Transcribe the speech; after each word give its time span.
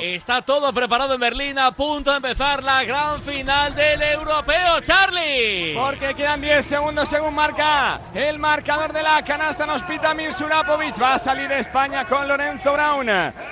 Está 0.00 0.40
todo 0.40 0.72
preparado 0.72 1.12
en 1.12 1.20
Berlín, 1.20 1.58
a 1.58 1.70
punto 1.70 2.12
de 2.12 2.16
empezar 2.16 2.62
la 2.62 2.82
gran 2.82 3.20
final 3.20 3.74
del 3.74 4.00
europeo, 4.00 4.80
Charlie. 4.80 5.74
Porque 5.74 6.14
quedan 6.14 6.40
10 6.40 6.64
segundos 6.64 7.10
según 7.10 7.34
marca 7.34 8.00
el 8.14 8.38
marcador 8.38 8.90
de 8.94 9.02
la 9.02 9.22
canasta. 9.22 9.66
Nos 9.66 9.82
pita 9.82 10.14
Mir 10.14 10.32
Surapovic. 10.32 11.00
Va 11.00 11.12
a 11.12 11.18
salir 11.18 11.52
España 11.52 12.06
con 12.06 12.26
Lorenzo 12.26 12.72
Brown, 12.72 13.06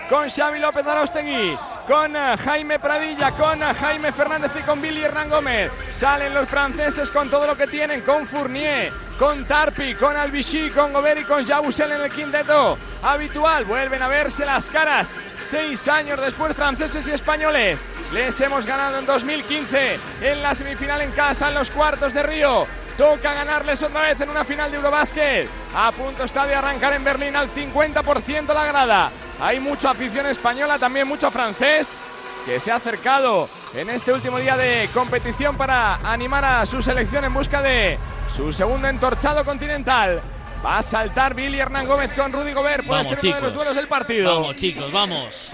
con 0.09 0.31
Xavi 0.31 0.59
López 0.59 0.87
Arostegui, 0.87 1.59
con 1.91 2.15
Jaime 2.15 2.79
Pradilla, 2.79 3.33
con 3.33 3.59
Jaime 3.59 4.13
Fernández 4.13 4.53
y 4.57 4.63
con 4.63 4.81
Billy 4.81 5.03
Hernán 5.03 5.29
Gómez. 5.29 5.73
Salen 5.91 6.33
los 6.33 6.49
franceses 6.49 7.11
con 7.11 7.29
todo 7.29 7.49
lo 7.49 7.57
que 7.57 7.67
tienen, 7.67 8.03
con 8.03 8.25
Fournier, 8.25 8.93
con 9.19 9.45
Tarpi, 9.45 9.97
con 9.97 10.17
Albichy, 10.17 10.71
con 10.71 10.93
Gobert 10.93 11.23
y 11.23 11.25
con 11.25 11.45
Jabusel 11.45 11.91
en 11.91 12.03
el 12.03 12.09
quinteto 12.09 12.79
habitual. 13.03 13.65
Vuelven 13.65 14.01
a 14.03 14.07
verse 14.07 14.47
las 14.47 14.67
caras. 14.67 15.13
Seis 15.37 15.89
años 15.89 16.21
después, 16.21 16.55
franceses 16.55 17.09
y 17.09 17.11
españoles. 17.11 17.81
Les 18.13 18.41
hemos 18.41 18.67
ganado 18.67 19.01
en 19.01 19.07
2015 19.07 19.99
en 20.23 20.43
la 20.45 20.55
semifinal 20.55 21.01
en 21.01 21.11
casa, 21.11 21.49
en 21.49 21.55
los 21.55 21.71
cuartos 21.71 22.15
de 22.15 22.23
Río. 22.23 22.69
Toca 22.97 23.35
ganarles 23.35 23.83
otra 23.83 24.03
vez 24.03 24.21
en 24.21 24.31
una 24.31 24.45
final 24.45 24.71
de 24.71 24.77
Eurobásquet. 24.77 25.49
A 25.75 25.91
punto 25.91 26.23
está 26.23 26.47
de 26.47 26.55
arrancar 26.55 26.93
en 26.93 27.03
Berlín 27.03 27.35
al 27.35 27.51
50% 27.51 28.55
la 28.55 28.65
grada. 28.67 29.11
Hay 29.41 29.59
mucha 29.61 29.91
afición 29.91 30.27
española, 30.27 30.79
también 30.79 31.09
mucho 31.09 31.31
francés 31.31 31.99
que 32.45 32.61
se 32.61 32.71
ha 32.71 32.77
acercado 32.77 33.49
en 33.75 33.91
este 33.91 34.13
último 34.13 34.39
día 34.39 34.57
de 34.57 34.89
competición 34.93 35.57
para 35.57 35.97
animar 35.97 36.45
a 36.45 36.67
su 36.67 36.83
selección 36.83 37.25
en 37.25 37.33
busca 37.35 37.63
de 37.63 37.99
su 38.35 38.53
segundo 38.53 38.89
entorchado 38.89 39.45
continental. 39.45 40.21
Va 40.65 40.79
a 40.79 40.83
saltar 40.83 41.35
Billy 41.35 41.59
Hernán 41.59 41.87
Gómez 41.87 42.13
con 42.13 42.33
Rudy 42.33 42.53
Gobert. 42.53 42.85
Puede 42.85 43.03
Vamos, 43.05 43.19
ser 43.19 43.27
uno 43.27 43.37
de 43.37 43.41
los 43.43 43.55
duelos 43.55 43.75
del 43.77 43.89
partido. 43.89 44.41
Vamos, 44.41 44.57
chicos, 44.57 44.93
vamos. 44.93 45.51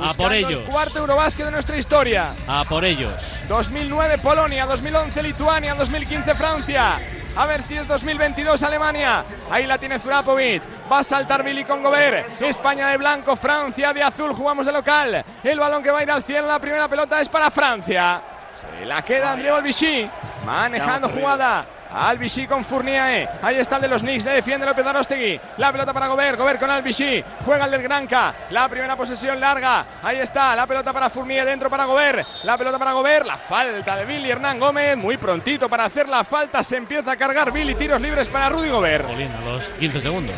A 0.00 0.12
por 0.14 0.32
el 0.32 0.44
ellos. 0.44 0.64
cuarto 0.68 0.98
Eurobásquet 0.98 1.44
de 1.46 1.52
nuestra 1.52 1.76
historia. 1.76 2.34
A 2.48 2.64
por 2.64 2.84
ellos. 2.84 3.12
2009 3.48 4.18
Polonia, 4.18 4.66
2011 4.66 5.22
Lituania, 5.22 5.74
2015 5.76 6.34
Francia. 6.34 6.98
A 7.36 7.46
ver 7.46 7.62
si 7.62 7.76
es 7.76 7.88
2022 7.88 8.62
Alemania. 8.62 9.24
Ahí 9.50 9.66
la 9.66 9.76
tiene 9.76 9.98
Zurapovic. 9.98 10.62
Va 10.90 11.00
a 11.00 11.04
saltar 11.04 11.42
Billy 11.42 11.64
con 11.64 11.82
Gobert. 11.82 12.40
España 12.40 12.88
de 12.88 12.96
blanco, 12.96 13.34
Francia 13.34 13.92
de 13.92 14.02
azul. 14.02 14.32
Jugamos 14.32 14.66
de 14.66 14.72
local. 14.72 15.24
El 15.42 15.58
balón 15.58 15.82
que 15.82 15.90
va 15.90 15.98
a 15.98 16.02
ir 16.04 16.10
al 16.10 16.22
cielo. 16.22 16.46
La 16.46 16.60
primera 16.60 16.86
pelota 16.88 17.20
es 17.20 17.28
para 17.28 17.50
Francia. 17.50 18.20
Se 18.54 18.84
la 18.84 19.02
queda 19.02 19.32
André 19.32 19.50
Olbichy. 19.50 20.08
Manejando 20.46 21.08
jugada. 21.08 21.66
Albichy 21.94 22.46
con 22.46 22.64
Fournier. 22.64 23.28
Ahí 23.42 23.56
está 23.56 23.76
el 23.76 23.82
de 23.82 23.88
los 23.88 24.02
Knicks. 24.02 24.24
Le 24.24 24.32
defiende 24.32 24.66
López 24.66 24.84
Arostegui. 24.84 25.40
La 25.58 25.72
pelota 25.72 25.92
para 25.92 26.08
Gobert. 26.08 26.38
Gobert 26.38 26.60
con 26.60 26.70
Albichy. 26.70 27.24
Juega 27.44 27.66
el 27.66 27.70
del 27.70 27.82
Granca. 27.82 28.34
La 28.50 28.68
primera 28.68 28.96
posesión 28.96 29.38
larga. 29.38 29.86
Ahí 30.02 30.18
está. 30.18 30.56
La 30.56 30.66
pelota 30.66 30.92
para 30.92 31.08
Fournier. 31.08 31.44
Dentro 31.44 31.70
para 31.70 31.84
Gobert. 31.84 32.26
La 32.42 32.58
pelota 32.58 32.78
para 32.78 32.92
Gobert. 32.92 33.26
La 33.26 33.36
falta 33.36 33.96
de 33.96 34.04
Billy 34.04 34.30
Hernán 34.30 34.58
Gómez. 34.58 34.96
Muy 34.96 35.16
prontito 35.16 35.68
para 35.68 35.84
hacer 35.84 36.08
la 36.08 36.24
falta. 36.24 36.62
Se 36.62 36.76
empieza 36.76 37.12
a 37.12 37.16
cargar 37.16 37.52
Billy. 37.52 37.74
Tiros 37.74 38.00
libres 38.00 38.28
para 38.28 38.48
Rudy 38.48 38.70
Gobert. 38.70 39.08
Los 39.44 39.64
15 39.78 40.00
segundos. 40.00 40.34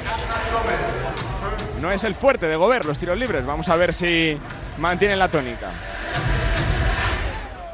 No 1.81 1.93
es 1.93 2.05
el 2.05 2.15
fuerte 2.15 2.47
de 2.47 2.57
Gobert 2.57 2.85
los 2.85 2.99
tiros 2.99 3.17
libres. 3.17 3.45
Vamos 3.45 3.69
a 3.69 3.77
ver 3.77 3.93
si 3.93 4.39
mantienen 4.79 5.19
la 5.19 5.29
tónica. 5.29 5.69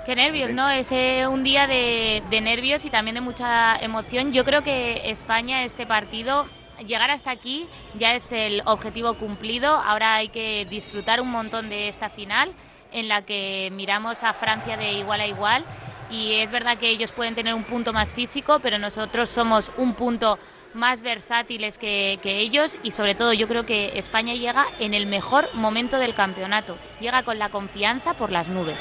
Qué 0.05 0.17
nervios, 0.17 0.50
¿no? 0.50 0.69
Es 0.69 0.91
eh, 0.91 1.28
un 1.28 1.45
día 1.45 1.69
de, 1.69 2.25
de 2.28 2.41
nervios 2.41 2.84
y 2.84 2.91
también 2.91 3.14
de 3.14 3.20
mucha 3.20 3.77
emoción. 3.77 4.33
Yo 4.33 4.45
creo 4.45 4.62
que 4.62 5.11
España, 5.11 5.62
este 5.62 5.86
partido, 5.86 6.47
llegar 6.84 7.12
hasta 7.12 7.31
aquí 7.31 7.69
ya 7.97 8.17
es 8.17 8.33
el 8.33 8.62
objetivo 8.64 9.14
cumplido. 9.14 9.70
Ahora 9.70 10.17
hay 10.17 10.28
que 10.28 10.67
disfrutar 10.69 11.20
un 11.20 11.30
montón 11.30 11.69
de 11.69 11.89
esta 11.89 12.11
final 12.11 12.50
en 12.91 13.06
la 13.06 13.23
que 13.23 13.70
miramos 13.73 14.25
a 14.25 14.33
Francia 14.33 14.77
de 14.77 14.95
igual 14.95 15.20
a 15.20 15.27
igual. 15.28 15.64
Y 16.11 16.33
es 16.34 16.50
verdad 16.50 16.78
que 16.78 16.91
ellos 16.91 17.12
pueden 17.12 17.36
tener 17.36 17.55
un 17.55 17.62
punto 17.62 17.92
más 17.92 18.12
físico, 18.12 18.58
pero 18.58 18.78
nosotros 18.78 19.30
somos 19.30 19.70
un 19.77 19.95
punto 19.95 20.36
más 20.74 21.01
versátiles 21.01 21.79
que, 21.79 22.18
que 22.24 22.41
ellos 22.41 22.77
y 22.83 22.91
sobre 22.91 23.14
todo 23.14 23.33
yo 23.35 23.46
creo 23.46 23.64
que 23.67 23.98
España 23.98 24.35
llega 24.35 24.67
en 24.80 24.95
el 24.95 25.07
mejor 25.07 25.48
momento 25.55 25.98
del 26.01 26.14
campeonato. 26.14 26.77
Llega 27.01 27.23
con 27.23 27.39
la 27.39 27.51
confianza 27.51 28.14
por 28.14 28.33
las 28.33 28.48
nubes. 28.48 28.79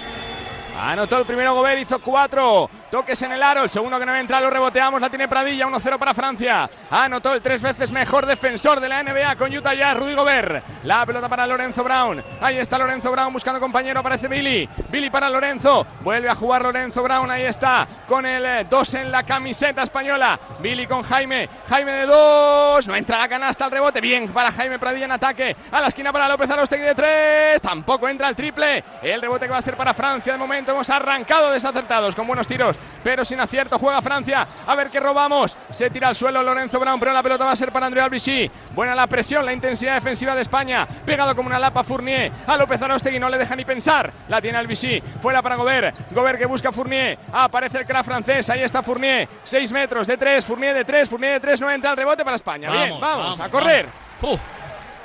Anotó 0.83 1.19
el 1.19 1.25
primero 1.27 1.53
Gobert, 1.53 1.79
hizo 1.79 1.99
cuatro 1.99 2.67
toques 2.89 3.21
en 3.21 3.31
el 3.31 3.43
aro. 3.43 3.61
El 3.61 3.69
segundo 3.69 3.99
que 3.99 4.05
no 4.05 4.15
entra 4.15 4.41
lo 4.41 4.49
reboteamos, 4.49 4.99
la 4.99 5.11
tiene 5.11 5.27
Pradilla, 5.27 5.67
1-0 5.67 5.99
para 5.99 6.15
Francia. 6.15 6.67
Anotó 6.89 7.35
el 7.35 7.41
tres 7.41 7.61
veces 7.61 7.91
mejor 7.91 8.25
defensor 8.25 8.79
de 8.79 8.89
la 8.89 9.03
NBA 9.03 9.35
con 9.35 9.55
Utah 9.55 9.75
Jazz, 9.75 9.95
Rudy 9.95 10.15
Gobert. 10.15 10.63
La 10.83 11.05
pelota 11.05 11.29
para 11.29 11.45
Lorenzo 11.45 11.83
Brown. 11.83 12.23
Ahí 12.41 12.57
está 12.57 12.79
Lorenzo 12.79 13.11
Brown 13.11 13.31
buscando 13.31 13.59
compañero, 13.59 13.99
aparece 13.99 14.27
Billy. 14.27 14.67
Billy 14.89 15.11
para 15.11 15.29
Lorenzo. 15.29 15.85
Vuelve 16.01 16.29
a 16.29 16.33
jugar 16.33 16.63
Lorenzo 16.63 17.03
Brown, 17.03 17.29
ahí 17.29 17.43
está. 17.43 17.87
Con 18.07 18.25
el 18.25 18.67
2 18.67 18.93
en 18.95 19.11
la 19.11 19.21
camiseta 19.21 19.83
española. 19.83 20.39
Billy 20.57 20.87
con 20.87 21.03
Jaime. 21.03 21.47
Jaime 21.69 21.91
de 21.91 22.05
2. 22.07 22.87
No 22.87 22.95
entra 22.95 23.19
la 23.19 23.29
canasta 23.29 23.65
al 23.65 23.71
rebote. 23.71 24.01
Bien 24.01 24.27
para 24.29 24.51
Jaime 24.51 24.79
Pradilla 24.79 25.05
en 25.05 25.11
ataque. 25.11 25.55
A 25.71 25.79
la 25.79 25.89
esquina 25.89 26.11
para 26.11 26.27
López 26.27 26.49
Arostegui 26.49 26.85
de 26.85 26.95
3. 26.95 27.61
Tampoco 27.61 28.09
entra 28.09 28.27
el 28.27 28.35
triple. 28.35 28.83
El 29.03 29.21
rebote 29.21 29.45
que 29.45 29.51
va 29.51 29.59
a 29.59 29.61
ser 29.61 29.77
para 29.77 29.93
Francia 29.93 30.33
de 30.33 30.39
momento. 30.39 30.70
Hemos 30.71 30.89
arrancado 30.89 31.51
desacertados 31.51 32.15
con 32.15 32.25
buenos 32.25 32.47
tiros, 32.47 32.77
pero 33.03 33.25
sin 33.25 33.39
acierto. 33.39 33.77
Juega 33.77 34.01
Francia. 34.01 34.47
A 34.65 34.75
ver 34.75 34.89
qué 34.89 34.99
robamos. 34.99 35.57
Se 35.69 35.89
tira 35.89 36.07
al 36.07 36.15
suelo 36.15 36.41
Lorenzo 36.41 36.79
Brown, 36.79 36.99
pero 36.99 37.11
la 37.11 37.21
pelota 37.21 37.45
va 37.45 37.51
a 37.51 37.55
ser 37.55 37.71
para 37.71 37.87
André 37.87 38.01
Albichy. 38.01 38.49
Buena 38.73 38.95
la 38.95 39.07
presión, 39.07 39.45
la 39.45 39.53
intensidad 39.53 39.95
defensiva 39.95 40.33
de 40.33 40.41
España. 40.41 40.87
Pegado 41.05 41.35
como 41.35 41.47
una 41.47 41.59
lapa 41.59 41.83
Fournier. 41.83 42.31
A 42.47 42.55
López 42.57 42.81
Arostegui 42.81 43.19
no 43.19 43.29
le 43.29 43.37
deja 43.37 43.55
ni 43.55 43.65
pensar. 43.65 44.11
La 44.29 44.41
tiene 44.41 44.57
Albichy. 44.57 45.01
Fuera 45.19 45.41
para 45.41 45.55
Gobert. 45.55 45.95
Gobert 46.11 46.39
que 46.39 46.45
busca 46.45 46.69
a 46.69 46.71
Fournier. 46.71 47.19
Aparece 47.33 47.79
el 47.79 47.85
crack 47.85 48.05
francés. 48.05 48.49
Ahí 48.49 48.61
está 48.61 48.81
Fournier. 48.81 49.27
6 49.43 49.71
metros 49.71 50.07
de 50.07 50.17
3. 50.17 50.45
Fournier 50.45 50.73
de 50.73 50.85
3. 50.85 51.09
Fournier 51.09 51.33
de 51.33 51.39
3. 51.41 51.61
No 51.61 51.69
entra 51.69 51.91
el 51.91 51.97
rebote 51.97 52.23
para 52.23 52.35
España. 52.37 52.71
Bien, 52.71 52.99
vamos, 52.99 53.39
a 53.39 53.49
correr. 53.49 53.87
vamos. 54.21 54.39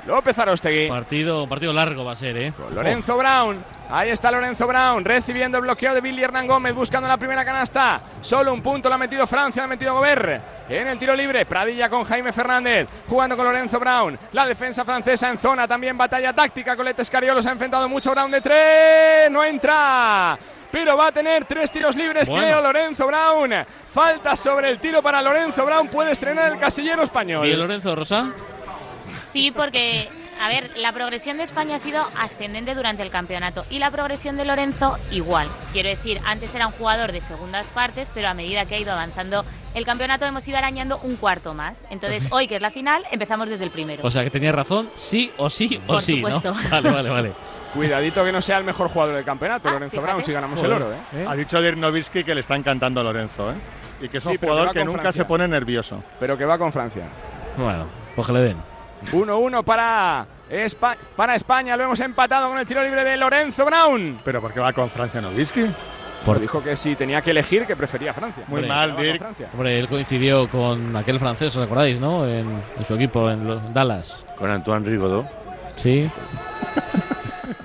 López 0.07 0.39
Arostegui. 0.39 0.89
partido, 0.89 1.49
partido 1.49 1.73
largo 1.73 2.05
va 2.05 2.13
a 2.13 2.17
ser, 2.17 2.37
¿eh? 2.37 2.53
Lorenzo 2.75 3.17
Brown. 3.17 3.63
Ahí 3.89 4.11
está 4.11 4.31
Lorenzo 4.31 4.67
Brown 4.67 5.05
recibiendo 5.05 5.59
el 5.59 5.63
bloqueo 5.63 5.95
de 5.95 6.01
Billy 6.01 6.23
Hernán 6.23 6.47
Gómez 6.47 6.75
buscando 6.75 7.09
la 7.09 7.17
primera 7.17 7.45
canasta. 7.45 8.01
Solo 8.21 8.53
un 8.53 8.61
punto 8.63 8.89
lo 8.89 8.95
ha 8.95 8.99
metido 8.99 9.27
Francia, 9.27 9.63
lo 9.63 9.67
ha 9.67 9.69
metido 9.69 9.95
Gobert. 9.95 10.43
En 10.69 10.89
el 10.89 10.99
tiro 10.99 11.15
libre, 11.15 11.45
Pradilla 11.47 11.89
con 11.89 12.05
Jaime 12.05 12.33
Fernández, 12.33 12.89
jugando 13.07 13.37
con 13.37 13.47
Lorenzo 13.47 13.79
Brown. 13.79 14.19
La 14.33 14.47
defensa 14.47 14.85
francesa 14.85 15.29
en 15.31 15.39
zona, 15.39 15.67
también 15.69 15.97
batalla 15.99 16.33
táctica. 16.33 16.77
Colette 16.77 17.01
Escariolo 17.03 17.43
se 17.43 17.49
ha 17.49 17.53
enfrentado 17.53 17.89
mucho 17.89 18.11
Brown 18.13 18.31
de 18.31 18.41
tres. 18.41 19.31
No 19.31 19.45
entra. 19.45 20.39
Pero 20.71 20.97
va 20.97 21.07
a 21.09 21.13
tener 21.13 21.45
tres 21.45 21.71
tiros 21.71 21.95
libres, 21.97 22.29
Bueno. 22.29 22.45
creo, 22.45 22.61
Lorenzo 22.61 23.07
Brown. 23.07 23.53
Falta 23.87 24.35
sobre 24.37 24.69
el 24.69 24.79
tiro 24.79 25.01
para 25.01 25.23
Lorenzo 25.23 25.65
Brown. 25.65 25.89
Puede 25.89 26.11
estrenar 26.13 26.53
el 26.53 26.59
casillero 26.59 27.03
español. 27.03 27.47
¿Y 27.47 27.55
Lorenzo 27.55 27.95
Rosa? 27.95 28.33
Sí, 29.33 29.51
porque, 29.51 30.09
a 30.41 30.49
ver, 30.49 30.71
la 30.77 30.93
progresión 30.93 31.37
de 31.37 31.43
España 31.43 31.77
ha 31.77 31.79
sido 31.79 32.03
ascendente 32.19 32.75
durante 32.75 33.03
el 33.03 33.11
campeonato 33.11 33.65
y 33.71 33.79
la 33.79 33.91
progresión 33.91 34.37
de 34.37 34.45
Lorenzo 34.45 34.97
igual. 35.11 35.49
Quiero 35.73 35.89
decir, 35.89 36.21
antes 36.25 36.55
era 36.55 36.67
un 36.67 36.73
jugador 36.73 37.13
de 37.13 37.21
segundas 37.21 37.67
partes, 37.67 38.11
pero 38.15 38.29
a 38.29 38.35
medida 38.35 38.65
que 38.65 38.77
ha 38.77 38.79
ido 38.79 38.93
avanzando 38.93 39.45
el 39.75 39.85
campeonato 39.85 40.25
hemos 40.25 40.47
ido 40.49 40.57
arañando 40.57 40.99
un 41.03 41.17
cuarto 41.17 41.53
más. 41.53 41.77
Entonces, 41.91 42.27
hoy 42.31 42.49
que 42.49 42.57
es 42.57 42.63
la 42.63 42.71
final, 42.71 43.05
empezamos 43.11 43.49
desde 43.51 43.65
el 43.65 43.71
primero. 43.71 44.07
O 44.07 44.11
sea, 44.11 44.25
que 44.25 44.31
tenía 44.31 44.53
razón, 44.53 44.89
sí 44.97 45.31
o 45.37 45.51
sí 45.51 45.81
o 45.87 45.93
Por 45.95 46.03
sí, 46.03 46.23
¿no? 46.23 46.41
supuesto. 46.41 46.69
Vale, 46.71 46.91
vale, 46.91 47.11
vale. 47.11 47.33
Cuidadito 47.75 48.25
que 48.25 48.33
no 48.33 48.41
sea 48.41 48.57
el 48.57 48.65
mejor 48.65 48.89
jugador 48.89 49.17
del 49.17 49.25
campeonato, 49.25 49.69
Ah, 49.69 49.73
Lorenzo 49.73 49.91
fíjate. 49.97 50.07
Brown, 50.13 50.25
si 50.25 50.33
ganamos 50.33 50.63
el 50.63 50.73
oro. 50.73 50.93
¿eh? 51.13 51.27
Ha 51.29 51.35
dicho 51.35 51.61
Dirk 51.61 51.77
Nowitzki 51.77 52.25
que 52.25 52.35
le 52.35 52.41
está 52.41 52.57
encantando 52.57 53.01
a 53.01 53.05
Lorenzo, 53.05 53.51
¿eh? 53.51 53.55
Y 54.01 54.09
que 54.09 54.17
es 54.19 54.25
Sí, 54.25 54.31
un 54.31 54.39
jugador 54.39 54.73
que 54.73 54.83
nunca 54.85 55.01
Francia. 55.03 55.23
se 55.25 55.27
pone 55.29 55.47
nervioso. 55.47 56.03
Pero 56.19 56.39
que 56.39 56.47
va 56.47 56.57
con 56.57 56.73
Francia. 56.73 57.05
Bueno, 57.59 57.87
pues 58.15 58.27
que 58.27 58.33
le 58.33 58.41
den. 58.41 58.76
1-1 59.13 59.63
para, 59.65 60.27
Espa- 60.51 60.97
para 61.17 61.35
España. 61.35 61.77
Lo 61.77 61.85
hemos 61.85 62.01
empatado 62.01 62.49
con 62.49 62.59
el 62.59 62.67
tiro 62.67 62.83
libre 62.83 63.05
de 63.05 63.17
Lorenzo 63.17 63.65
Brown. 63.65 64.19
¿Pero 64.25 64.41
por 64.41 64.53
qué 64.53 64.61
va 64.61 64.73
con 64.73 64.91
Francia 64.91 65.21
Nowitzki? 65.21 65.67
Por 66.25 66.41
dijo 66.41 66.61
que 66.63 66.75
si 66.75 66.97
tenía 66.97 67.23
que 67.23 67.31
elegir, 67.31 67.67
que 67.67 67.77
prefería 67.77 68.13
Francia. 68.13 68.43
Muy 68.49 68.57
Hombre, 68.63 68.69
mal, 68.69 68.97
Dirk. 68.97 69.19
Francia. 69.19 69.49
Hombre, 69.53 69.79
él 69.79 69.87
coincidió 69.87 70.49
con 70.49 70.97
aquel 70.97 71.21
francés, 71.21 71.55
¿os 71.55 71.63
acordáis, 71.65 72.01
no? 72.01 72.27
En, 72.27 72.49
en 72.77 72.87
su 72.87 72.95
equipo, 72.95 73.31
en 73.31 73.47
los 73.47 73.73
Dallas. 73.73 74.27
Con 74.37 74.51
Antoine 74.51 74.89
Rigaudot. 74.89 75.27
Sí. 75.77 76.11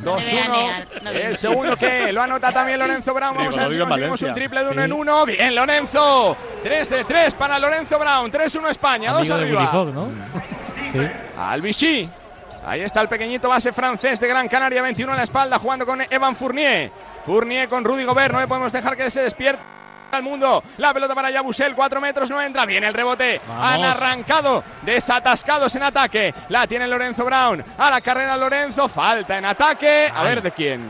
2-1. 0.03 0.85
No. 1.03 1.09
El 1.11 1.35
segundo 1.35 1.75
que 1.77 2.11
lo 2.11 2.21
anota 2.21 2.51
también 2.51 2.79
Lorenzo 2.79 3.13
Brown. 3.13 3.35
Vamos 3.35 3.57
a 3.57 3.63
ver 3.63 3.73
si 3.73 3.79
conseguimos 3.79 4.21
un 4.21 4.33
triple 4.33 4.63
de 4.63 4.69
uno 4.69 4.81
Sí. 4.81 4.85
en 4.85 4.93
uno. 4.93 5.25
Bien, 5.25 5.55
Lorenzo. 5.55 6.37
3 6.63 6.89
de 6.89 7.03
3 7.03 7.35
para 7.35 7.59
Lorenzo 7.59 7.97
Brown. 7.99 8.31
3-1 8.31 8.69
España. 8.69 9.11
2 9.11 9.21
Amigo 9.29 9.35
Willy 9.35 9.45
arriba. 9.57 9.67
Fogg, 9.71 9.93
¿no? 9.93 10.07
Sí. 10.91 11.07
Albichy. 11.37 12.09
Ahí 12.65 12.81
está 12.81 13.01
el 13.01 13.07
pequeñito 13.07 13.49
base 13.49 13.71
francés 13.71 14.19
de 14.19 14.27
Gran 14.27 14.47
Canaria, 14.47 14.81
21 14.83 15.11
en 15.13 15.17
la 15.17 15.23
espalda, 15.23 15.57
jugando 15.57 15.85
con 15.85 16.01
Evan 16.09 16.35
Fournier. 16.35 16.91
Fournier 17.25 17.67
con 17.67 17.83
Rudy 17.83 18.03
Gobert, 18.03 18.33
no 18.33 18.39
le 18.39 18.47
podemos 18.47 18.71
dejar 18.71 18.95
que 18.95 19.09
se 19.09 19.21
despierte. 19.21 19.61
al 20.11 20.23
mundo. 20.23 20.61
La 20.77 20.93
pelota 20.93 21.15
para 21.15 21.31
Yabusel, 21.31 21.73
4 21.73 22.01
metros, 22.01 22.29
no 22.29 22.41
entra. 22.41 22.65
Viene 22.65 22.87
el 22.87 22.93
rebote. 22.93 23.39
Vamos. 23.47 23.65
Han 23.65 23.83
arrancado, 23.85 24.63
desatascados 24.81 25.73
en 25.75 25.83
ataque. 25.83 26.33
La 26.49 26.67
tiene 26.67 26.85
Lorenzo 26.87 27.23
Brown. 27.23 27.63
A 27.77 27.89
la 27.89 28.01
carrera 28.01 28.35
Lorenzo, 28.35 28.89
falta 28.89 29.37
en 29.37 29.45
ataque. 29.45 30.11
A 30.13 30.23
ver 30.23 30.41
de 30.41 30.51
quién. 30.51 30.81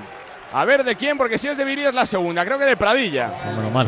A 0.53 0.65
ver 0.65 0.83
de 0.83 0.95
quién, 0.95 1.17
porque 1.17 1.37
si 1.37 1.47
es 1.47 1.57
de 1.57 1.63
Viri 1.63 1.85
es 1.85 1.93
la 1.93 2.05
segunda. 2.05 2.43
Creo 2.43 2.57
que 2.57 2.65
de 2.65 2.75
Pradilla. 2.75 3.31
Mal. 3.71 3.87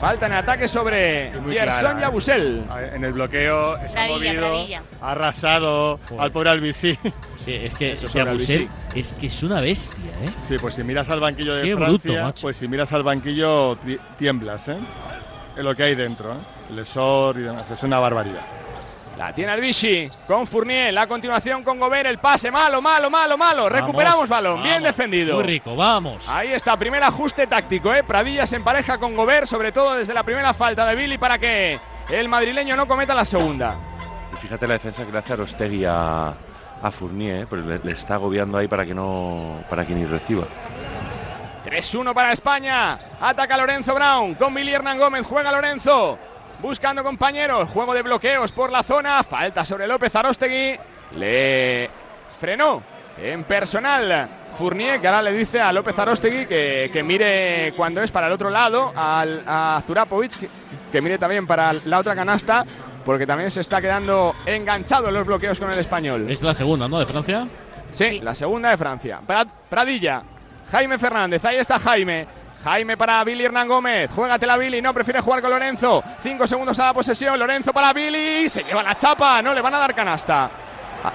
Falta 0.00 0.26
en 0.26 0.32
ataque 0.34 0.68
sobre 0.68 1.32
Gerson 1.48 1.78
clara, 1.80 1.98
¿eh? 1.98 2.00
Yabusel. 2.02 2.64
En 2.94 3.04
el 3.04 3.12
bloqueo 3.12 3.76
se 3.88 3.98
ha 3.98 4.06
movido, 4.08 4.66
ha 5.00 5.10
arrasado 5.12 5.98
Joder. 6.08 6.22
al 6.22 6.32
pobre 6.32 6.50
Albisí. 6.50 6.98
Sí, 7.36 7.54
es 7.64 7.74
que 7.74 7.92
Eso 7.92 8.06
Abusel 8.20 8.68
es 8.94 9.12
que 9.14 9.26
es 9.28 9.42
una 9.42 9.60
bestia, 9.60 10.10
¿eh? 10.22 10.28
Sí, 10.48 10.56
pues 10.60 10.74
si 10.74 10.82
miras 10.84 11.08
al 11.08 11.20
banquillo 11.20 11.54
de 11.54 11.62
Qué 11.62 11.74
bruto, 11.74 11.98
Francia, 12.00 12.22
macho. 12.24 12.42
pues 12.42 12.56
si 12.58 12.68
miras 12.68 12.92
al 12.92 13.02
banquillo 13.04 13.76
ti- 13.76 13.98
tiemblas, 14.18 14.68
¿eh? 14.68 14.76
En 15.56 15.64
lo 15.64 15.74
que 15.74 15.84
hay 15.84 15.94
dentro, 15.94 16.32
¿eh? 16.34 16.36
El 16.68 16.76
Lesor 16.76 17.38
y 17.38 17.42
demás, 17.42 17.70
es 17.70 17.82
una 17.82 17.98
barbaridad. 17.98 18.42
La 19.16 19.34
tiene 19.34 19.52
Albisci 19.52 20.10
con 20.26 20.46
Fournier. 20.46 20.92
La 20.92 21.06
continuación 21.06 21.64
con 21.64 21.78
Gobert. 21.80 22.06
El 22.06 22.18
pase 22.18 22.50
malo, 22.50 22.82
malo, 22.82 23.08
malo, 23.08 23.38
malo. 23.38 23.68
Recuperamos 23.68 24.28
Vamos, 24.28 24.28
balón. 24.28 24.62
Bien 24.62 24.82
defendido. 24.82 25.36
Muy 25.36 25.44
rico, 25.44 25.74
vamos. 25.74 26.22
Ahí 26.28 26.52
está, 26.52 26.76
primer 26.76 27.02
ajuste 27.02 27.46
táctico, 27.46 27.94
¿eh? 27.94 28.04
Pradilla 28.04 28.46
se 28.46 28.56
empareja 28.56 28.98
con 28.98 29.16
Gobert, 29.16 29.46
sobre 29.46 29.72
todo 29.72 29.94
desde 29.94 30.12
la 30.12 30.22
primera 30.22 30.52
falta 30.52 30.84
de 30.86 30.94
Billy 30.94 31.16
para 31.16 31.38
que 31.38 31.80
el 32.10 32.28
madrileño 32.28 32.76
no 32.76 32.86
cometa 32.86 33.14
la 33.14 33.24
segunda. 33.24 33.74
Y 34.34 34.36
fíjate 34.36 34.66
la 34.66 34.74
defensa 34.74 35.04
que 35.06 35.12
le 35.12 35.18
hace 35.18 35.32
Arostegui 35.32 35.84
a, 35.86 36.34
a 36.82 36.90
Fournier, 36.90 37.42
¿eh? 37.42 37.46
Pero 37.48 37.62
le, 37.62 37.78
le 37.78 37.92
está 37.92 38.14
agobiando 38.16 38.58
ahí 38.58 38.68
para 38.68 38.84
que 38.84 38.94
no 38.94 39.60
para 39.70 39.86
que 39.86 39.94
ni 39.94 40.04
reciba. 40.04 40.44
3-1 41.64 42.12
para 42.12 42.32
España. 42.32 42.98
Ataca 43.20 43.56
Lorenzo 43.56 43.94
Brown 43.94 44.34
con 44.34 44.52
Billy 44.54 44.74
Hernán 44.74 44.98
Gómez. 44.98 45.26
Juega 45.26 45.50
Lorenzo. 45.50 46.18
Buscando 46.60 47.02
compañeros. 47.04 47.68
Juego 47.70 47.94
de 47.94 48.02
bloqueos 48.02 48.52
por 48.52 48.70
la 48.70 48.82
zona. 48.82 49.22
Falta 49.22 49.64
sobre 49.64 49.86
López 49.86 50.14
Arostegui. 50.14 50.76
Le 51.16 51.88
frenó 52.38 52.82
en 53.18 53.44
personal 53.44 54.28
Fournier, 54.58 55.00
que 55.00 55.06
ahora 55.06 55.22
le 55.22 55.32
dice 55.32 55.60
a 55.60 55.72
López 55.72 55.98
Arostegui 55.98 56.46
que, 56.46 56.90
que 56.92 57.02
mire 57.02 57.72
cuando 57.76 58.02
es 58.02 58.10
para 58.10 58.26
el 58.26 58.32
otro 58.32 58.50
lado. 58.50 58.92
Al, 58.96 59.42
a 59.46 59.82
Zurapovic, 59.86 60.38
que, 60.38 60.48
que 60.92 61.00
mire 61.00 61.18
también 61.18 61.46
para 61.46 61.72
la 61.84 61.98
otra 61.98 62.14
canasta. 62.14 62.64
Porque 63.04 63.24
también 63.26 63.50
se 63.52 63.60
está 63.60 63.80
quedando 63.80 64.34
enganchado 64.46 65.08
en 65.08 65.14
los 65.14 65.26
bloqueos 65.26 65.60
con 65.60 65.70
el 65.72 65.78
español. 65.78 66.28
Es 66.28 66.42
la 66.42 66.54
segunda, 66.54 66.88
¿no? 66.88 66.98
De 66.98 67.06
Francia. 67.06 67.46
Sí, 67.92 68.18
la 68.20 68.34
segunda 68.34 68.70
de 68.70 68.76
Francia. 68.76 69.20
Pra- 69.24 69.46
Pradilla, 69.68 70.22
Jaime 70.72 70.98
Fernández, 70.98 71.44
ahí 71.44 71.56
está 71.56 71.78
Jaime. 71.78 72.26
Jaime 72.64 72.96
para 72.96 73.22
Billy 73.24 73.44
Hernán 73.44 73.68
Gómez. 73.68 74.10
Juégatela 74.10 74.56
Billy, 74.56 74.82
no, 74.82 74.92
prefiere 74.92 75.20
jugar 75.20 75.40
con 75.40 75.50
Lorenzo. 75.50 76.02
Cinco 76.18 76.46
segundos 76.46 76.78
a 76.78 76.86
la 76.86 76.94
posesión. 76.94 77.38
Lorenzo 77.38 77.72
para 77.72 77.92
Billy. 77.92 78.48
Se 78.48 78.62
lleva 78.64 78.82
la 78.82 78.96
chapa. 78.96 79.40
No, 79.42 79.54
le 79.54 79.60
van 79.60 79.74
a 79.74 79.78
dar 79.78 79.94
canasta. 79.94 80.50
Ah, 81.04 81.12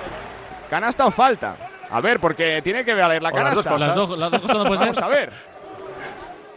¿Canasta 0.70 1.06
o 1.06 1.12
falta? 1.12 1.56
A 1.90 2.00
ver, 2.00 2.20
porque 2.20 2.62
tiene 2.64 2.86
que 2.86 2.94
valer 2.94 3.22
la 3.22 3.30
O 3.30 3.36
las 3.36 3.56
dos 3.56 3.64
canasta. 3.66 3.88
Las 3.88 3.96
dos, 3.96 4.18
las 4.18 4.32
dos 4.32 4.42
cosas 4.42 4.58
no 4.58 4.64
puede 4.64 4.78
ser. 4.78 4.88
Vamos 4.88 5.04
a 5.04 5.08
ver. 5.08 5.34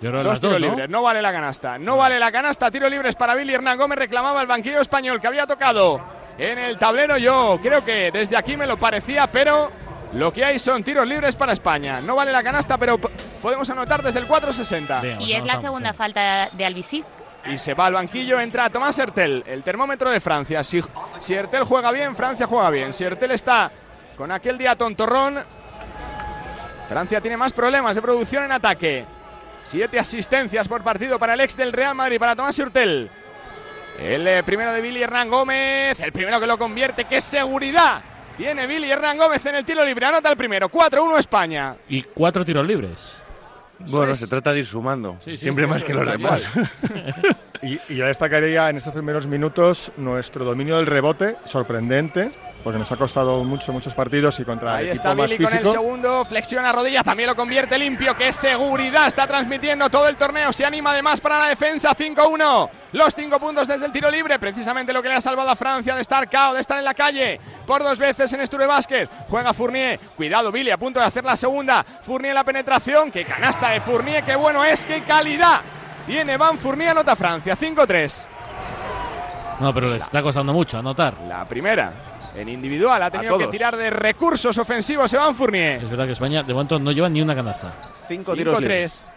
Yo 0.00 0.10
creo 0.10 0.22
Dos 0.22 0.40
tiros 0.40 0.60
¿no? 0.60 0.66
libres, 0.69 0.90
no 0.90 1.02
vale 1.02 1.22
la 1.22 1.32
canasta. 1.32 1.78
No 1.78 1.96
vale 1.96 2.19
la 2.19 2.30
canasta, 2.30 2.70
tiro 2.70 2.88
libres 2.90 3.14
para 3.14 3.34
Billy 3.34 3.54
Hernán 3.54 3.78
Gómez. 3.78 3.98
Reclamaba 3.98 4.42
el 4.42 4.46
banquillo 4.46 4.80
español 4.80 5.20
que 5.20 5.26
había 5.26 5.46
tocado 5.46 6.00
en 6.37 6.58
el 6.58 6.78
tablero. 6.78 7.16
Yo 7.16 7.58
creo 7.62 7.84
que 7.84 8.10
desde 8.12 8.37
aquí 8.37 8.56
me 8.56 8.66
lo 8.66 8.76
parecía, 8.76 9.26
pero 9.28 9.70
lo 10.14 10.32
que 10.32 10.44
hay 10.44 10.58
son 10.58 10.82
tiros 10.84 11.06
libres 11.06 11.37
para 11.37 11.52
España. 11.52 12.00
No 12.00 12.14
vale 12.16 12.32
la 12.32 12.43
canasta, 12.43 12.78
pero 12.78 12.99
po- 12.99 13.11
podemos 13.43 13.69
anotar 13.70 14.02
desde 14.02 14.20
el 14.20 14.26
460. 14.26 15.00
Venga, 15.00 15.14
Y 15.22 15.26
pues 15.32 15.38
es 15.40 15.44
la 15.44 15.61
segunda 15.61 15.93
falta 15.93 16.49
de 16.52 16.64
Albisí. 16.64 17.05
Y 17.46 17.58
se 17.58 17.75
va 17.75 17.87
al 17.87 17.93
banquillo, 17.94 18.40
entra 18.40 18.70
Tomás 18.70 18.99
Hertel, 18.99 19.44
el 19.46 19.62
termómetro 19.62 20.11
de 20.11 20.19
Francia. 20.20 20.64
Si, 20.64 20.82
si 21.19 21.34
Hertel 21.34 21.64
juega 21.64 21.90
bien, 21.93 22.16
Francia 22.16 22.46
juega 22.46 22.70
bien. 22.70 22.93
Si 22.94 23.05
Hertel 23.05 23.32
está 23.32 23.70
con 24.16 24.32
aquel 24.32 24.56
día 24.56 24.76
tontorrón, 24.76 25.43
Francia 26.88 27.20
tiene 27.20 27.37
más 27.37 27.52
problemas 27.52 27.96
de 27.96 28.02
producción 28.02 28.44
en 28.44 28.52
ataque. 28.52 29.05
Siete 29.62 29.99
asistencias 29.99 30.69
por 30.69 30.82
partido 30.82 31.19
para 31.19 31.34
el 31.34 31.40
ex 31.40 31.56
del 31.56 31.72
Real 31.72 31.94
Madrid, 31.94 32.19
para 32.19 32.37
Tomás 32.37 32.58
Hurtel. 32.58 33.11
El 33.99 34.26
eh, 34.26 34.43
primero 34.43 34.72
de 34.72 34.81
Billy 34.81 35.02
Hernán 35.02 35.28
Gómez, 35.31 36.00
el 36.00 36.12
primero 36.12 36.40
que 36.40 36.46
lo 36.46 36.58
convierte. 36.58 37.05
¡Qué 37.05 37.20
seguridad! 37.20 38.02
Tiene 38.36 38.66
Billy 38.66 38.90
Hernán 38.90 39.16
Gómez 39.16 39.44
en 39.46 39.54
el 39.56 39.64
tiro 39.64 39.84
libre. 39.84 40.06
Anota 40.06 40.31
el 40.31 40.36
primero, 40.36 40.69
4-1 40.69 41.19
España. 41.19 41.76
Y 41.88 42.02
cuatro 42.02 42.44
tiros 42.44 42.66
libres. 42.66 43.16
Bueno, 43.78 44.12
es. 44.12 44.19
se 44.19 44.26
trata 44.26 44.52
de 44.52 44.60
ir 44.60 44.66
sumando. 44.66 45.16
Sí, 45.25 45.32
sí, 45.32 45.38
Siempre 45.38 45.66
más 45.66 45.84
que 45.84 45.94
los 45.94 46.06
demás. 46.06 46.42
Y, 47.62 47.81
y 47.88 47.96
yo 47.96 48.04
destacaría 48.04 48.69
en 48.69 48.76
estos 48.76 48.92
primeros 48.92 49.26
minutos 49.26 49.90
nuestro 49.96 50.44
dominio 50.44 50.76
del 50.76 50.84
rebote, 50.86 51.36
sorprendente, 51.46 52.31
porque 52.64 52.78
nos 52.78 52.90
ha 52.90 52.96
costado 52.96 53.44
mucho, 53.44 53.72
muchos 53.72 53.94
partidos 53.94 54.40
y 54.40 54.44
contra 54.44 54.76
Ahí 54.76 54.87
el 54.87 54.93
está 54.93 55.12
Billy 55.12 55.37
con 55.37 55.55
el 55.55 55.66
segundo, 55.66 56.25
flexiona 56.25 56.72
rodilla, 56.72 57.05
también 57.05 57.28
lo 57.28 57.37
convierte 57.37 57.78
limpio, 57.78 58.16
qué 58.16 58.32
seguridad 58.32 59.06
está 59.06 59.26
transmitiendo 59.26 59.90
todo 59.90 60.08
el 60.08 60.16
torneo, 60.16 60.50
se 60.50 60.64
anima 60.64 60.93
además 60.93 61.20
para 61.20 61.38
la 61.38 61.49
defensa, 61.49 61.94
5-1, 61.94 62.70
los 62.93 63.14
cinco 63.14 63.38
puntos 63.38 63.69
desde 63.69 63.84
el 63.84 63.93
tiro 63.93 64.11
libre, 64.11 64.38
precisamente 64.38 64.94
lo 64.94 65.02
que 65.02 65.11
le 65.11 65.16
ha 65.16 65.20
salvado 65.20 65.50
a 65.50 65.56
Francia 65.56 65.94
de 65.94 66.00
estar 66.00 66.26
cao, 66.31 66.55
de 66.55 66.62
estar 66.62 66.78
en 66.78 66.84
la 66.84 66.94
calle, 66.94 67.38
por 67.66 67.82
dos 67.82 67.99
veces 67.99 68.32
en 68.32 68.46
Sture 68.46 68.66
Basket, 68.66 69.08
juega 69.28 69.52
Fournier, 69.52 70.00
cuidado 70.16 70.50
Billy, 70.50 70.70
a 70.70 70.78
punto 70.78 71.00
de 71.00 71.05
hacer 71.05 71.22
la 71.22 71.37
segunda, 71.37 71.84
Fournier 71.84 72.31
en 72.31 72.37
la 72.37 72.44
penetración, 72.44 73.11
qué 73.11 73.26
canasta 73.26 73.69
de 73.69 73.81
Fournier, 73.82 74.25
qué 74.25 74.37
bueno 74.37 74.64
es, 74.64 74.87
qué 74.87 75.02
calidad, 75.02 75.61
tiene 76.06 76.38
Van 76.38 76.56
Fournier, 76.56 76.93
anota 76.93 77.14
Francia, 77.14 77.55
5-3. 77.55 78.28
No, 79.61 79.72
pero 79.75 79.90
les 79.90 80.02
está 80.02 80.22
costando 80.22 80.52
mucho 80.52 80.78
anotar. 80.78 81.20
La 81.28 81.46
primera, 81.46 82.13
en 82.34 82.48
individual, 82.48 83.02
ha 83.02 83.10
tenido 83.10 83.38
que 83.38 83.46
tirar 83.48 83.76
de 83.76 83.90
recursos 83.90 84.56
ofensivos 84.58 85.12
Evan 85.14 85.34
Fournier. 85.34 85.82
Es 85.82 85.90
verdad 85.90 86.06
que 86.06 86.12
España 86.12 86.42
de 86.42 86.52
momento 86.52 86.78
no 86.78 86.92
lleva 86.92 87.08
ni 87.08 87.22
una 87.22 87.34
canasta. 87.34 87.72
Cinco 88.08 88.34
tiros 88.34 88.60
libres. 88.60 89.04
5-3. 89.04 89.14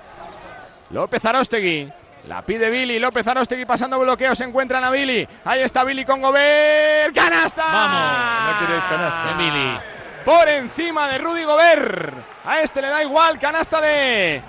López 0.92 1.26
Arostegui. 1.26 1.90
La 2.28 2.42
pide 2.42 2.70
Billy. 2.70 3.00
López 3.00 3.26
Arostegui 3.28 3.66
pasando 3.66 4.00
bloqueos. 4.00 4.38
Se 4.38 4.44
encuentran 4.44 4.84
a 4.84 4.92
Billy. 4.92 5.28
Ahí 5.46 5.62
está 5.62 5.84
Billy 5.84 6.06
con 6.06 6.22
Gobert. 6.22 7.14
¡Canasta! 7.14 7.64
¡Vamos! 7.64 8.54
No 8.54 8.66
queréis 8.66 8.84
canasta. 8.84 9.32
Emily. 9.32 9.78
Por 10.26 10.50
encima 10.50 11.08
de 11.08 11.18
Rudy 11.18 11.44
Gobert. 11.44 12.14
A 12.46 12.62
este 12.62 12.82
le 12.82 12.90
da 12.90 13.04
igual. 13.04 13.40
Canasta 13.40 13.82
de 13.82 14.42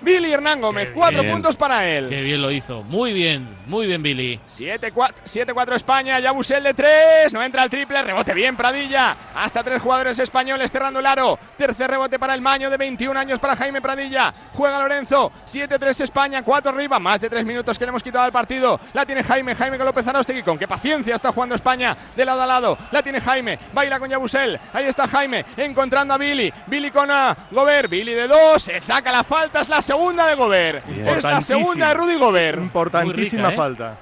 Billy 0.00 0.32
Hernán 0.32 0.60
Gómez. 0.60 0.88
Qué 0.88 0.94
Cuatro 0.94 1.22
bien. 1.22 1.34
puntos 1.34 1.56
para 1.56 1.80
Qué 1.80 1.98
él. 1.98 2.08
bien 2.08 2.42
lo 2.42 2.50
hizo. 2.50 2.82
Muy 2.82 3.12
bien, 3.12 3.48
muy 3.66 3.86
bien, 3.86 4.02
Billy. 4.02 4.40
7-4 4.48 5.74
España, 5.74 6.18
Yabusel 6.20 6.62
de 6.64 6.74
3, 6.74 7.32
no 7.32 7.42
entra 7.42 7.62
el 7.62 7.70
triple, 7.70 8.02
rebote 8.02 8.34
bien 8.34 8.56
Pradilla, 8.56 9.16
hasta 9.34 9.62
tres 9.62 9.80
jugadores 9.82 10.18
españoles 10.18 10.70
cerrando 10.72 11.00
el 11.00 11.06
aro, 11.06 11.38
tercer 11.56 11.90
rebote 11.90 12.18
para 12.18 12.34
el 12.34 12.40
Maño 12.40 12.70
de 12.70 12.76
21 12.76 13.18
años 13.18 13.38
para 13.38 13.56
Jaime 13.56 13.80
Pradilla, 13.80 14.32
juega 14.52 14.78
Lorenzo, 14.78 15.32
7-3 15.46 16.00
España, 16.02 16.42
4 16.42 16.72
arriba, 16.72 16.98
más 16.98 17.20
de 17.20 17.30
3 17.30 17.44
minutos 17.44 17.78
que 17.78 17.84
le 17.84 17.90
hemos 17.90 18.02
quitado 18.02 18.24
al 18.24 18.32
partido, 18.32 18.80
la 18.92 19.06
tiene 19.06 19.22
Jaime, 19.22 19.54
Jaime 19.54 19.76
con 19.76 19.86
López 19.86 20.06
Arostegui, 20.06 20.42
con 20.42 20.58
qué 20.58 20.66
paciencia 20.66 21.14
está 21.14 21.32
jugando 21.32 21.54
España 21.54 21.96
de 22.16 22.24
lado 22.24 22.42
a 22.42 22.46
lado, 22.46 22.78
la 22.90 23.02
tiene 23.02 23.20
Jaime, 23.20 23.58
baila 23.72 23.98
con 23.98 24.10
Yabusel, 24.10 24.58
ahí 24.72 24.86
está 24.86 25.06
Jaime, 25.06 25.44
encontrando 25.56 26.14
a 26.14 26.18
Billy, 26.18 26.52
Billy 26.66 26.90
con 26.90 27.10
a 27.10 27.36
Gobert, 27.50 27.90
Billy 27.90 28.14
de 28.14 28.26
2, 28.28 28.62
se 28.62 28.80
saca 28.80 29.12
la 29.12 29.24
falta, 29.24 29.60
es 29.60 29.68
la 29.68 29.82
segunda 29.90 30.26
de 30.26 30.34
Gobert, 30.36 30.84
es 30.88 31.22
la 31.22 31.40
segunda 31.40 31.88
de 31.88 31.94
Rudy 31.94 32.14
Gobert. 32.16 32.58
Importantísima 32.58 33.48
rica, 33.48 33.52
¿eh? 33.52 33.56
falta. 33.56 33.96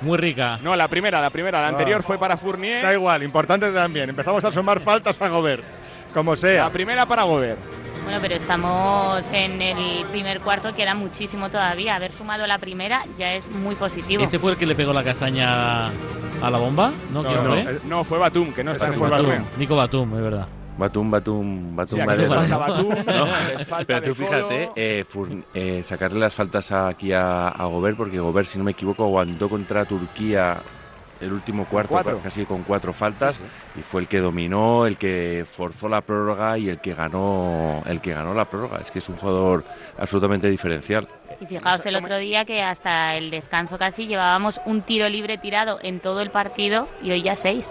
Muy 0.00 0.16
rica. 0.16 0.58
No, 0.62 0.74
la 0.76 0.88
primera, 0.88 1.20
la 1.20 1.30
primera, 1.30 1.60
la 1.60 1.68
anterior 1.68 2.02
fue 2.02 2.18
para 2.18 2.36
Fournier. 2.36 2.82
Da 2.82 2.92
igual, 2.92 3.22
importante 3.22 3.70
también. 3.72 4.08
Empezamos 4.10 4.44
a 4.44 4.52
sumar 4.52 4.80
faltas 4.80 5.20
a 5.20 5.28
Gobert. 5.28 5.64
Como 6.14 6.32
La 6.32 6.36
sea. 6.36 6.70
primera 6.70 7.06
para 7.06 7.22
Gobert. 7.24 7.58
Bueno, 8.04 8.18
pero 8.22 8.36
estamos 8.36 9.22
en 9.32 9.60
el 9.60 10.04
primer 10.06 10.40
cuarto, 10.40 10.72
queda 10.74 10.94
muchísimo 10.94 11.50
todavía. 11.50 11.94
Haber 11.96 12.12
sumado 12.12 12.46
la 12.46 12.58
primera 12.58 13.02
ya 13.18 13.34
es 13.34 13.46
muy 13.50 13.74
positivo. 13.74 14.22
¿Este 14.22 14.38
fue 14.38 14.52
el 14.52 14.56
que 14.56 14.64
le 14.66 14.74
pegó 14.74 14.92
la 14.92 15.04
castaña 15.04 15.86
a 15.88 16.50
la 16.50 16.58
bomba? 16.58 16.92
No, 17.12 17.22
No, 17.22 17.28
¿quién 17.28 17.44
no, 17.44 17.50
fue? 17.50 17.60
eh, 17.60 17.78
No, 17.84 18.04
fue 18.04 18.18
Batum, 18.18 18.52
que 18.54 18.64
no 18.64 18.70
está 18.70 18.86
en 18.86 18.94
este 18.94 19.04
Batum. 19.06 19.26
torneo. 19.26 19.44
Nico 19.58 19.76
Batum, 19.76 20.14
es 20.16 20.22
verdad. 20.22 20.46
Batum, 20.78 21.10
Batum, 21.10 21.76
Batum. 21.76 21.94
Sí, 21.96 22.00
aquí 22.00 22.06
vale, 22.06 22.22
les 22.22 22.30
vale. 22.30 22.48
falta 22.48 22.56
Batum, 22.56 22.88
No. 23.06 23.26
les 23.48 23.66
falta 23.66 24.00
Pero 24.00 24.06
tú 24.06 24.14
fíjate, 24.14 24.70
eh, 24.76 25.04
eh, 25.54 25.82
sacarle 25.84 26.20
las 26.20 26.34
faltas 26.34 26.70
aquí 26.72 27.12
a, 27.12 27.48
a 27.48 27.64
Gobert, 27.66 27.96
porque 27.96 28.18
Gobert, 28.20 28.48
si 28.48 28.58
no 28.58 28.64
me 28.64 28.70
equivoco, 28.70 29.04
aguantó 29.04 29.48
contra 29.48 29.84
Turquía 29.84 30.58
el 31.20 31.32
último 31.32 31.64
cuarto, 31.64 31.90
Cuatro. 31.94 32.20
casi 32.22 32.44
con 32.44 32.62
cuatro 32.62 32.92
faltas, 32.92 33.40
y 33.76 33.82
fue 33.82 34.02
el 34.02 34.06
que 34.06 34.20
dominó, 34.20 34.86
el 34.86 34.96
que 34.96 35.44
forzó 35.50 35.88
la 35.88 36.00
prórroga 36.00 36.56
y 36.58 36.68
el 36.68 36.80
que 36.80 36.94
ganó, 36.94 37.82
el 37.86 38.00
que 38.00 38.14
ganó 38.14 38.34
la 38.34 38.44
prórroga. 38.44 38.78
Es 38.78 38.92
que 38.92 39.00
es 39.00 39.08
un 39.08 39.16
jugador 39.16 39.64
absolutamente 39.98 40.48
diferencial. 40.48 41.08
Y 41.40 41.46
fijaos 41.46 41.84
el 41.86 41.96
otro 41.96 42.18
día 42.18 42.44
que 42.44 42.62
hasta 42.62 43.16
el 43.16 43.32
descanso 43.32 43.78
casi 43.78 44.06
llevábamos 44.06 44.60
un 44.64 44.82
tiro 44.82 45.08
libre 45.08 45.38
tirado 45.38 45.80
en 45.82 45.98
todo 45.98 46.20
el 46.20 46.30
partido 46.30 46.86
y 47.02 47.10
hoy 47.10 47.22
ya 47.22 47.34
seis. 47.34 47.68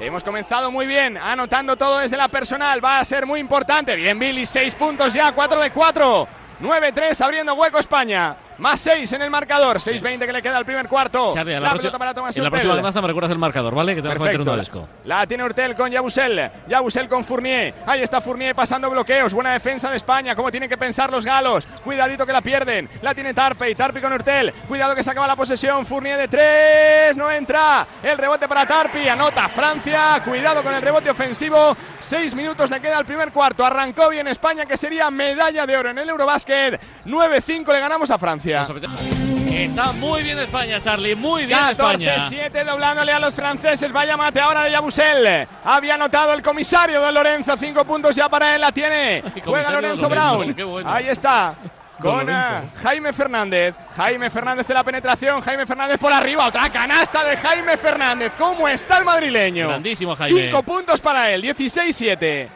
Hemos 0.00 0.24
comenzado 0.24 0.72
muy 0.72 0.86
bien, 0.86 1.16
anotando 1.16 1.76
todo 1.76 1.98
desde 1.98 2.16
la 2.16 2.28
personal. 2.28 2.84
Va 2.84 2.98
a 2.98 3.04
ser 3.04 3.26
muy 3.26 3.38
importante. 3.38 3.94
Bien, 3.94 4.18
Billy, 4.18 4.44
6 4.44 4.74
puntos 4.74 5.14
ya, 5.14 5.32
4 5.32 5.60
de 5.60 5.70
4. 5.70 6.28
9-3 6.60 7.20
abriendo 7.20 7.54
hueco 7.54 7.78
España. 7.78 8.36
Más 8.58 8.80
6 8.80 9.12
en 9.12 9.22
el 9.22 9.30
marcador. 9.30 9.78
6-20 9.80 10.26
que 10.26 10.32
le 10.32 10.42
queda 10.42 10.56
al 10.56 10.64
primer 10.64 10.88
cuarto. 10.88 11.34
La 11.34 11.42
próxima- 11.44 11.74
pelota 11.76 11.98
para 11.98 12.14
Tomás 12.14 12.36
en 12.36 12.42
la 12.44 12.48
Hurtel. 12.48 12.60
próxima 12.60 12.76
canasta 12.76 13.00
me 13.02 13.08
recuerdas 13.08 13.30
el 13.32 13.38
marcador, 13.38 13.74
¿vale? 13.74 13.94
Que 13.94 14.02
te 14.02 14.08
vas 14.08 14.16
a 14.16 14.20
Perfecto. 14.20 14.56
disco. 14.56 14.88
La 15.04 15.26
tiene 15.26 15.44
Hurtel 15.44 15.74
con 15.74 15.90
Yabusel. 15.90 16.50
Yabusel 16.68 17.08
con 17.08 17.24
Fournier. 17.24 17.74
Ahí 17.86 18.02
está 18.02 18.20
Fournier 18.20 18.54
pasando 18.54 18.88
bloqueos. 18.90 19.34
Buena 19.34 19.52
defensa 19.52 19.90
de 19.90 19.96
España. 19.96 20.34
Como 20.36 20.50
tienen 20.50 20.68
que 20.68 20.76
pensar 20.76 21.10
los 21.10 21.24
galos. 21.24 21.66
Cuidadito 21.82 22.24
que 22.26 22.32
la 22.32 22.40
pierden. 22.40 22.88
La 23.02 23.14
tiene 23.14 23.34
Tarpe. 23.34 23.74
Tarpe 23.74 24.00
con 24.00 24.12
Hurtel. 24.12 24.52
Cuidado 24.68 24.94
que 24.94 25.02
se 25.02 25.10
acaba 25.10 25.26
la 25.26 25.36
posesión. 25.36 25.84
Fournier 25.84 26.16
de 26.18 26.28
tres. 26.28 27.16
No 27.16 27.30
entra. 27.30 27.86
El 28.02 28.16
rebote 28.18 28.46
para 28.48 28.66
Tarpi. 28.66 29.08
Anota 29.08 29.48
Francia. 29.48 30.22
Cuidado 30.24 30.62
con 30.62 30.72
el 30.74 30.80
rebote 30.82 31.10
ofensivo. 31.10 31.76
Seis 31.98 32.34
minutos 32.34 32.70
le 32.70 32.80
queda 32.80 32.98
al 32.98 33.04
primer 33.04 33.32
cuarto. 33.32 33.64
Arrancó 33.66 34.08
bien 34.10 34.28
España, 34.28 34.64
que 34.66 34.76
sería 34.76 35.10
medalla 35.10 35.66
de 35.66 35.76
oro 35.76 35.90
en 35.90 35.98
el 35.98 36.08
Eurobásquet. 36.08 36.80
9-5 37.04 37.72
le 37.72 37.80
ganamos 37.80 38.10
a 38.10 38.18
Francia. 38.18 38.43
Está 38.46 39.92
muy 39.92 40.22
bien 40.22 40.38
España, 40.38 40.80
Charlie. 40.82 41.14
Muy 41.14 41.46
bien 41.46 41.58
España. 41.70 42.16
14-7 42.28 42.64
doblándole 42.64 43.12
a 43.12 43.18
los 43.18 43.34
franceses. 43.34 43.90
Vaya 43.92 44.16
mate 44.16 44.40
ahora 44.40 44.64
de 44.64 44.72
Yabusel. 44.72 45.46
Había 45.64 45.94
anotado 45.94 46.32
el 46.32 46.42
comisario 46.42 47.00
Don 47.00 47.14
Lorenzo. 47.14 47.56
Cinco 47.56 47.84
puntos 47.84 48.14
ya 48.16 48.28
para 48.28 48.54
él. 48.54 48.60
La 48.60 48.72
tiene. 48.72 49.22
Juega 49.44 49.70
Lorenzo 49.70 50.08
Brown. 50.08 50.54
qué 50.54 50.64
bueno. 50.64 50.90
Ahí 50.90 51.08
está. 51.08 51.54
Con 51.98 52.28
eh, 52.28 52.34
Jaime 52.82 53.12
Fernández. 53.12 53.74
Jaime 53.96 54.28
Fernández 54.28 54.66
de 54.66 54.74
la 54.74 54.82
penetración. 54.82 55.40
Jaime 55.40 55.66
Fernández 55.66 55.98
por 55.98 56.12
arriba. 56.12 56.46
Otra 56.46 56.68
canasta 56.70 57.24
de 57.24 57.36
Jaime 57.36 57.76
Fernández. 57.76 58.32
¿Cómo 58.36 58.68
está 58.68 58.98
el 58.98 59.04
madrileño? 59.04 59.68
Grandísimo, 59.68 60.16
Jaime. 60.16 60.46
Cinco 60.46 60.62
puntos 60.62 61.00
para 61.00 61.30
él. 61.30 61.42
16-7. 61.42 62.18
Pero 62.18 62.50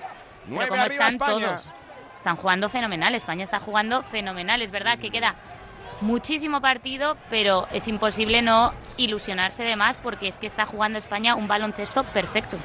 Nueve 0.49 0.69
cómo 0.69 0.83
arriba 0.83 1.09
están 1.09 1.31
España. 1.31 1.47
todos. 1.47 1.75
Están 2.17 2.37
jugando 2.37 2.69
fenomenal. 2.69 3.15
España 3.15 3.45
está 3.45 3.61
jugando 3.61 4.03
fenomenal. 4.03 4.61
Es 4.61 4.71
verdad 4.71 4.99
que 4.99 5.11
queda 5.11 5.35
muchísimo 6.01 6.61
partido, 6.61 7.17
pero 7.31 7.67
es 7.73 7.89
imposible 7.89 8.43
no 8.43 8.73
ilusionarse 8.97 9.63
de 9.63 9.77
más 9.77 9.97
porque 9.97 10.29
es 10.29 10.39
que 10.39 10.47
está 10.47 10.67
jugando 10.67 10.99
España 10.99 11.35
un 11.35 11.49
baloncesto 11.49 12.05
perfecto. 12.05 12.59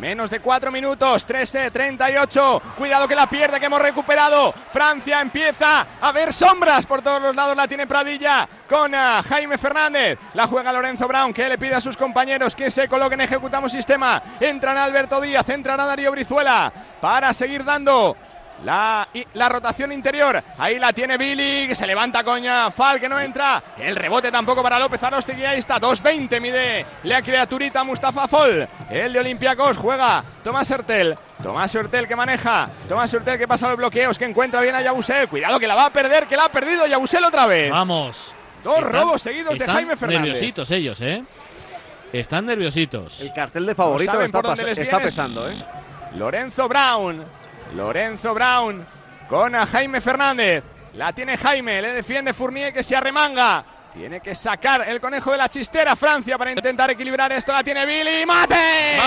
Menos 0.00 0.30
de 0.30 0.40
4 0.40 0.72
minutos, 0.72 1.28
13-38. 1.28 2.62
Cuidado 2.78 3.06
que 3.06 3.14
la 3.14 3.28
pierde, 3.28 3.60
que 3.60 3.66
hemos 3.66 3.82
recuperado. 3.82 4.54
Francia 4.68 5.20
empieza 5.20 5.86
a 6.00 6.10
ver 6.12 6.32
sombras 6.32 6.86
por 6.86 7.02
todos 7.02 7.20
los 7.20 7.36
lados. 7.36 7.54
La 7.54 7.68
tiene 7.68 7.86
Pradilla 7.86 8.48
con 8.66 8.94
ah, 8.94 9.22
Jaime 9.28 9.58
Fernández. 9.58 10.18
La 10.32 10.46
juega 10.46 10.72
Lorenzo 10.72 11.06
Brown, 11.06 11.34
que 11.34 11.50
le 11.50 11.58
pide 11.58 11.74
a 11.74 11.82
sus 11.82 11.98
compañeros 11.98 12.54
que 12.54 12.70
se 12.70 12.88
coloquen. 12.88 13.20
Ejecutamos 13.20 13.72
sistema. 13.72 14.22
Entrará 14.40 14.84
Alberto 14.84 15.20
Díaz, 15.20 15.46
entrará 15.50 15.84
Darío 15.84 16.12
Brizuela 16.12 16.72
para 16.98 17.34
seguir 17.34 17.62
dando 17.62 18.16
la, 18.64 19.08
y- 19.14 19.26
la 19.34 19.48
rotación 19.48 19.92
interior. 19.92 20.42
Ahí 20.58 20.78
la 20.78 20.92
tiene 20.92 21.16
Billy, 21.16 21.66
que 21.68 21.74
se 21.74 21.86
levanta 21.86 22.22
coña. 22.24 22.70
Fal, 22.70 23.00
que 23.00 23.08
no 23.08 23.18
entra. 23.20 23.62
El 23.78 23.96
rebote 23.96 24.30
tampoco 24.30 24.62
para 24.62 24.78
López 24.78 25.02
Arostegui. 25.02 25.44
Ahí 25.44 25.58
está, 25.58 25.78
2.20 25.80 26.40
mide 26.40 26.86
la 27.04 27.22
criaturita 27.22 27.82
Mustafa 27.84 28.28
Fol. 28.28 28.68
El 28.90 29.12
de 29.12 29.18
Olympiacos 29.20 29.76
juega 29.76 30.22
Tomás 30.44 30.70
Hertel. 30.70 31.16
Tomás 31.42 31.74
Hertel 31.74 32.06
que 32.06 32.16
maneja. 32.16 32.68
Tomás 32.88 33.12
Hertel 33.12 33.38
que 33.38 33.48
pasa 33.48 33.68
los 33.68 33.76
bloqueos, 33.76 34.18
que 34.18 34.26
encuentra 34.26 34.60
bien 34.60 34.74
a 34.74 34.82
Yabusel. 34.82 35.28
Cuidado 35.28 35.58
que 35.58 35.66
la 35.66 35.74
va 35.74 35.86
a 35.86 35.90
perder, 35.92 36.26
que 36.26 36.36
la 36.36 36.44
ha 36.46 36.48
perdido 36.52 36.86
Yabusel 36.86 37.24
otra 37.24 37.46
vez. 37.46 37.70
Vamos. 37.70 38.34
Dos 38.62 38.76
Están- 38.76 38.92
robos 38.92 39.22
seguidos 39.22 39.58
de 39.58 39.64
Jaime 39.66 39.96
Fernández. 39.96 40.20
nerviositos 40.34 40.70
ellos, 40.70 41.00
¿eh? 41.00 41.24
Están 42.12 42.44
nerviositos. 42.44 43.20
El 43.20 43.32
cartel 43.32 43.64
de 43.64 43.74
favorito 43.74 44.10
saben 44.12 44.26
está, 44.26 44.38
por 44.38 44.46
dónde 44.48 44.64
les 44.64 44.76
está 44.78 44.98
pesando, 44.98 45.48
¿eh? 45.48 45.54
Lorenzo 46.16 46.68
Brown. 46.68 47.24
Lorenzo 47.74 48.34
Brown 48.34 48.86
con 49.28 49.54
a 49.54 49.66
Jaime 49.66 50.00
Fernández. 50.00 50.64
La 50.94 51.12
tiene 51.12 51.36
Jaime, 51.36 51.80
le 51.80 51.92
defiende 51.92 52.32
Fournier 52.32 52.72
que 52.72 52.82
se 52.82 52.96
arremanga. 52.96 53.64
Tiene 53.94 54.20
que 54.20 54.34
sacar 54.34 54.88
el 54.88 55.00
conejo 55.00 55.32
de 55.32 55.38
la 55.38 55.48
chistera 55.48 55.96
Francia 55.96 56.38
para 56.38 56.52
intentar 56.52 56.90
equilibrar 56.90 57.32
esto. 57.32 57.52
La 57.52 57.64
tiene 57.64 57.86
Billy. 57.86 58.24
¡Mate! 58.26 58.98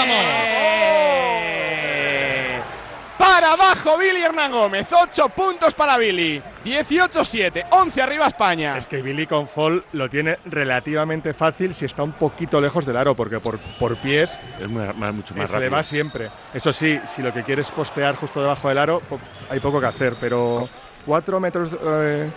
Para 3.23 3.53
abajo 3.53 3.97
Billy 3.97 4.21
Hernán 4.21 4.51
Gómez. 4.51 4.87
8 4.91 5.29
puntos 5.29 5.73
para 5.73 5.97
Billy. 5.97 6.41
18-7. 6.65 7.67
11 7.71 8.01
arriba 8.01 8.27
España. 8.27 8.77
Es 8.77 8.85
que 8.85 9.01
Billy 9.01 9.25
con 9.27 9.47
Fall 9.47 9.85
lo 9.93 10.09
tiene 10.09 10.39
relativamente 10.45 11.33
fácil 11.33 11.73
si 11.73 11.85
está 11.85 12.03
un 12.03 12.11
poquito 12.11 12.59
lejos 12.59 12.85
del 12.85 12.97
aro, 12.97 13.15
porque 13.15 13.39
por, 13.39 13.59
por 13.79 13.95
pies 14.01 14.37
Es 14.59 14.67
muy- 14.67 14.85
más- 14.93 15.13
mucho 15.13 15.33
más 15.35 15.49
se 15.49 15.57
le 15.59 15.69
va 15.69 15.83
siempre. 15.83 16.29
Eso 16.53 16.73
sí, 16.73 16.99
si 17.15 17.21
lo 17.21 17.33
que 17.33 17.43
quieres 17.43 17.71
postear 17.71 18.15
justo 18.15 18.41
debajo 18.41 18.67
del 18.67 18.77
aro, 18.77 18.99
po- 18.99 19.19
hay 19.49 19.61
poco 19.61 19.79
que 19.79 19.87
hacer, 19.87 20.17
pero 20.19 20.67
cuatro 21.05 21.39
metros 21.39 21.69
eh, 21.81 22.29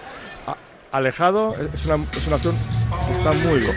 alejado 0.93 1.55
es 1.75 1.85
una, 1.85 2.05
es 2.17 2.27
una 2.29 2.37
opción 2.37 2.57
que 3.07 3.13
está 3.13 3.33
muy 3.33 3.59
bien. 3.59 3.75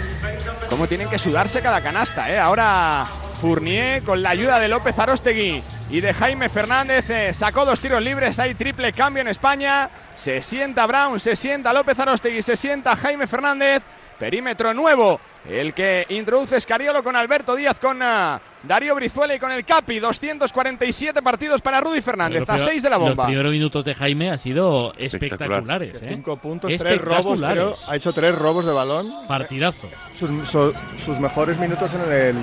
Cómo 0.69 0.87
tienen 0.87 1.09
que 1.09 1.17
sudarse 1.17 1.59
cada 1.63 1.81
canasta, 1.81 2.31
¿eh? 2.31 2.37
Ahora 2.37 3.07
Fournier 3.41 4.03
con 4.03 4.21
la 4.21 4.29
ayuda 4.29 4.59
de 4.59 4.67
López 4.67 4.97
Arostegui 4.99 5.63
y 5.89 6.01
de 6.01 6.13
Jaime 6.13 6.49
Fernández 6.49 7.09
eh, 7.09 7.33
sacó 7.33 7.65
dos 7.65 7.79
tiros 7.79 8.01
libres. 8.01 8.37
Hay 8.39 8.53
triple 8.53 8.93
cambio 8.93 9.21
en 9.21 9.27
España. 9.27 9.89
Se 10.13 10.41
sienta 10.41 10.85
Brown, 10.85 11.19
se 11.19 11.35
sienta 11.35 11.73
López 11.73 11.97
Arostegui, 11.99 12.41
se 12.41 12.55
sienta 12.55 12.95
Jaime 12.95 13.25
Fernández. 13.27 13.83
Perímetro 14.19 14.73
nuevo, 14.73 15.17
el 15.49 15.73
que 15.73 16.05
introduce 16.09 16.57
Escariolo 16.57 17.01
con 17.01 17.15
Alberto 17.15 17.55
Díaz, 17.55 17.79
con 17.79 18.01
ah, 18.03 18.41
Darío 18.63 18.93
Brizuela 18.93 19.33
y 19.33 19.39
con 19.39 19.49
el 19.49 19.63
Capi. 19.63 19.99
247 19.99 21.21
partidos 21.21 21.61
para 21.61 21.79
Rudy 21.79 22.01
Fernández, 22.01 22.41
a 22.41 22.53
primer- 22.55 22.69
6 22.69 22.83
de 22.83 22.89
la 22.89 22.97
bomba. 22.97 23.23
Los 23.23 23.25
primeros 23.27 23.51
minutos 23.53 23.85
de 23.85 23.93
Jaime 23.95 24.29
han 24.29 24.37
sido 24.37 24.93
Espectacular. 24.97 25.59
espectaculares. 25.61 25.95
¿eh? 26.03 26.05
Cinco 26.15 26.35
puntos, 26.35 26.69
tres 26.77 26.99
robos, 27.01 27.17
Espectaculares. 27.39 27.63
creo. 27.79 27.91
Ha 27.91 27.95
hecho 27.95 28.11
tres 28.11 28.35
robos 28.37 28.65
de 28.65 28.73
balón. 28.73 29.25
Partidazo. 29.25 29.87
Sus, 30.13 30.29
su- 30.49 30.73
sus 31.05 31.17
mejores 31.17 31.57
minutos 31.57 31.89
en 31.93 32.01
el, 32.11 32.35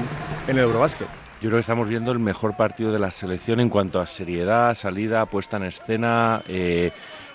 en 0.48 0.48
el 0.48 0.58
Eurobásquet. 0.58 1.06
Yo 1.46 1.50
creo 1.50 1.58
que 1.58 1.60
estamos 1.60 1.86
viendo 1.86 2.10
el 2.10 2.18
mejor 2.18 2.56
partido 2.56 2.90
de 2.90 2.98
la 2.98 3.12
selección 3.12 3.60
en 3.60 3.68
cuanto 3.68 4.00
a 4.00 4.06
seriedad, 4.08 4.74
salida, 4.74 5.26
puesta 5.26 5.58
en 5.58 5.62
escena, 5.62 6.42
eh, 6.48 6.90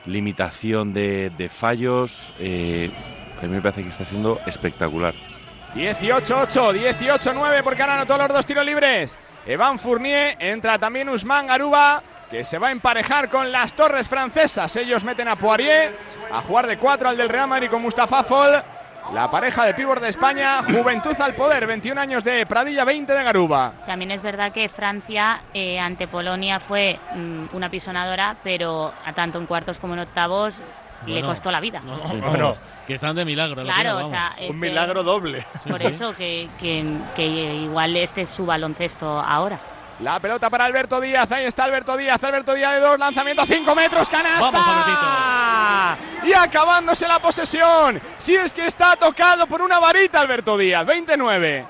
limitación 0.06 0.94
de, 0.94 1.50
fallos. 1.50 2.34
eh, 2.38 2.92
a 3.42 3.46
mí 3.46 3.48
me 3.48 3.62
parece 3.62 3.84
que 3.84 3.90
está 3.90 4.04
siendo 4.04 4.38
espectacular. 4.46 5.14
18-8, 5.76 6.94
18-9 7.00 7.64
porque 7.64 7.84
ahora 7.84 8.02
anotó 8.02 8.18
los 8.18 8.28
dos 8.28 8.46
tiros 8.46 8.66
libres. 8.66 9.18
Evan 9.46 9.80
Fournier, 9.80 10.36
entra 10.40 10.78
también 10.78 11.08
Usman 11.08 11.48
Garuba, 11.48 12.04
que 12.30 12.44
se 12.44 12.58
va 12.58 12.68
a 12.68 12.72
emparejar 12.72 13.30
con 13.30 13.50
las 13.50 13.74
torres 13.76 14.10
francesas. 14.10 14.76
Ellos 14.76 15.06
meten 15.06 15.30
a 15.30 15.38
Poirier 15.38 15.96
a 16.34 16.42
jugar 16.42 16.68
de 16.68 16.78
4 16.78 17.08
al 17.08 17.16
del 17.16 17.30
Real 17.30 17.48
Madrid 17.48 17.70
con 17.70 17.82
Mustafa 17.82 18.26
Fall. 18.26 18.62
La 19.14 19.30
pareja 19.30 19.66
de 19.66 19.74
pívor 19.74 20.00
de 20.00 20.08
España, 20.10 20.62
Juventud 20.64 21.20
al 21.20 21.36
poder, 21.36 21.68
21 21.68 22.00
años 22.00 22.24
de 22.24 22.46
Pradilla, 22.46 22.86
20 22.86 23.12
de 23.14 23.24
Garuba. 23.24 23.74
También 23.86 24.12
es 24.12 24.22
verdad 24.22 24.54
que 24.54 24.70
Francia 24.70 25.42
eh, 25.54 25.80
ante 25.80 26.08
Polonia 26.08 26.62
fue 26.62 26.98
mm, 27.14 27.48
una 27.54 27.70
pisonadora, 27.70 28.38
pero 28.44 28.94
a 29.06 29.12
tanto 29.14 29.38
en 29.38 29.48
cuartos 29.48 29.80
como 29.80 29.96
en 29.96 30.00
octavos 30.02 30.60
le 31.06 31.14
Bueno, 31.14 31.28
costó 31.28 31.52
la 31.52 31.60
vida. 31.60 31.82
No, 31.84 31.98
no, 31.98 32.08
Sí. 32.08 32.20
vamos, 32.22 32.38
No. 32.38 32.56
Que 32.88 32.94
están 32.96 33.16
de 33.16 33.26
milagro. 33.26 33.64
lo 33.64 33.74
Claro, 33.74 34.06
o 34.06 34.10
sea, 34.10 34.34
es 34.40 34.50
Un 34.50 34.60
milagro 34.60 35.04
doble. 35.04 35.46
por 35.68 35.78
Sí, 35.80 35.88
sí. 35.88 35.94
eso 35.94 36.16
que, 36.16 36.48
que- 36.60 36.98
que 37.16 37.26
igual 37.26 37.96
este 37.98 38.22
es 38.22 38.30
su 38.30 38.46
baloncesto 38.46 39.20
ahora. 39.20 39.60
La 40.02 40.20
pelota 40.20 40.50
para 40.50 40.66
Alberto 40.66 41.00
Díaz, 41.00 41.32
ahí 41.32 41.46
está 41.46 41.64
Alberto 41.66 41.96
Díaz, 41.96 42.24
Alberto 42.24 42.54
Díaz 42.56 42.74
de 42.74 42.80
dos, 42.80 42.98
lanzamiento 42.98 43.44
a 43.44 43.46
5 43.46 43.76
metros, 43.76 44.10
canasta. 44.10 44.50
Vamos, 44.50 45.98
Y 46.28 46.34
acabándose 46.34 47.08
la 47.08 47.20
posesión. 47.20 48.02
Si 48.18 48.36
es 48.36 48.52
que 48.52 48.66
está 48.66 48.96
tocado 48.96 49.46
por 49.46 49.62
una 49.62 49.78
varita 49.80 50.20
Alberto 50.20 50.58
Díaz, 50.58 50.86
29. 50.88 51.66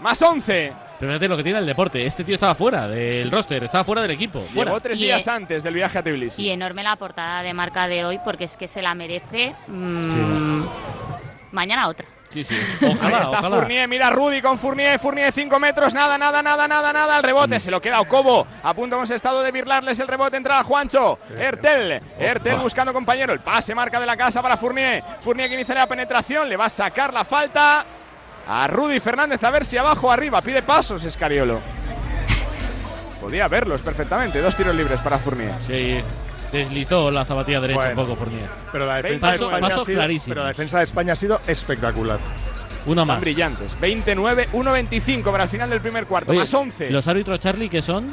Más 0.00 0.22
11. 0.22 0.72
Pero 0.98 1.12
fíjate 1.12 1.28
lo 1.28 1.36
que 1.36 1.42
tiene 1.42 1.58
el 1.58 1.66
deporte. 1.66 2.04
Este 2.06 2.24
tío 2.24 2.34
estaba 2.34 2.54
fuera 2.54 2.88
del 2.88 3.30
roster, 3.30 3.64
estaba 3.64 3.84
fuera 3.84 4.00
del 4.02 4.12
equipo. 4.12 4.40
Fuera. 4.52 4.70
Llegó 4.70 4.80
tres 4.80 4.98
Y, 4.98 5.04
días 5.04 5.26
eh, 5.26 5.30
antes 5.30 5.62
del 5.62 5.74
viaje 5.74 5.98
a 5.98 6.02
Tbilisi. 6.02 6.42
Y 6.42 6.50
enorme 6.50 6.82
la 6.82 6.96
portada 6.96 7.42
de 7.42 7.52
marca 7.52 7.88
de 7.88 8.04
hoy 8.06 8.18
porque 8.24 8.44
es 8.44 8.56
que 8.56 8.68
se 8.68 8.80
la 8.80 8.94
merece. 8.94 9.54
mm, 9.66 10.62
Mañana 11.52 11.88
otra. 11.88 12.06
Sí, 12.30 12.44
sí. 12.44 12.54
Ahí 12.80 12.92
Ojalá, 12.92 13.22
está 13.22 13.38
ojalá. 13.40 13.56
Fournier, 13.56 13.88
mira 13.88 14.08
Rudy 14.10 14.40
con 14.40 14.56
Fournier, 14.56 14.98
Fournier 14.98 15.32
5 15.32 15.58
metros, 15.58 15.92
nada, 15.92 16.16
nada, 16.16 16.42
nada, 16.42 16.68
nada, 16.68 16.92
nada, 16.92 17.16
el 17.18 17.24
rebote, 17.24 17.58
se 17.58 17.70
lo 17.70 17.80
queda 17.80 18.00
Ocobo, 18.00 18.46
a 18.62 18.72
punto 18.72 18.96
hemos 18.96 19.10
estado 19.10 19.42
de 19.42 19.50
virlarles 19.50 19.98
el 19.98 20.06
rebote, 20.06 20.36
entra 20.36 20.62
Juancho, 20.62 21.18
Ertel, 21.36 22.00
Ertel 22.18 22.56
buscando 22.58 22.92
compañero, 22.92 23.32
el 23.32 23.40
pase 23.40 23.74
marca 23.74 23.98
de 23.98 24.06
la 24.06 24.16
casa 24.16 24.40
para 24.42 24.56
Fournier, 24.56 25.02
Fournier 25.20 25.48
que 25.48 25.54
inicia 25.56 25.74
la 25.74 25.88
penetración, 25.88 26.48
le 26.48 26.56
va 26.56 26.66
a 26.66 26.70
sacar 26.70 27.12
la 27.12 27.24
falta 27.24 27.84
a 28.46 28.66
Rudy 28.68 29.00
Fernández, 29.00 29.42
a 29.42 29.50
ver 29.50 29.64
si 29.64 29.76
abajo 29.76 30.06
o 30.06 30.10
arriba, 30.10 30.40
pide 30.40 30.62
pasos 30.62 31.02
Escariolo. 31.04 31.60
Podía 33.20 33.48
verlos 33.48 33.82
perfectamente, 33.82 34.40
dos 34.40 34.56
tiros 34.56 34.74
libres 34.74 35.00
para 35.00 35.18
Fournier. 35.18 35.52
Sí, 35.66 36.00
deslizó 36.52 37.10
la 37.10 37.24
zapatilla 37.24 37.60
derecha 37.60 37.80
Bueno. 37.80 38.00
un 38.02 38.06
poco 38.08 38.16
Fournier. 38.16 38.48
Pero 38.72 38.86
la 38.86 38.96
defensa, 38.96 39.32
Paso- 39.32 39.48
de 39.48 39.54
España 39.54 39.66
ha 39.66 39.84
sido, 39.84 39.98
clarísimos. 39.98 40.28
pero 40.28 40.42
la 40.42 40.48
defensa 40.48 40.78
de 40.78 40.84
España 40.84 41.12
ha 41.12 41.16
sido 41.16 41.40
espectacular. 41.46 42.18
Uno 42.86 43.02
Están 43.02 43.06
más. 43.08 43.20
brillantes, 43.20 43.78
29, 43.80 44.48
1-25 44.52 45.30
para 45.30 45.44
el 45.44 45.50
final 45.50 45.68
del 45.70 45.80
primer 45.80 46.06
cuarto, 46.06 46.30
Oye, 46.30 46.40
más 46.40 46.54
11. 46.54 46.90
Los 46.90 47.06
árbitros 47.08 47.38
Charlie 47.40 47.68
que 47.68 47.82
son 47.82 48.12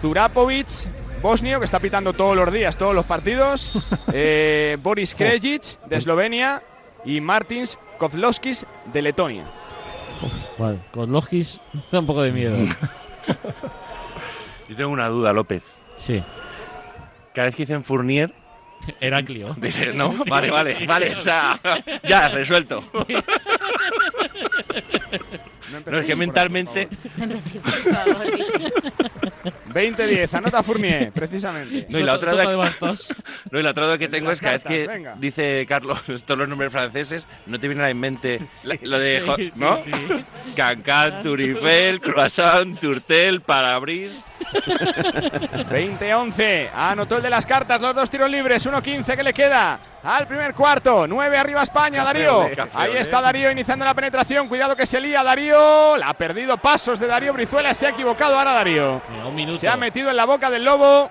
Zurapovic, 0.00 0.68
bosnio, 1.20 1.58
que 1.58 1.64
está 1.64 1.80
pitando 1.80 2.12
todos 2.12 2.36
los 2.36 2.52
días, 2.52 2.76
todos 2.76 2.94
los 2.94 3.04
partidos. 3.06 3.72
eh, 4.12 4.76
Boris 4.82 5.14
Krejic, 5.14 5.80
de 5.86 5.96
Eslovenia. 5.96 6.62
Y 7.06 7.20
Martins 7.20 7.78
Kozlowskis, 7.98 8.66
de 8.92 9.02
Letonia. 9.02 9.44
Bueno, 10.56 10.78
Kozlowskis 10.90 11.60
da 11.92 12.00
un 12.00 12.06
poco 12.06 12.22
de 12.22 12.32
miedo. 12.32 12.56
Yo 14.68 14.76
tengo 14.76 14.90
una 14.90 15.08
duda, 15.08 15.32
López. 15.32 15.62
Sí. 15.96 16.22
Cada 17.34 17.46
vez 17.46 17.56
que 17.56 17.64
dicen 17.64 17.82
Fournier, 17.82 18.32
Heraclio. 19.00 19.54
dices, 19.60 19.94
no, 19.94 20.14
vale, 20.26 20.50
vale, 20.50 20.86
vale, 20.86 21.16
o 21.16 21.22
sea, 21.22 21.60
ya, 22.04 22.28
resuelto. 22.28 22.84
No, 25.86 25.98
es 25.98 26.06
que 26.06 26.14
mentalmente, 26.16 26.88
Por 26.88 27.72
favor. 27.94 28.26
20-10, 29.72 30.32
anota 30.34 30.62
Fournier, 30.62 31.10
precisamente. 31.12 31.86
No, 31.90 31.98
y 31.98 32.02
la 32.02 32.14
otra 32.14 32.32
duda- 32.32 32.54
bastos. 32.56 33.14
no, 33.50 33.58
y 33.58 33.62
la 33.62 33.70
otra 33.70 33.86
duda 33.86 33.98
que 33.98 34.08
tengo 34.08 34.30
es 34.30 34.40
cada 34.40 34.54
vez 34.58 34.62
que 34.64 34.86
venga. 34.86 35.14
dice 35.18 35.66
Carlos 35.68 36.00
todos 36.24 36.38
los 36.38 36.48
nombres 36.48 36.70
franceses, 36.72 37.26
no 37.46 37.58
te 37.58 37.66
viene 37.68 37.82
a 37.82 37.88
la 37.88 37.94
mente 37.94 38.40
la- 38.62 38.78
lo 38.82 38.98
de, 38.98 39.22
Sí, 39.36 39.52
¿no? 39.56 39.82
sí. 39.84 39.90
Cancan, 40.56 41.22
Turifel, 41.22 42.00
Croissant, 42.00 42.78
Turtel, 42.78 43.40
Parabris. 43.40 44.12
20-11, 45.70 46.70
anotó 46.74 47.16
el 47.16 47.22
de 47.22 47.30
las 47.30 47.46
cartas, 47.46 47.80
los 47.80 47.94
dos 47.94 48.10
tiros 48.10 48.30
libres, 48.30 48.66
1-15 48.66 49.16
que 49.16 49.22
le 49.22 49.32
queda 49.32 49.80
al 50.02 50.26
primer 50.26 50.52
cuarto, 50.54 51.06
9 51.06 51.36
arriba 51.36 51.62
España, 51.62 52.04
Darío. 52.04 52.48
café 52.54 52.70
Ahí 52.74 52.92
está 52.96 53.20
Darío 53.20 53.50
iniciando 53.50 53.84
la 53.84 53.94
penetración, 53.94 54.48
cuidado 54.48 54.76
que 54.76 54.86
se 54.86 55.00
lía 55.00 55.22
Darío, 55.24 55.53
la 55.98 56.10
ha 56.10 56.14
perdido 56.14 56.56
pasos 56.58 56.98
de 57.00 57.06
Darío 57.06 57.32
Brizuela, 57.32 57.74
se 57.74 57.86
ha 57.86 57.90
equivocado 57.90 58.38
ahora 58.38 58.52
Darío. 58.52 59.00
Un 59.26 59.34
minuto. 59.34 59.58
Se 59.58 59.68
ha 59.68 59.76
metido 59.76 60.10
en 60.10 60.16
la 60.16 60.24
boca 60.24 60.50
del 60.50 60.64
lobo 60.64 61.10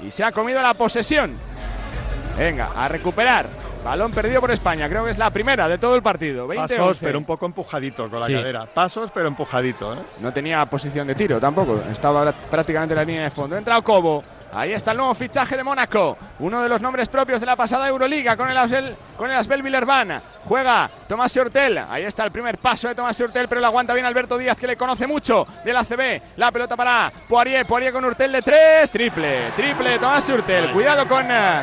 y 0.00 0.10
se 0.10 0.24
ha 0.24 0.32
comido 0.32 0.60
la 0.62 0.74
posesión. 0.74 1.38
Venga, 2.38 2.70
a 2.76 2.88
recuperar. 2.88 3.46
Balón 3.84 4.12
perdido 4.12 4.40
por 4.40 4.52
España, 4.52 4.88
creo 4.88 5.04
que 5.04 5.10
es 5.10 5.18
la 5.18 5.30
primera 5.30 5.68
de 5.68 5.76
todo 5.76 5.96
el 5.96 6.02
partido. 6.02 6.46
20-11. 6.46 6.56
Pasos, 6.76 6.98
pero 7.00 7.18
un 7.18 7.24
poco 7.24 7.46
empujadito 7.46 8.08
con 8.08 8.20
la 8.20 8.26
Sí. 8.26 8.32
cadera. 8.34 8.66
Pasos, 8.66 9.10
pero 9.12 9.26
empujadito. 9.26 9.92
¿eh? 9.94 9.98
No 10.20 10.32
tenía 10.32 10.64
posición 10.66 11.06
de 11.08 11.16
tiro 11.16 11.40
tampoco. 11.40 11.82
Estaba 11.90 12.30
prácticamente 12.32 12.94
en 12.94 12.98
la 12.98 13.04
línea 13.04 13.24
de 13.24 13.30
fondo. 13.30 13.56
Entra 13.56 13.78
Okobo. 13.78 14.22
Ahí 14.52 14.72
está 14.72 14.90
el 14.90 14.98
nuevo 14.98 15.14
fichaje 15.14 15.56
de 15.56 15.64
Mónaco. 15.64 16.18
Uno 16.38 16.62
de 16.62 16.68
los 16.68 16.80
nombres 16.80 17.08
propios 17.08 17.40
de 17.40 17.46
la 17.46 17.56
pasada 17.56 17.88
Euroliga 17.88 18.36
con 18.36 18.50
el 18.50 18.56
Asbel, 18.56 18.96
con. 19.16 19.30
Juega 20.44 20.90
Tomás 21.08 21.36
Hortel. 21.36 21.78
Ahí 21.78 22.04
está 22.04 22.24
el 22.24 22.30
primer 22.30 22.58
paso 22.58 22.88
de 22.88 22.94
Tomás 22.94 23.18
Hortel, 23.20 23.48
pero 23.48 23.60
lo 23.60 23.66
aguanta 23.68 23.94
bien 23.94 24.04
Alberto 24.04 24.36
Díaz, 24.36 24.60
que 24.60 24.66
le 24.66 24.76
conoce 24.76 25.06
mucho 25.06 25.46
del 25.64 25.76
ACB. 25.76 26.20
La 26.36 26.52
pelota 26.52 26.76
para 26.76 27.10
Poirier. 27.28 27.64
Poirier 27.66 27.92
con 27.92 28.04
Hurtel 28.04 28.32
de 28.32 28.42
tres. 28.42 28.90
Triple. 28.90 29.52
Triple 29.56 29.98
Tomás 29.98 30.28
Hurtel. 30.28 30.70
Cuidado 30.70 31.08
con. 31.08 31.26
eh, 31.30 31.62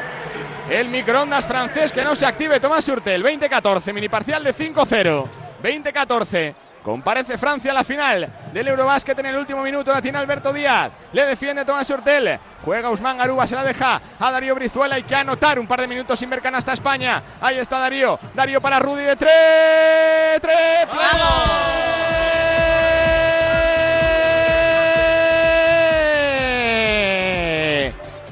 el 0.70 0.88
microondas 0.90 1.48
francés 1.48 1.92
que 1.92 2.04
no 2.04 2.16
se 2.16 2.26
active 2.26 2.60
Tomás 2.60 2.88
Hurtel. 2.88 3.24
20-14, 3.24 3.94
mini 3.94 4.08
parcial 4.08 4.44
de 4.44 4.54
5-0. 4.54 5.26
20-14. 5.64 6.56
Comparece 6.84 7.38
Francia 7.38 7.72
a 7.72 7.74
la 7.74 7.84
final 7.84 8.30
del 8.54 8.68
Eurobásquet 8.68 9.20
en 9.20 9.28
el 9.28 9.36
último 9.36 9.62
minuto. 9.62 9.92
La 9.92 10.02
tiene 10.02 10.18
Alberto 10.18 10.54
Díaz. 10.54 10.92
Le 11.14 11.26
defiende 11.26 11.66
Tomás 11.66 11.90
Hurtel. 11.90 12.40
Juega 12.64 12.90
Usman 12.90 13.18
Garuba, 13.18 13.46
se 13.48 13.56
la 13.56 13.64
deja 13.64 14.02
a 14.20 14.32
Darío 14.32 14.56
Brizuela. 14.56 14.96
Hay 14.96 15.04
que 15.04 15.16
anotar 15.16 15.60
un 15.60 15.68
par 15.68 15.82
de 15.82 15.88
minutos 15.88 16.18
sin 16.20 16.30
ver 16.30 16.42
canasta 16.42 16.74
España. 16.74 17.22
Ahí 17.42 17.58
está 17.58 17.80
Darío. 17.80 18.18
Darío 18.34 18.62
para 18.62 18.80
Rudy 18.80 19.04
de 19.04 19.16
tres. 19.16 20.42
¡Triple! 20.42 21.00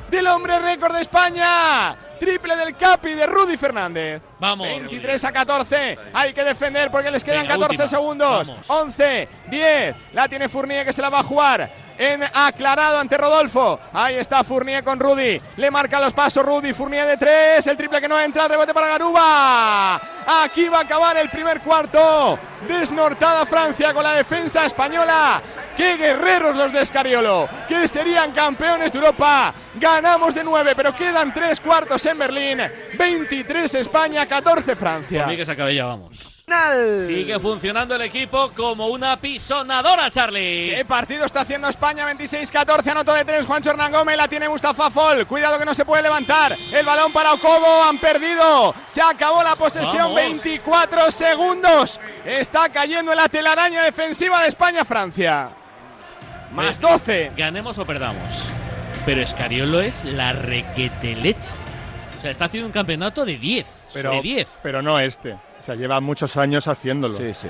Del 0.09 0.27
hombre 0.27 0.59
récord 0.59 0.95
de 0.95 1.01
España. 1.01 2.06
Triple 2.17 2.55
del 2.55 2.75
Capi 2.75 3.13
de 3.13 3.25
Rudy 3.25 3.57
Fernández. 3.57 4.21
Vamos. 4.39 4.67
23 4.67 5.23
a 5.25 5.31
14. 5.31 5.97
Hay 6.13 6.33
que 6.33 6.43
defender 6.43 6.91
porque 6.91 7.09
les 7.11 7.23
quedan 7.23 7.41
Venga, 7.43 7.55
14 7.55 7.71
última. 7.83 7.87
segundos. 7.87 8.47
Vamos. 8.47 8.65
11, 8.67 9.27
10. 9.47 9.95
La 10.13 10.27
tiene 10.27 10.49
Fournier 10.49 10.85
que 10.85 10.93
se 10.93 11.01
la 11.01 11.09
va 11.09 11.19
a 11.19 11.23
jugar. 11.23 11.87
En 11.97 12.23
aclarado 12.23 12.99
ante 12.99 13.17
Rodolfo. 13.17 13.79
Ahí 13.91 14.15
está 14.15 14.43
Fournier 14.43 14.83
con 14.83 14.99
Rudy. 14.99 15.41
Le 15.55 15.71
marca 15.71 15.99
los 15.99 16.13
pasos 16.13 16.45
Rudy. 16.45 16.73
Fournier 16.73 17.07
de 17.07 17.17
3. 17.17 17.65
El 17.67 17.77
triple 17.77 17.99
que 17.99 18.07
no 18.07 18.19
entra. 18.19 18.43
El 18.43 18.49
rebote 18.49 18.73
para 18.73 18.87
Garuba. 18.87 19.95
Aquí 20.43 20.69
va 20.69 20.79
a 20.79 20.81
acabar 20.81 21.17
el 21.17 21.29
primer 21.29 21.61
cuarto. 21.61 22.37
Desnortada 22.67 23.45
Francia 23.47 23.93
con 23.93 24.03
la 24.03 24.13
defensa 24.13 24.65
española. 24.65 25.41
¡Qué 25.77 25.95
guerreros 25.95 26.55
los 26.55 26.73
de 26.73 26.81
Escariolo! 26.81 27.47
Que 27.69 27.87
serían 27.87 28.31
campeones 28.31 28.91
de 28.91 28.97
Europa. 28.97 29.53
Ganamos 29.75 30.33
de 30.33 30.43
9, 30.43 30.73
pero 30.75 30.95
quedan 30.95 31.31
3 31.31 31.61
cuartos 31.61 32.03
en 32.07 32.17
Berlín. 32.17 32.59
23 32.97 33.75
España, 33.75 34.25
14 34.25 34.75
Francia. 34.75 35.21
Por 35.21 35.31
mí 35.31 35.37
que 35.37 35.45
se 35.45 35.51
acabe 35.51 35.75
ya, 35.75 35.85
vamos. 35.85 36.17
Sigue 37.05 37.37
funcionando 37.41 37.93
el 37.95 38.03
equipo 38.03 38.51
como 38.55 38.87
una 38.87 39.19
pisonadora, 39.19 40.09
Charlie. 40.09 40.75
¿Qué 40.77 40.85
partido 40.85 41.25
está 41.25 41.41
haciendo 41.41 41.67
España? 41.67 42.09
26-14, 42.09 42.89
anotó 42.89 43.13
de 43.13 43.25
3 43.25 43.45
Juancho 43.45 43.71
Hernán 43.71 43.91
Gómez, 43.91 44.15
la 44.15 44.29
tiene 44.29 44.47
Mustafa 44.47 44.89
Fall. 44.89 45.27
Cuidado 45.27 45.59
que 45.59 45.65
no 45.65 45.73
se 45.73 45.83
puede 45.83 46.03
levantar. 46.03 46.57
El 46.71 46.85
balón 46.85 47.11
para 47.11 47.33
Okobo, 47.33 47.83
han 47.83 47.99
perdido. 47.99 48.73
Se 48.87 49.01
acabó 49.01 49.43
la 49.43 49.57
posesión, 49.57 50.03
Vamos. 50.03 50.15
24 50.15 51.11
segundos. 51.11 51.99
Está 52.25 52.69
cayendo 52.69 53.11
en 53.11 53.17
la 53.17 53.27
telaraña 53.27 53.83
defensiva 53.83 54.41
de 54.41 54.47
España-Francia. 54.47 55.49
Más 56.53 56.79
12. 56.79 57.31
Ganemos 57.37 57.77
o 57.77 57.85
perdamos. 57.85 58.45
Pero 59.05 59.21
Escariolo 59.21 59.81
es 59.81 60.03
la 60.03 60.33
requete 60.33 61.15
leche. 61.15 61.51
O 62.17 62.21
sea, 62.21 62.31
está 62.31 62.45
haciendo 62.45 62.67
un 62.67 62.73
campeonato 62.73 63.25
de 63.25 63.37
10. 63.37 63.67
Pero, 63.93 64.11
de 64.11 64.21
10. 64.21 64.47
pero 64.63 64.81
no 64.81 64.99
este. 64.99 65.33
O 65.33 65.63
sea, 65.65 65.75
lleva 65.75 65.99
muchos 66.01 66.35
años 66.37 66.67
haciéndolo. 66.67 67.17
sí. 67.33 67.47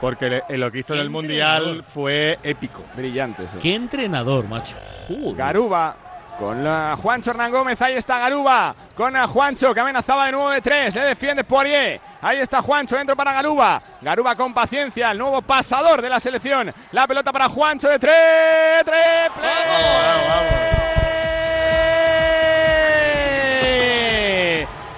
Porque 0.00 0.28
le- 0.28 0.42
eh, 0.48 0.58
lo 0.58 0.72
que 0.72 0.80
hizo 0.80 0.94
en 0.94 1.00
el 1.00 1.10
Mundial 1.10 1.84
fue 1.84 2.36
épico. 2.42 2.82
Brillante, 2.96 3.46
sí. 3.48 3.56
Qué 3.62 3.74
entrenador, 3.76 4.48
macho. 4.48 4.74
Joder. 5.06 5.36
Garuba 5.36 5.96
con 6.38 6.62
la 6.64 6.96
Juancho 7.00 7.30
Hernán 7.30 7.50
Gómez. 7.50 7.80
Ahí 7.82 7.94
está 7.94 8.18
Garuba 8.18 8.74
con 8.96 9.16
a 9.16 9.26
Juancho 9.26 9.72
que 9.74 9.80
amenazaba 9.80 10.26
de 10.26 10.32
nuevo 10.32 10.50
de 10.50 10.60
tres. 10.60 10.94
Le 10.94 11.02
defiende 11.02 11.44
Poirier. 11.44 12.00
Ahí 12.20 12.38
está 12.38 12.62
Juancho 12.62 12.96
dentro 12.96 13.16
para 13.16 13.32
Garuba. 13.32 13.82
Garuba 14.00 14.36
con 14.36 14.54
paciencia, 14.54 15.10
el 15.10 15.18
nuevo 15.18 15.42
pasador 15.42 16.02
de 16.02 16.08
la 16.08 16.20
selección. 16.20 16.72
La 16.92 17.06
pelota 17.06 17.32
para 17.32 17.48
Juancho 17.48 17.88
de 17.88 17.98
tres. 17.98 18.84
¡Triple! 18.84 19.48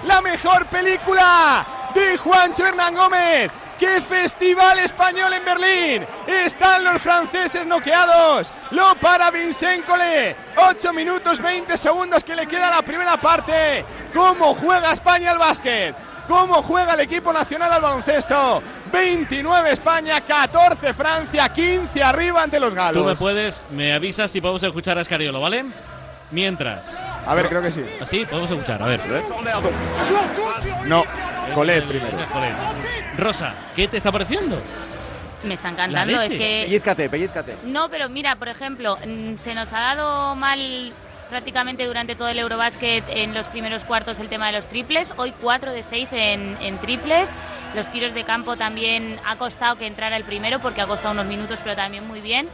La 0.07 0.21
mejor 0.21 0.65
película 0.67 1.65
de 1.93 2.17
Juancho 2.17 2.65
Hernán 2.67 2.95
Gómez. 2.95 3.51
¡Qué 3.79 4.01
festival 4.01 4.79
español 4.79 5.33
en 5.33 5.43
Berlín! 5.43 6.07
Están 6.27 6.83
los 6.83 7.01
franceses 7.01 7.65
noqueados. 7.65 8.51
Lo 8.71 8.95
para 8.95 9.31
Vincent 9.31 9.85
Collet. 9.85 10.35
8 10.55 10.93
minutos 10.93 11.41
20 11.41 11.77
segundos 11.77 12.23
que 12.23 12.35
le 12.35 12.47
queda 12.47 12.69
la 12.69 12.81
primera 12.81 13.17
parte. 13.17 13.83
¿Cómo 14.13 14.55
juega 14.55 14.93
España 14.93 15.31
al 15.31 15.37
básquet? 15.37 15.93
¿Cómo 16.27 16.63
juega 16.63 16.93
el 16.93 17.01
equipo 17.01 17.31
nacional 17.33 17.71
al 17.71 17.81
baloncesto? 17.81 18.63
29 18.91 19.71
España, 19.71 20.21
14 20.21 20.93
Francia, 20.93 21.49
15 21.49 22.01
arriba 22.01 22.43
ante 22.43 22.59
los 22.59 22.73
galos. 22.73 23.03
Tú 23.03 23.07
me 23.07 23.15
puedes, 23.15 23.61
me 23.71 23.93
avisas 23.93 24.31
si 24.31 24.41
podemos 24.41 24.63
escuchar 24.63 24.97
a 24.97 25.01
Escariolo, 25.01 25.39
¿vale? 25.41 25.65
Mientras. 26.31 26.87
A 27.25 27.33
ver, 27.35 27.47
creo 27.47 27.61
que 27.61 27.71
sí. 27.71 27.83
¿Así? 28.01 28.25
Podemos 28.25 28.49
escuchar, 28.51 28.81
a 28.81 28.87
ver. 28.87 28.99
No, 30.85 31.03
Collet 31.53 31.77
El- 31.77 31.83
primero. 31.87 32.17
Rosa, 33.17 33.53
¿qué 33.75 33.87
te 33.87 33.97
está 33.97 34.11
pareciendo? 34.11 34.61
Me 35.43 35.53
están 35.53 35.73
La 35.73 35.83
cantando, 35.83 36.21
es 36.21 36.29
leche. 36.31 36.37
que 36.37 36.63
Pellizcate, 36.65 37.09
pellizcate. 37.09 37.55
No, 37.65 37.89
pero 37.89 38.09
mira, 38.09 38.35
por 38.35 38.47
ejemplo, 38.49 38.97
mm, 39.05 39.37
se 39.37 39.53
nos 39.53 39.71
ha 39.73 39.79
dado 39.79 40.35
mal 40.35 40.91
prácticamente 41.29 41.85
durante 41.85 42.15
todo 42.15 42.27
el 42.29 42.39
Eurobásquet 42.39 43.03
en 43.09 43.33
los 43.33 43.45
primeros 43.47 43.83
cuartos 43.83 44.19
el 44.19 44.27
tema 44.27 44.47
de 44.47 44.53
los 44.53 44.65
triples. 44.67 45.13
Hoy 45.17 45.33
4 45.41 45.71
de 45.71 45.83
6 45.83 46.09
en, 46.13 46.57
en 46.61 46.77
triples. 46.79 47.29
Los 47.75 47.91
tiros 47.91 48.13
de 48.13 48.23
campo 48.23 48.55
también 48.55 49.19
ha 49.25 49.35
costado 49.35 49.75
que 49.75 49.85
entrara 49.85 50.17
el 50.17 50.23
primero 50.23 50.59
porque 50.59 50.81
ha 50.81 50.87
costado 50.87 51.13
unos 51.13 51.25
minutos, 51.25 51.59
pero 51.63 51.75
también 51.75 52.07
muy 52.07 52.21
bien. 52.21 52.47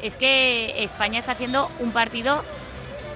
Es 0.00 0.14
que 0.16 0.82
España 0.84 1.18
está 1.18 1.32
haciendo 1.32 1.70
un 1.80 1.90
partido 1.92 2.44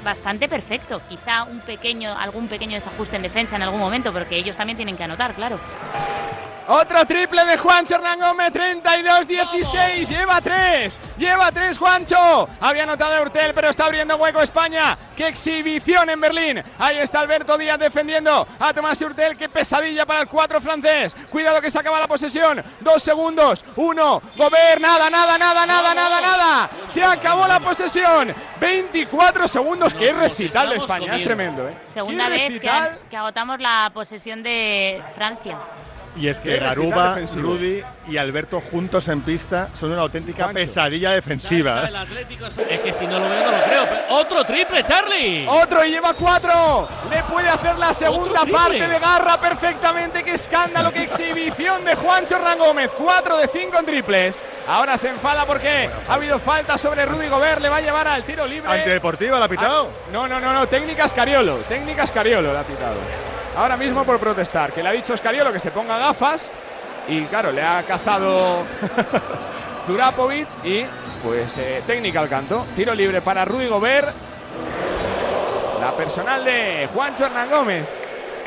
bastante 0.03 0.49
perfecto. 0.49 1.01
Quizá 1.09 1.45
un 1.45 1.61
pequeño, 1.61 2.17
algún 2.17 2.49
pequeño 2.49 2.75
desajuste 2.75 3.17
en 3.17 3.23
defensa 3.23 3.57
en 3.57 3.63
algún 3.63 3.81
momento, 3.81 4.13
porque 4.13 4.37
ellos 4.37 4.57
también 4.57 4.77
tienen 4.77 4.97
que 4.97 5.05
anotar, 5.05 5.35
claro. 5.35 5.59
Otro 6.69 7.05
triple 7.05 7.45
de 7.45 7.59
Juancho 7.59 7.97
Hernán 7.97 8.21
Gómez, 8.21 8.53
32-16. 8.53 10.07
Lleva 10.07 10.41
tres, 10.41 10.97
lleva 11.19 11.51
tres 11.51 11.77
Juancho. 11.77 12.49
Había 12.61 12.85
anotado 12.85 13.21
Urtel, 13.21 13.53
pero 13.53 13.69
está 13.69 13.87
abriendo 13.87 14.17
hueco 14.17 14.41
España. 14.41 14.97
¡Qué 15.17 15.27
exhibición 15.27 16.09
en 16.09 16.21
Berlín! 16.21 16.63
Ahí 16.79 16.99
está 16.99 17.21
Alberto 17.21 17.59
Díaz 17.59 17.79
defendiendo 17.79 18.47
a 18.61 18.73
Tomás 18.73 19.01
Urtel. 19.03 19.37
¡Qué 19.37 19.49
pesadilla 19.49 20.07
para 20.07 20.21
el 20.21 20.29
4 20.29 20.61
francés! 20.61 21.17
Cuidado 21.29 21.61
que 21.61 21.71
se 21.71 21.81
acaba 21.81 21.99
la 21.99 22.07
posesión. 22.07 22.63
Dos 22.81 23.03
segundos, 23.03 23.65
uno. 23.77 24.23
Gobert, 24.37 24.81
nada, 24.81 25.11
nada, 25.11 25.37
nada, 25.37 25.67
nada, 25.67 25.95
nada, 25.95 26.21
nada. 26.21 26.71
Se 26.87 27.03
acabó 27.03 27.47
la 27.49 27.59
posesión. 27.59 28.33
24 28.61 29.49
segundos. 29.49 29.92
¡Qué 29.99 30.13
recital 30.13 30.71
de 30.71 30.77
España! 30.77 31.15
Es 31.15 31.23
tremendo, 31.23 31.69
¿eh? 31.69 31.75
Segunda 31.93 32.29
vez 32.29 32.61
que, 32.61 32.71
que 33.11 33.17
agotamos 33.17 33.61
la 33.61 33.91
posesión 33.93 34.43
de 34.43 35.03
Francia. 35.15 35.59
Y 36.15 36.29
es 36.29 36.39
que 36.39 36.59
Garuba, 36.59 37.19
Rudy 37.37 37.83
y 38.09 38.17
Alberto 38.19 38.61
juntos 38.61 39.09
en 39.09 39.23
pista 39.23 39.69
son 39.79 39.93
una 39.93 40.03
auténtica 40.03 40.51
pesadilla 40.51 41.13
defensiva. 41.13 41.89
es 42.69 42.81
que 42.81 42.93
si 42.93 43.07
no 43.07 43.19
lo 43.19 43.29
veo 43.29 43.51
no 43.51 43.57
lo 43.57 43.65
creo. 43.65 43.87
otro 44.11 44.45
triple, 44.45 44.85
Charlie. 44.85 45.47
Otro 45.49 45.85
y 45.85 45.91
lleva 45.91 46.13
cuatro. 46.13 46.87
Le 47.11 47.23
puede 47.25 47.49
hacer 47.49 47.79
la 47.79 47.95
segunda 47.95 48.45
parte 48.45 48.87
de 48.87 48.99
garra 48.99 49.41
perfectamente. 49.41 50.23
Qué 50.23 50.35
escándalo, 50.35 50.93
qué 50.93 51.05
exhibición 51.05 51.85
de 51.85 51.95
Juancho 51.95 52.39
Rangómez. 52.39 52.91
Cuatro 52.91 53.39
de 53.39 53.49
cinco 53.49 53.79
en 53.79 53.87
triples. 53.87 54.39
Ahora 54.69 54.99
se 54.99 55.09
enfada 55.09 55.45
porque 55.47 55.89
ha 56.09 56.15
habido 56.15 56.39
falta 56.39 56.77
sobre 56.77 57.07
Rudy 57.07 57.29
Gobert. 57.29 57.61
Le 57.63 57.69
va 57.71 57.79
a 57.79 57.81
llevar 57.81 58.07
al 58.07 58.23
tiro 58.25 58.47
libre. 58.47 58.71
Antideportiva, 58.71 59.39
la 59.39 59.47
ha 59.47 59.49
pitado. 59.49 59.89
Ah, 59.91 60.11
no, 60.13 60.29
no, 60.29 60.39
no, 60.39 60.53
no. 60.53 60.67
Técnicas 60.69 61.13
Cariolo. 61.13 61.57
Técnicas 61.69 62.13
Cariolo 62.13 62.53
la 62.53 62.61
ha 62.61 62.65
pitado 62.65 63.32
ahora 63.57 63.77
mismo 63.77 64.05
por 64.05 64.19
protestar. 64.19 64.73
Que 64.73 64.83
le 64.83 64.89
ha 64.89 64.93
dicho 64.93 65.15
Escariolo 65.15 65.53
que 65.53 65.61
se 65.61 65.71
ponga 65.71 65.99
gafas 65.99 66.51
y 67.09 67.23
claro, 67.25 67.53
le 67.53 67.63
ha 67.63 67.83
cazado 67.83 68.65
Zurapovic 69.87 70.49
y 70.65 70.85
pues 71.23 71.59
eh, 71.59 71.83
técnica 71.87 72.21
al 72.21 72.29
canto. 72.29 72.67
Tiro 72.77 72.95
libre 72.95 73.21
para 73.21 73.45
Rudy 73.45 73.67
Gobert. 73.67 74.09
La 75.81 75.93
personal 75.97 76.45
de 76.45 76.89
Juancho 76.93 77.27
Hernán 77.27 77.51
Gómez. 77.51 77.87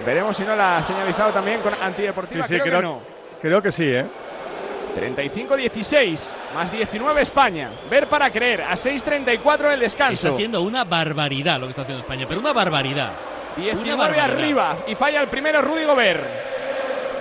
Veremos 0.06 0.38
si 0.38 0.44
no 0.44 0.56
la 0.56 0.78
ha 0.78 0.84
señalizado 0.84 1.32
también 1.34 1.62
con 1.62 1.74
antideportiva. 1.82 2.46
creo, 2.46 2.64
que 2.64 2.72
no. 2.82 3.00
Creo 3.42 3.62
que 3.62 3.72
sí, 3.72 3.84
¿eh? 3.86 4.06
35-16, 4.96 6.36
más 6.54 6.72
19 6.72 7.22
España. 7.22 7.72
Ver 7.90 8.08
para 8.08 8.30
creer, 8.30 8.62
a 8.62 8.74
6-34 8.74 9.74
el 9.74 9.80
descanso. 9.82 10.28
Está 10.28 10.32
siendo 10.32 10.62
una 10.62 10.86
barbaridad 10.86 11.60
lo 11.60 11.66
que 11.66 11.72
está 11.72 11.82
haciendo 11.82 12.02
España, 12.02 12.26
pero 12.28 12.40
una 12.40 12.54
barbaridad. 12.54 13.12
19 13.56 14.20
arriba 14.20 14.78
y 14.88 14.96
falla 14.96 15.22
el 15.22 15.28
primero 15.28 15.62
Rudy 15.62 15.86
Gobert. 15.86 16.24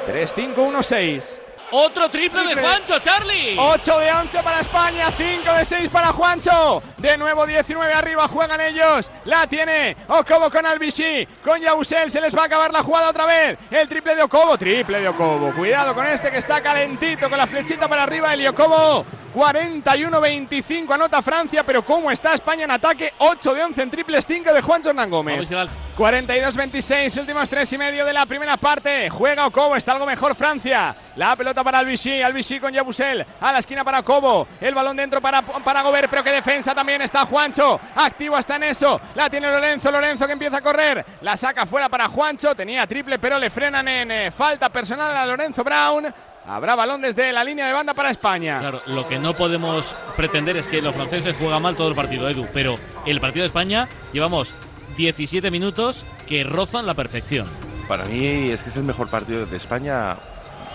3-5-1-6. 0.08 1.40
Otro 1.76 2.08
triple, 2.08 2.54
de 2.54 2.60
Juancho, 2.60 3.00
Charlie. 3.00 3.56
8 3.58 3.98
de 3.98 4.12
11 4.12 4.42
para 4.44 4.60
España, 4.60 5.10
5 5.10 5.52
de 5.54 5.64
6 5.64 5.90
para 5.90 6.12
Juancho. 6.12 6.82
De 6.98 7.18
nuevo 7.18 7.46
19 7.46 7.92
arriba, 7.92 8.28
juegan 8.28 8.60
ellos. 8.60 9.10
La 9.24 9.46
tiene 9.46 9.96
Okobo 10.06 10.50
con 10.50 10.64
Albishi, 10.64 11.26
con 11.42 11.60
Yausel. 11.60 12.10
Se 12.10 12.20
les 12.20 12.36
va 12.36 12.42
a 12.42 12.46
acabar 12.46 12.72
la 12.72 12.82
jugada 12.82 13.10
otra 13.10 13.26
vez. 13.26 13.58
El 13.70 13.88
triple 13.88 14.14
de 14.14 14.22
Okobo, 14.22 14.56
triple 14.56 15.00
de 15.00 15.08
Okobo. 15.08 15.52
Cuidado 15.52 15.94
con 15.94 16.06
este 16.06 16.30
que 16.30 16.38
está 16.38 16.60
calentito 16.60 17.28
con 17.28 17.38
la 17.38 17.46
flechita 17.46 17.88
para 17.88 18.04
arriba. 18.04 18.34
El 18.34 18.46
Okobo 18.46 19.04
41-25 19.34 20.94
anota 20.94 21.20
Francia, 21.20 21.64
pero 21.66 21.84
¿cómo 21.84 22.08
está 22.08 22.34
España 22.34 22.64
en 22.64 22.70
ataque? 22.70 23.12
8 23.18 23.54
de 23.54 23.64
11 23.64 23.82
en 23.82 23.90
triples, 23.90 24.24
5 24.26 24.52
de 24.52 24.62
Juan 24.62 24.80
Jornán 24.80 25.10
Gómez. 25.10 25.50
42-26, 25.96 27.20
últimos 27.20 27.48
3 27.48 27.72
y 27.72 27.78
medio 27.78 28.04
de 28.04 28.12
la 28.12 28.26
primera 28.26 28.56
parte. 28.56 29.10
Juega 29.10 29.46
Okobo, 29.46 29.74
está 29.74 29.92
algo 29.92 30.06
mejor 30.06 30.36
Francia. 30.36 30.94
La 31.16 31.34
pelota 31.34 31.64
para 31.64 31.80
Albichy, 31.80 32.22
Albichy 32.22 32.60
con 32.60 32.72
Yabusel. 32.72 33.26
A 33.40 33.52
la 33.52 33.58
esquina 33.58 33.82
para 33.82 34.00
Okobo. 34.00 34.46
El 34.60 34.74
balón 34.74 34.96
dentro 34.96 35.20
para, 35.20 35.42
para 35.42 35.82
Gobert, 35.82 36.08
pero 36.08 36.22
que 36.22 36.30
defensa 36.30 36.72
también 36.72 37.02
está 37.02 37.26
Juancho. 37.26 37.80
Activo 37.96 38.38
está 38.38 38.54
en 38.56 38.64
eso. 38.64 39.00
La 39.16 39.28
tiene 39.28 39.50
Lorenzo, 39.50 39.90
Lorenzo 39.90 40.26
que 40.26 40.32
empieza 40.32 40.58
a 40.58 40.62
correr. 40.62 41.04
La 41.22 41.36
saca 41.36 41.66
fuera 41.66 41.88
para 41.88 42.06
Juancho. 42.06 42.54
Tenía 42.54 42.86
triple, 42.86 43.18
pero 43.18 43.36
le 43.38 43.50
frenan 43.50 43.86
en 43.88 44.10
eh, 44.10 44.30
falta 44.30 44.68
personal 44.70 45.16
a 45.16 45.26
Lorenzo 45.26 45.64
Brown. 45.64 46.12
Habrá 46.46 46.74
balón 46.74 47.00
desde 47.00 47.32
la 47.32 47.42
línea 47.42 47.66
de 47.66 47.72
banda 47.72 47.94
para 47.94 48.10
España. 48.10 48.60
Claro, 48.60 48.82
lo 48.86 49.06
que 49.06 49.18
no 49.18 49.32
podemos 49.32 49.94
pretender 50.16 50.56
es 50.58 50.66
que 50.66 50.82
los 50.82 50.94
franceses 50.94 51.34
juegan 51.38 51.62
mal 51.62 51.74
todo 51.74 51.88
el 51.88 51.94
partido, 51.94 52.28
Edu, 52.28 52.46
pero 52.52 52.74
el 53.06 53.18
partido 53.20 53.44
de 53.44 53.46
España 53.46 53.88
llevamos 54.12 54.54
17 54.96 55.50
minutos 55.50 56.04
que 56.26 56.44
rozan 56.44 56.86
la 56.86 56.94
perfección. 56.94 57.48
Para 57.88 58.04
mí 58.04 58.50
es 58.50 58.62
que 58.62 58.70
es 58.70 58.76
el 58.76 58.84
mejor 58.84 59.08
partido 59.08 59.46
de 59.46 59.56
España. 59.56 60.16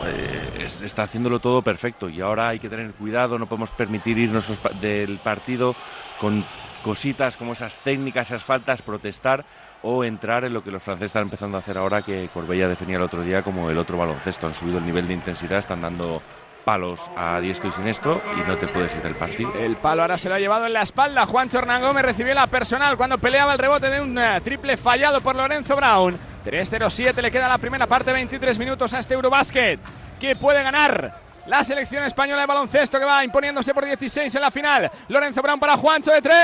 Eh, 0.05 0.65
está 0.84 1.03
haciéndolo 1.03 1.39
todo 1.39 1.62
perfecto 1.62 2.10
y 2.10 2.21
ahora 2.21 2.49
hay 2.49 2.60
que 2.60 2.69
tener 2.69 2.91
cuidado, 2.93 3.38
no 3.38 3.47
podemos 3.47 3.69
permitir 3.71 4.17
irnos 4.17 4.45
del 4.79 5.17
partido 5.17 5.75
con 6.21 6.45
cositas 6.84 7.36
como 7.38 7.53
esas 7.53 7.79
técnicas, 7.79 8.27
esas 8.27 8.43
faltas, 8.43 8.82
protestar 8.82 9.45
o 9.81 10.03
entrar 10.03 10.43
en 10.43 10.53
lo 10.53 10.63
que 10.63 10.71
los 10.71 10.83
franceses 10.83 11.07
están 11.07 11.23
empezando 11.23 11.57
a 11.57 11.61
hacer 11.61 11.77
ahora, 11.77 12.01
que 12.01 12.29
Corbella 12.33 12.67
definía 12.67 12.97
el 12.97 13.03
otro 13.03 13.21
día 13.21 13.41
como 13.41 13.69
el 13.69 13.77
otro 13.77 13.97
baloncesto. 13.97 14.47
Han 14.47 14.53
subido 14.53 14.77
el 14.77 14.85
nivel 14.85 15.07
de 15.07 15.13
intensidad, 15.13 15.59
están 15.59 15.81
dando 15.81 16.21
palos 16.65 16.99
a 17.15 17.39
diestro 17.39 17.69
y 17.69 17.71
siniestro 17.71 18.21
y 18.37 18.47
no 18.47 18.57
te 18.57 18.67
puedes 18.67 18.93
ir 18.93 19.01
del 19.01 19.15
partido. 19.15 19.53
El 19.55 19.77
palo 19.77 20.01
ahora 20.01 20.17
se 20.17 20.29
lo 20.29 20.35
ha 20.35 20.39
llevado 20.39 20.65
en 20.65 20.73
la 20.73 20.81
espalda. 20.81 21.25
Juan 21.25 21.49
Hernán 21.51 21.81
Gómez 21.81 22.03
recibió 22.03 22.33
la 22.33 22.47
personal 22.47 22.97
cuando 22.97 23.17
peleaba 23.17 23.53
el 23.53 23.59
rebote 23.59 23.89
de 23.89 24.01
un 24.01 24.17
eh, 24.17 24.41
triple 24.43 24.77
fallado 24.77 25.21
por 25.21 25.35
Lorenzo 25.35 25.75
Brown. 25.75 26.17
3-0-7 26.45 27.21
le 27.21 27.31
queda 27.31 27.47
la 27.47 27.57
primera 27.57 27.87
parte, 27.87 28.13
23 28.13 28.59
minutos 28.59 28.93
a 28.93 28.99
este 28.99 29.13
Eurobasket. 29.13 29.79
que 30.19 30.35
puede 30.35 30.61
ganar? 30.63 31.28
La 31.49 31.63
selección 31.63 32.03
española 32.03 32.41
de 32.41 32.47
baloncesto 32.47 32.99
que 32.99 33.05
va 33.05 33.23
imponiéndose 33.23 33.73
por 33.73 33.83
16 33.83 34.33
en 34.33 34.41
la 34.41 34.51
final. 34.51 34.89
Lorenzo 35.07 35.41
Brown 35.41 35.59
para 35.59 35.75
Juancho 35.75 36.12
de 36.12 36.21
3. 36.21 36.35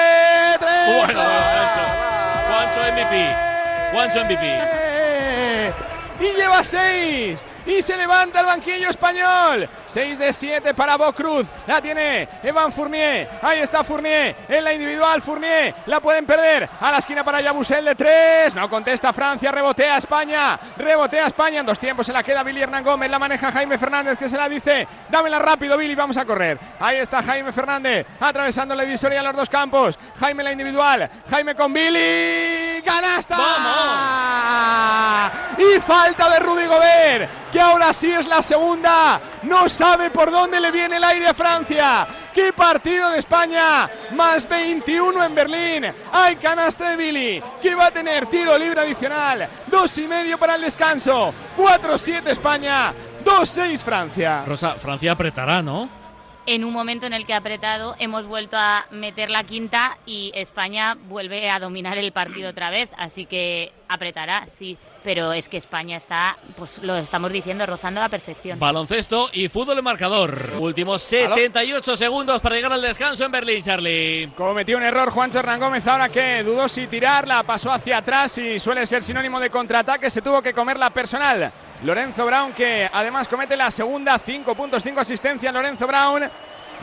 3 0.59 1.05
bueno, 1.05 1.21
Juancho 2.47 2.91
MVP. 2.91 3.35
Juancho 3.91 4.25
MVP. 4.25 4.84
Y 6.19 6.33
lleva 6.33 6.63
6 6.63 7.45
y 7.65 7.81
se 7.81 7.97
levanta 7.97 8.39
el 8.39 8.45
banquillo 8.45 8.89
español. 8.89 9.67
6 9.85 10.19
de 10.19 10.33
7 10.33 10.73
para 10.73 10.97
Bocruz. 10.97 11.47
La 11.67 11.81
tiene 11.81 12.27
Evan 12.43 12.71
Fournier. 12.71 13.29
Ahí 13.41 13.59
está 13.59 13.83
Fournier. 13.83 14.35
En 14.47 14.63
la 14.63 14.73
individual 14.73 15.21
Fournier. 15.21 15.73
La 15.87 15.99
pueden 15.99 16.25
perder. 16.25 16.69
A 16.79 16.91
la 16.91 16.99
esquina 16.99 17.23
para 17.23 17.41
Yabusel 17.41 17.85
de 17.85 17.95
3. 17.95 18.55
No 18.55 18.69
contesta 18.69 19.11
Francia. 19.13 19.51
Rebotea 19.51 19.97
España. 19.97 20.59
Rebotea 20.77 21.27
España. 21.27 21.59
En 21.59 21.65
dos 21.65 21.79
tiempos 21.79 22.05
se 22.05 22.13
la 22.13 22.23
queda 22.23 22.43
Billy 22.43 22.61
Hernán 22.61 22.83
Gómez. 22.83 23.09
La 23.09 23.19
maneja 23.19 23.51
Jaime 23.51 23.77
Fernández 23.77 24.17
que 24.17 24.29
se 24.29 24.37
la 24.37 24.47
dice. 24.47 24.87
Dámela 25.09 25.39
rápido, 25.39 25.77
Billy. 25.77 25.95
Vamos 25.95 26.17
a 26.17 26.25
correr. 26.25 26.59
Ahí 26.79 26.97
está 26.97 27.23
Jaime 27.23 27.51
Fernández. 27.51 28.05
Atravesando 28.19 28.75
la 28.75 28.83
divisoria 28.83 29.19
a 29.19 29.23
los 29.23 29.35
dos 29.35 29.49
campos. 29.49 29.97
Jaime 30.19 30.43
la 30.43 30.51
individual. 30.51 31.09
Jaime 31.29 31.55
con 31.55 31.73
Billy. 31.73 32.54
¡Canasta! 32.85 33.37
¡Vamos! 33.37 35.31
Y 35.57 35.79
falta 35.81 36.29
de 36.29 36.39
Rudy 36.39 36.65
Gobert 36.67 37.45
que 37.55 37.61
ahora 37.61 37.93
sí 37.93 38.11
es 38.11 38.27
la 38.27 38.41
segunda. 38.41 39.17
No 39.43 39.69
sabe 39.69 40.09
por 40.09 40.29
dónde 40.29 40.59
le 40.59 40.71
viene 40.71 40.97
el 40.97 41.03
aire 41.05 41.29
a 41.29 41.33
Francia. 41.33 42.05
¡Qué 42.33 42.51
partido 42.51 43.11
de 43.11 43.19
España! 43.19 43.89
Más 44.11 44.45
21 44.45 45.23
en 45.23 45.33
Berlín. 45.33 45.85
Hay 46.11 46.35
canasta 46.35 46.89
de 46.89 46.97
Billy, 46.97 47.41
que 47.61 47.73
va 47.73 47.85
a 47.85 47.91
tener 47.91 48.25
tiro 48.25 48.57
libre 48.57 48.81
adicional. 48.81 49.47
Dos 49.67 49.97
y 49.99 50.05
medio 50.05 50.37
para 50.37 50.55
el 50.55 50.61
descanso. 50.63 51.33
4-7 51.57 52.27
España. 52.27 52.93
2-6 53.23 53.77
Francia. 53.77 54.43
Rosa, 54.45 54.75
Francia 54.75 55.13
apretará, 55.13 55.61
¿no? 55.61 56.04
En 56.47 56.63
un 56.63 56.73
momento 56.73 57.07
en 57.07 57.13
el 57.13 57.25
que 57.25 57.33
apretado, 57.33 57.95
hemos 57.97 58.27
vuelto 58.27 58.55
a 58.55 58.85
meter 58.91 59.31
la 59.31 59.43
quinta 59.43 59.97
y 60.05 60.31
España 60.35 60.95
vuelve 61.07 61.49
a 61.49 61.59
dominar 61.59 61.97
el 61.97 62.11
partido 62.11 62.51
otra 62.51 62.69
vez. 62.69 62.89
Así 62.97 63.25
que 63.25 63.71
apretará, 63.87 64.45
sí 64.47 64.77
pero 65.05 65.31
es 65.31 65.47
que 65.47 65.57
España 65.57 65.97
está, 65.97 66.35
pues 66.57 66.79
lo 66.79 66.95
estamos 66.97 67.31
diciendo, 67.31 67.63
rozando 67.67 68.01
la 68.01 68.09
perfección. 68.09 68.57
Baloncesto 68.57 69.29
y 69.31 69.47
fútbol 69.49 69.77
en 69.77 69.83
marcador. 69.83 70.35
Últimos 70.59 71.03
78 71.03 71.95
segundos 71.95 72.41
para 72.41 72.55
llegar 72.55 72.73
al 72.73 72.81
descanso 72.81 73.23
en 73.23 73.31
Berlín, 73.31 73.63
Charlie. 73.63 74.31
Cometió 74.35 74.77
un 74.77 74.83
error 74.83 75.11
Juan 75.11 75.29
Hernán 75.31 75.59
Gómez 75.59 75.85
ahora 75.85 76.09
que 76.09 76.41
dudó 76.41 76.67
si 76.67 76.87
tirarla, 76.87 77.43
pasó 77.43 77.71
hacia 77.71 77.99
atrás 77.99 78.35
y 78.39 78.57
suele 78.57 78.83
ser 78.87 79.03
sinónimo 79.03 79.39
de 79.39 79.51
contraataque, 79.51 80.09
se 80.09 80.23
tuvo 80.23 80.41
que 80.41 80.53
comer 80.53 80.79
la 80.79 80.89
personal. 80.89 81.53
Lorenzo 81.83 82.25
Brown 82.25 82.53
que 82.53 82.89
además 82.91 83.27
comete 83.27 83.55
la 83.55 83.69
segunda, 83.69 84.17
5 84.17 84.55
puntos, 84.55 84.81
5 84.81 85.01
asistencias 85.01 85.53
Lorenzo 85.53 85.85
Brown. 85.85 86.23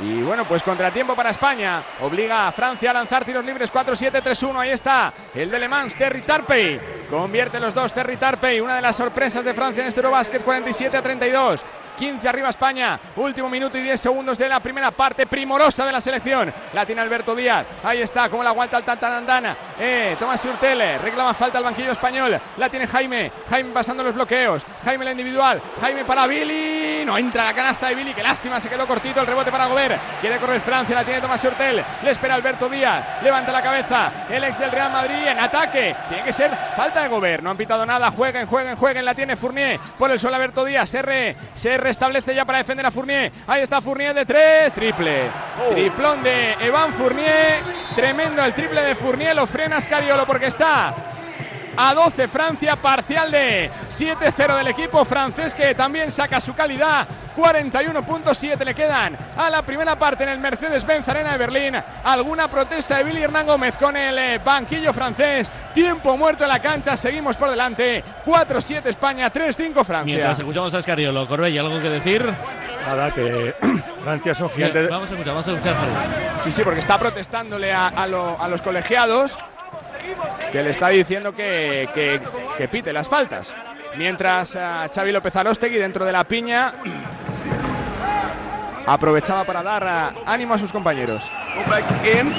Y 0.00 0.22
bueno, 0.22 0.44
pues 0.44 0.62
contratiempo 0.62 1.14
para 1.14 1.30
España. 1.30 1.82
Obliga 2.00 2.48
a 2.48 2.52
Francia 2.52 2.90
a 2.90 2.94
lanzar 2.94 3.24
tiros 3.24 3.44
libres 3.44 3.72
4-7-3-1. 3.72 4.58
Ahí 4.58 4.70
está 4.70 5.12
el 5.34 5.50
de 5.50 5.58
Le 5.58 5.68
Mans, 5.68 5.94
Terry 5.96 6.22
Tarpey. 6.22 6.80
Convierte 7.10 7.60
los 7.60 7.74
dos 7.74 7.92
Terry 7.92 8.16
Tarpey. 8.16 8.60
Una 8.60 8.76
de 8.76 8.82
las 8.82 8.96
sorpresas 8.96 9.44
de 9.44 9.54
Francia 9.54 9.82
en 9.82 9.88
este 9.88 10.00
Eurobasket 10.00 10.42
47 10.42 10.96
a 10.96 11.02
32. 11.02 11.64
15 11.96 12.28
arriba 12.28 12.48
España. 12.50 12.98
Último 13.16 13.48
minuto 13.48 13.78
y 13.78 13.82
10 13.82 14.00
segundos 14.00 14.38
de 14.38 14.48
la 14.48 14.60
primera 14.60 14.90
parte 14.90 15.26
primorosa 15.26 15.84
de 15.84 15.92
la 15.92 16.00
selección. 16.00 16.52
La 16.72 16.84
tiene 16.86 17.00
Alberto 17.00 17.34
Díaz. 17.34 17.66
Ahí 17.84 18.02
está, 18.02 18.28
como 18.28 18.42
la 18.42 18.50
aguanta 18.50 18.78
el 18.78 18.84
Tantanandana. 18.84 19.56
Eh, 19.78 20.16
Tomás 20.18 20.44
Hurtel 20.44 20.98
reclama 21.00 21.34
falta 21.34 21.58
al 21.58 21.64
banquillo 21.64 21.92
español. 21.92 22.40
La 22.56 22.68
tiene 22.68 22.86
Jaime. 22.86 23.30
Jaime 23.48 23.72
pasando 23.72 24.02
los 24.02 24.14
bloqueos. 24.14 24.64
Jaime 24.84 25.04
la 25.04 25.10
individual. 25.12 25.60
Jaime 25.80 26.04
para 26.04 26.26
Billy. 26.26 27.04
No 27.04 27.18
entra 27.18 27.44
la 27.44 27.54
canasta 27.54 27.88
de 27.88 27.94
Billy. 27.94 28.14
Qué 28.14 28.22
lástima, 28.22 28.60
se 28.60 28.68
quedó 28.68 28.86
cortito 28.86 29.20
el 29.20 29.26
rebote 29.26 29.50
para 29.50 29.66
Gobert. 29.66 29.98
Quiere 30.20 30.38
correr 30.38 30.60
Francia. 30.60 30.94
La 30.94 31.04
tiene 31.04 31.20
Tomás 31.20 31.44
Hurtel. 31.44 31.82
Le 32.02 32.10
espera 32.10 32.34
Alberto 32.34 32.68
Díaz. 32.68 33.22
Levanta 33.22 33.52
la 33.52 33.62
cabeza. 33.62 34.12
El 34.30 34.44
ex 34.44 34.58
del 34.58 34.70
Real 34.70 34.92
Madrid 34.92 35.26
en 35.26 35.38
ataque. 35.38 35.94
Tiene 36.08 36.24
que 36.24 36.32
ser 36.32 36.50
falta 36.76 37.02
de 37.02 37.08
Gobert. 37.08 37.42
No 37.42 37.50
han 37.50 37.56
pitado 37.56 37.84
nada. 37.86 38.10
Jueguen, 38.10 38.46
jueguen, 38.46 38.76
jueguen. 38.76 39.04
La 39.04 39.14
tiene 39.14 39.36
Fournier. 39.36 39.78
Por 39.98 40.10
el 40.10 40.18
suelo 40.18 40.36
Alberto 40.36 40.64
Díaz. 40.64 40.90
Se, 40.90 41.36
se 41.54 41.78
restablece 41.92 42.34
ya 42.34 42.46
para 42.46 42.58
defender 42.58 42.86
a 42.86 42.90
Fournier. 42.90 43.30
Ahí 43.46 43.62
está 43.62 43.82
Fournier 43.82 44.14
de 44.14 44.24
tres. 44.24 44.72
Triple. 44.72 45.28
Triplón 45.70 46.22
de 46.22 46.54
Evan 46.60 46.90
Fournier. 46.90 47.60
Tremendo 47.94 48.42
el 48.42 48.54
triple 48.54 48.82
de 48.82 48.94
Fournier. 48.94 49.36
Lo 49.36 49.46
frena 49.46 49.78
Scariolo 49.78 50.24
porque 50.24 50.46
está 50.46 50.94
a 51.76 51.94
12 51.94 52.28
Francia, 52.28 52.76
parcial 52.76 53.30
de 53.30 53.70
7-0 53.90 54.56
del 54.56 54.68
equipo 54.68 55.04
francés 55.04 55.54
que 55.54 55.74
también 55.74 56.10
saca 56.10 56.40
su 56.40 56.54
calidad. 56.54 57.06
41.7 57.36 58.64
le 58.64 58.74
quedan 58.74 59.16
a 59.36 59.50
la 59.50 59.62
primera 59.62 59.96
parte 59.98 60.22
en 60.24 60.30
el 60.30 60.38
Mercedes-Benz 60.38 61.08
Arena 61.08 61.32
de 61.32 61.38
Berlín. 61.38 61.74
Alguna 62.04 62.48
protesta 62.48 62.98
de 62.98 63.04
Billy 63.04 63.22
Hernán 63.22 63.46
Gómez 63.46 63.76
con 63.76 63.96
el 63.96 64.18
eh, 64.18 64.40
banquillo 64.44 64.92
francés. 64.92 65.50
Tiempo 65.74 66.16
muerto 66.16 66.44
en 66.44 66.50
la 66.50 66.60
cancha, 66.60 66.96
seguimos 66.96 67.36
por 67.36 67.50
delante. 67.50 68.02
4-7 68.24 68.86
España, 68.86 69.32
3-5 69.32 69.84
Francia. 69.84 70.02
Mientras 70.04 70.38
escuchamos 70.38 70.74
a 70.74 70.78
Escariolo, 70.78 71.26
Corbella, 71.26 71.60
¿algo 71.60 71.80
que 71.80 71.88
decir? 71.90 72.24
Nada, 72.86 73.10
que 73.10 73.54
Francia 74.02 74.34
son 74.34 74.50
gigantes. 74.50 74.88
Vamos 74.90 75.08
a 75.10 75.12
escuchar, 75.12 75.34
vamos 75.34 75.48
a 75.48 75.50
escuchar. 75.52 75.74
Sí, 76.42 76.52
sí, 76.52 76.62
porque 76.62 76.80
está 76.80 76.98
protestándole 76.98 77.72
a, 77.72 77.88
a 77.88 78.06
lo- 78.06 78.40
a 78.40 78.48
los 78.48 78.60
colegiados 78.62 79.36
que 80.50 80.62
le 80.62 80.70
está 80.70 80.88
diciendo 80.88 81.34
que, 81.34 81.88
que- 81.94 82.20
que 82.58 82.68
pite 82.68 82.92
las 82.92 83.08
faltas. 83.08 83.54
Mientras 83.96 84.56
ah, 84.56 84.88
Xavi 84.92 85.12
López 85.12 85.36
Arostegui 85.36 85.76
dentro 85.76 86.04
de 86.04 86.12
la 86.12 86.24
piña 86.24 86.72
aprovechaba 88.86 89.44
para 89.44 89.62
dar 89.62 89.84
ah, 89.84 90.12
ánimo 90.26 90.54
a 90.54 90.58
sus 90.58 90.72
compañeros. 90.72 91.30
Go 91.54 91.70
back 91.70 91.84
in. 92.06 92.32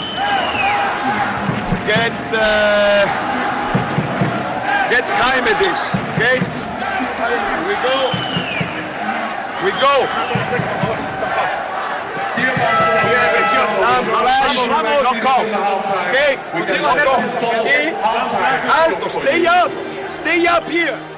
Get 1.86 2.14
uh, 2.32 3.06
get 4.90 5.04
Jaime 5.04 5.54
this, 5.60 5.94
okay? 6.16 6.40
We 7.68 7.76
go. 7.84 8.12
We 9.66 9.72
go. 9.80 10.08
Down, 13.84 14.06
flash, 14.06 14.56
knock 15.04 15.26
off. 15.26 15.48
Okay? 16.08 16.32
Knock 16.80 17.08
off. 17.08 17.44
Okay? 17.44 17.94
Alto, 18.72 19.08
stay 19.10 19.46
up. 19.46 19.72
Stay 20.10 20.48
up 20.48 20.68
here. 20.70 21.13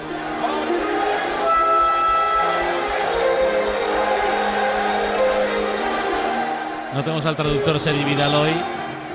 No 6.96 7.02
tenemos 7.04 7.26
al 7.26 7.36
traductor 7.36 7.80
Sedi 7.80 8.04
Vidal 8.04 8.34
hoy. 8.34 8.52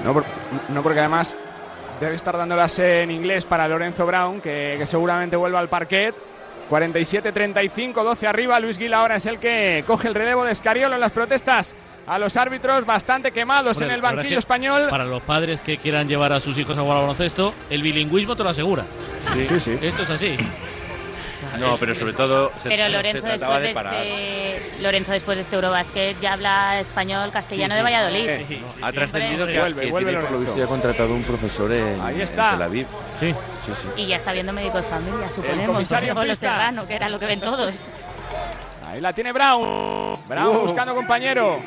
No, 0.04 0.12
por- 0.12 0.24
no 0.68 0.82
porque 0.82 1.00
además 1.00 1.34
debe 2.00 2.14
estar 2.16 2.36
dándolas 2.36 2.78
en 2.78 3.10
inglés 3.10 3.44
para 3.46 3.66
Lorenzo 3.68 4.06
Brown, 4.06 4.40
que, 4.40 4.76
que 4.78 4.86
seguramente 4.86 5.36
vuelva 5.36 5.58
al 5.58 5.68
parquet. 5.68 6.14
47-35, 6.70 7.92
12 8.04 8.26
arriba. 8.26 8.60
Luis 8.60 8.78
Gil 8.78 8.94
ahora 8.94 9.16
es 9.16 9.26
el 9.26 9.38
que 9.38 9.82
coge 9.86 10.08
el 10.08 10.14
relevo 10.14 10.44
de 10.44 10.52
Escariolo 10.52 10.94
en 10.94 11.00
las 11.00 11.10
protestas 11.12 11.74
a 12.06 12.18
los 12.18 12.36
árbitros 12.36 12.86
bastante 12.86 13.30
quemados 13.32 13.76
Hombre, 13.76 13.88
en 13.88 13.94
el 13.94 14.00
banquillo 14.00 14.38
español. 14.38 14.86
Para 14.88 15.04
los 15.04 15.22
padres 15.22 15.60
que 15.60 15.76
quieran 15.78 16.08
llevar 16.08 16.32
a 16.32 16.40
sus 16.40 16.56
hijos 16.58 16.76
a 16.78 16.80
jugar 16.82 16.96
al 16.98 17.02
baloncesto, 17.02 17.54
el 17.70 17.82
bilingüismo 17.82 18.36
te 18.36 18.42
lo 18.44 18.50
asegura. 18.50 18.84
Sí, 19.34 19.60
sí. 19.60 19.78
Esto 19.82 20.02
es 20.02 20.10
así. 20.10 20.36
No, 21.58 21.76
pero 21.80 21.94
sobre 21.94 22.12
todo 22.12 22.52
se, 22.62 22.68
Pero 22.68 22.88
Lorenzo 22.88 23.22
se 23.22 23.28
trataba 23.28 23.60
después 23.60 23.90
de 23.90 24.56
este, 24.56 24.82
Lorenzo 24.82 25.12
después 25.12 25.36
de 25.36 25.42
este 25.42 25.56
Eurobasket 25.56 26.20
ya 26.20 26.32
habla 26.34 26.80
español, 26.80 27.30
castellano 27.32 27.74
de 27.74 27.82
Valladolid. 27.82 28.28
Eh, 28.28 28.62
Ha 28.82 28.92
trascendido 28.92 29.46
que, 29.46 29.58
Vuelve, 29.58 29.82
que 29.82 29.90
vuelve 29.90 30.10
tiene 30.10 30.24
por 30.24 30.32
lo 30.32 30.40
visto 30.40 30.56
ya 30.56 30.66
contratado 30.66 31.14
un 31.14 31.22
profesor 31.22 31.72
en, 31.72 32.00
Ahí 32.00 32.14
en 32.16 32.20
está. 32.20 32.52
Tel 32.52 32.62
Aviv. 32.62 32.86
Sí. 33.18 33.34
Sí, 33.66 33.72
sí. 33.82 34.02
Y 34.02 34.06
ya 34.06 34.16
está 34.16 34.32
viendo 34.32 34.52
médico 34.52 34.78
de 34.78 34.84
familia, 34.84 35.28
suponemos. 35.34 35.74
comisario 35.74 36.14
con 36.14 36.26
los 36.26 36.38
pista. 36.38 36.54
serrano, 36.54 36.86
que 36.86 36.94
era 36.94 37.08
lo 37.08 37.18
que 37.18 37.26
ven 37.26 37.40
todos. 37.40 37.74
Ahí 38.86 39.00
la 39.00 39.12
tiene 39.12 39.32
Brown. 39.32 40.18
Brown 40.26 40.62
buscando 40.62 40.94
compañero. 40.94 41.60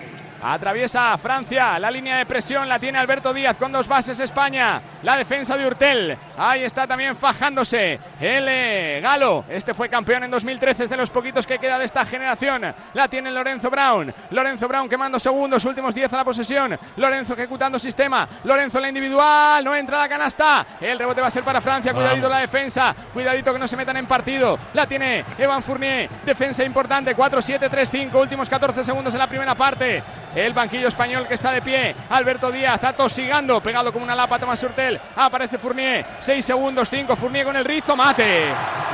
Atraviesa 0.45 1.17
Francia, 1.17 1.79
la 1.79 1.89
línea 1.89 2.17
de 2.17 2.25
presión 2.25 2.67
la 2.67 2.77
tiene 2.77 2.97
Alberto 2.97 3.33
Díaz 3.33 3.55
con 3.55 3.71
dos 3.71 3.87
bases 3.87 4.19
España. 4.19 4.81
La 5.03 5.15
defensa 5.15 5.55
de 5.55 5.65
Urtel. 5.65 6.17
Ahí 6.37 6.63
está 6.63 6.87
también 6.87 7.15
fajándose 7.15 7.99
el 8.19 9.01
Galo. 9.01 9.45
Este 9.49 9.73
fue 9.73 9.89
campeón 9.89 10.23
en 10.23 10.31
2013, 10.31 10.85
es 10.85 10.89
de 10.89 10.97
los 10.97 11.09
poquitos 11.09 11.45
que 11.45 11.59
queda 11.59 11.77
de 11.77 11.85
esta 11.85 12.05
generación. 12.05 12.73
La 12.93 13.07
tiene 13.07 13.31
Lorenzo 13.31 13.69
Brown. 13.69 14.13
Lorenzo 14.31 14.67
Brown 14.67 14.89
quemando 14.89 15.19
segundos, 15.19 15.63
últimos 15.65 15.93
10 15.93 16.13
a 16.13 16.17
la 16.17 16.25
posesión. 16.25 16.77
Lorenzo 16.97 17.33
ejecutando 17.33 17.77
sistema. 17.77 18.27
Lorenzo 18.43 18.79
en 18.79 18.81
la 18.81 18.87
individual, 18.89 19.63
no 19.63 19.75
entra 19.75 19.99
la 19.99 20.09
canasta. 20.09 20.65
El 20.81 20.97
rebote 20.97 21.21
va 21.21 21.27
a 21.27 21.31
ser 21.31 21.43
para 21.43 21.61
Francia. 21.61 21.93
Cuidadito 21.93 22.29
la 22.29 22.39
defensa. 22.39 22.95
Cuidadito 23.13 23.53
que 23.53 23.59
no 23.59 23.67
se 23.67 23.77
metan 23.77 23.97
en 23.97 24.07
partido. 24.07 24.57
La 24.73 24.87
tiene 24.87 25.23
Evan 25.37 25.61
Fournier. 25.61 26.09
Defensa 26.25 26.63
importante. 26.63 27.15
4-7-3-5. 27.15 28.13
Últimos 28.15 28.49
14 28.49 28.83
segundos 28.83 29.13
en 29.13 29.19
la 29.19 29.27
primera 29.27 29.55
parte. 29.55 30.03
El 30.35 30.53
banquillo 30.53 30.87
español 30.87 31.27
que 31.27 31.35
está 31.35 31.51
de 31.51 31.61
pie. 31.61 31.95
Alberto 32.09 32.51
Díaz 32.51 32.83
atosigando. 32.83 33.61
Pegado 33.61 33.93
como 33.93 34.03
una 34.03 34.15
lapa 34.15 34.39
Tomás 34.39 34.61
Hurtel. 34.63 34.99
Aparece 35.15 35.57
Fournier. 35.57 36.05
6 36.23 36.45
segundos. 36.45 36.89
5. 36.89 37.15
Fournier 37.15 37.45
con 37.45 37.55
el 37.55 37.65
rizo. 37.65 37.95
Mate. 37.95 38.45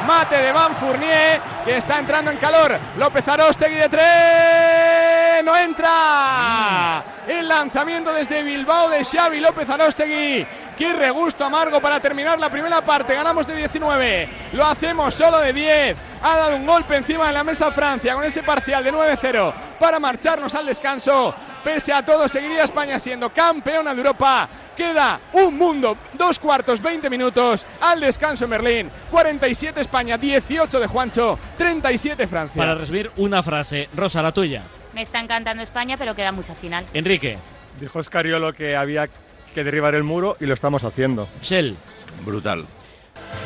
Mate 0.08 0.38
de 0.38 0.52
Van 0.52 0.76
Fournier. 0.76 1.40
Que 1.64 1.78
está 1.78 2.00
entrando 2.00 2.32
en 2.32 2.38
calor. 2.38 2.78
López 2.98 3.28
Arostegui 3.28 3.76
de 3.76 3.90
3. 3.90 5.46
No 5.46 5.56
entra. 5.56 7.04
El 7.28 7.48
lanzamiento 7.48 8.12
desde 8.14 8.42
Bilbao 8.42 8.90
de 8.90 9.06
Xavi 9.06 9.40
López 9.40 9.70
Arostegui. 9.70 10.46
Qué 10.78 10.94
regusto 10.94 11.44
amargo 11.44 11.80
para 11.80 12.00
terminar 12.00 12.40
la 12.40 12.50
primera 12.50 12.82
parte. 12.82 13.14
Ganamos 13.14 13.46
de 13.46 13.56
19. 13.56 14.30
Lo 14.54 14.66
hacemos 14.66 15.14
solo 15.14 15.40
de 15.40 15.54
10. 15.54 15.98
Ha 16.24 16.38
dado 16.38 16.56
un 16.56 16.66
golpe 16.66 16.96
encima 16.96 17.28
de 17.28 17.34
la 17.34 17.44
mesa 17.44 17.70
Francia 17.72 18.16
con 18.16 18.24
ese 18.24 18.44
parcial 18.44 18.84
de 18.84 18.92
9-0 18.92 19.54
para 19.78 20.00
marcharnos 20.00 20.56
al 20.56 20.66
descanso. 20.66 21.36
Pese 21.64 21.92
a 21.92 22.04
todo, 22.04 22.28
seguiría 22.28 22.64
España 22.64 22.98
siendo 22.98 23.30
campeona 23.30 23.94
de 23.94 23.98
Europa. 23.98 24.48
Queda 24.80 25.20
un 25.34 25.58
mundo, 25.58 25.98
dos 26.14 26.40
cuartos, 26.40 26.82
20 26.82 27.10
minutos 27.10 27.66
al 27.82 28.00
descanso 28.00 28.46
en 28.46 28.52
Berlín. 28.52 28.90
47 29.12 29.82
España, 29.82 30.18
18 30.18 30.80
de 30.80 30.88
Juancho, 30.88 31.38
37 31.58 32.26
Francia. 32.28 32.62
Para 32.62 32.76
resumir, 32.76 33.12
una 33.18 33.44
frase. 33.44 33.90
Rosa, 33.94 34.22
la 34.22 34.32
tuya. 34.32 34.64
Me 34.94 35.02
está 35.02 35.20
encantando 35.20 35.62
España, 35.64 35.98
pero 35.98 36.16
queda 36.16 36.32
mucha 36.32 36.56
final. 36.56 36.86
Enrique. 36.94 37.38
Dijo 37.78 38.02
Scariolo 38.02 38.54
que 38.54 38.78
había 38.78 39.10
que 39.54 39.66
derribar 39.66 39.96
el 39.96 40.04
muro 40.04 40.38
y 40.40 40.46
lo 40.46 40.54
estamos 40.54 40.86
haciendo. 40.86 41.28
Shell. 41.42 41.76
Brutal. 42.24 42.66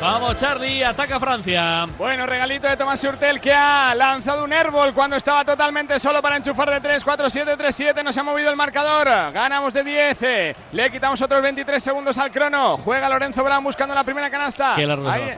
Vamos, 0.00 0.38
Charlie. 0.38 0.82
Ataca 0.82 1.18
Francia. 1.20 1.86
Bueno, 1.96 2.26
regalito 2.26 2.66
de 2.66 2.76
Tomás 2.76 3.02
Hurtel 3.04 3.40
que 3.40 3.52
ha 3.52 3.94
lanzado 3.94 4.44
un 4.44 4.52
airball 4.52 4.92
cuando 4.92 5.16
estaba 5.16 5.44
totalmente 5.44 5.98
solo 5.98 6.20
para 6.20 6.36
enchufar 6.36 6.68
de 6.70 6.80
3, 6.80 7.02
4, 7.04 7.30
7, 7.30 7.56
3, 7.56 7.74
7. 7.74 8.02
Nos 8.04 8.18
ha 8.18 8.22
movido 8.22 8.50
el 8.50 8.56
marcador. 8.56 9.06
Ganamos 9.32 9.72
de 9.72 9.84
10. 9.84 10.22
eh. 10.24 10.56
Le 10.72 10.90
quitamos 10.90 11.22
otros 11.22 11.40
23 11.40 11.82
segundos 11.82 12.18
al 12.18 12.30
crono. 12.30 12.76
Juega 12.76 13.08
Lorenzo 13.08 13.42
Brown 13.44 13.62
buscando 13.64 13.94
la 13.94 14.04
primera 14.04 14.28
canasta. 14.28 14.74
Qué 14.76 14.86
largo 14.86 15.08
ahí, 15.08 15.34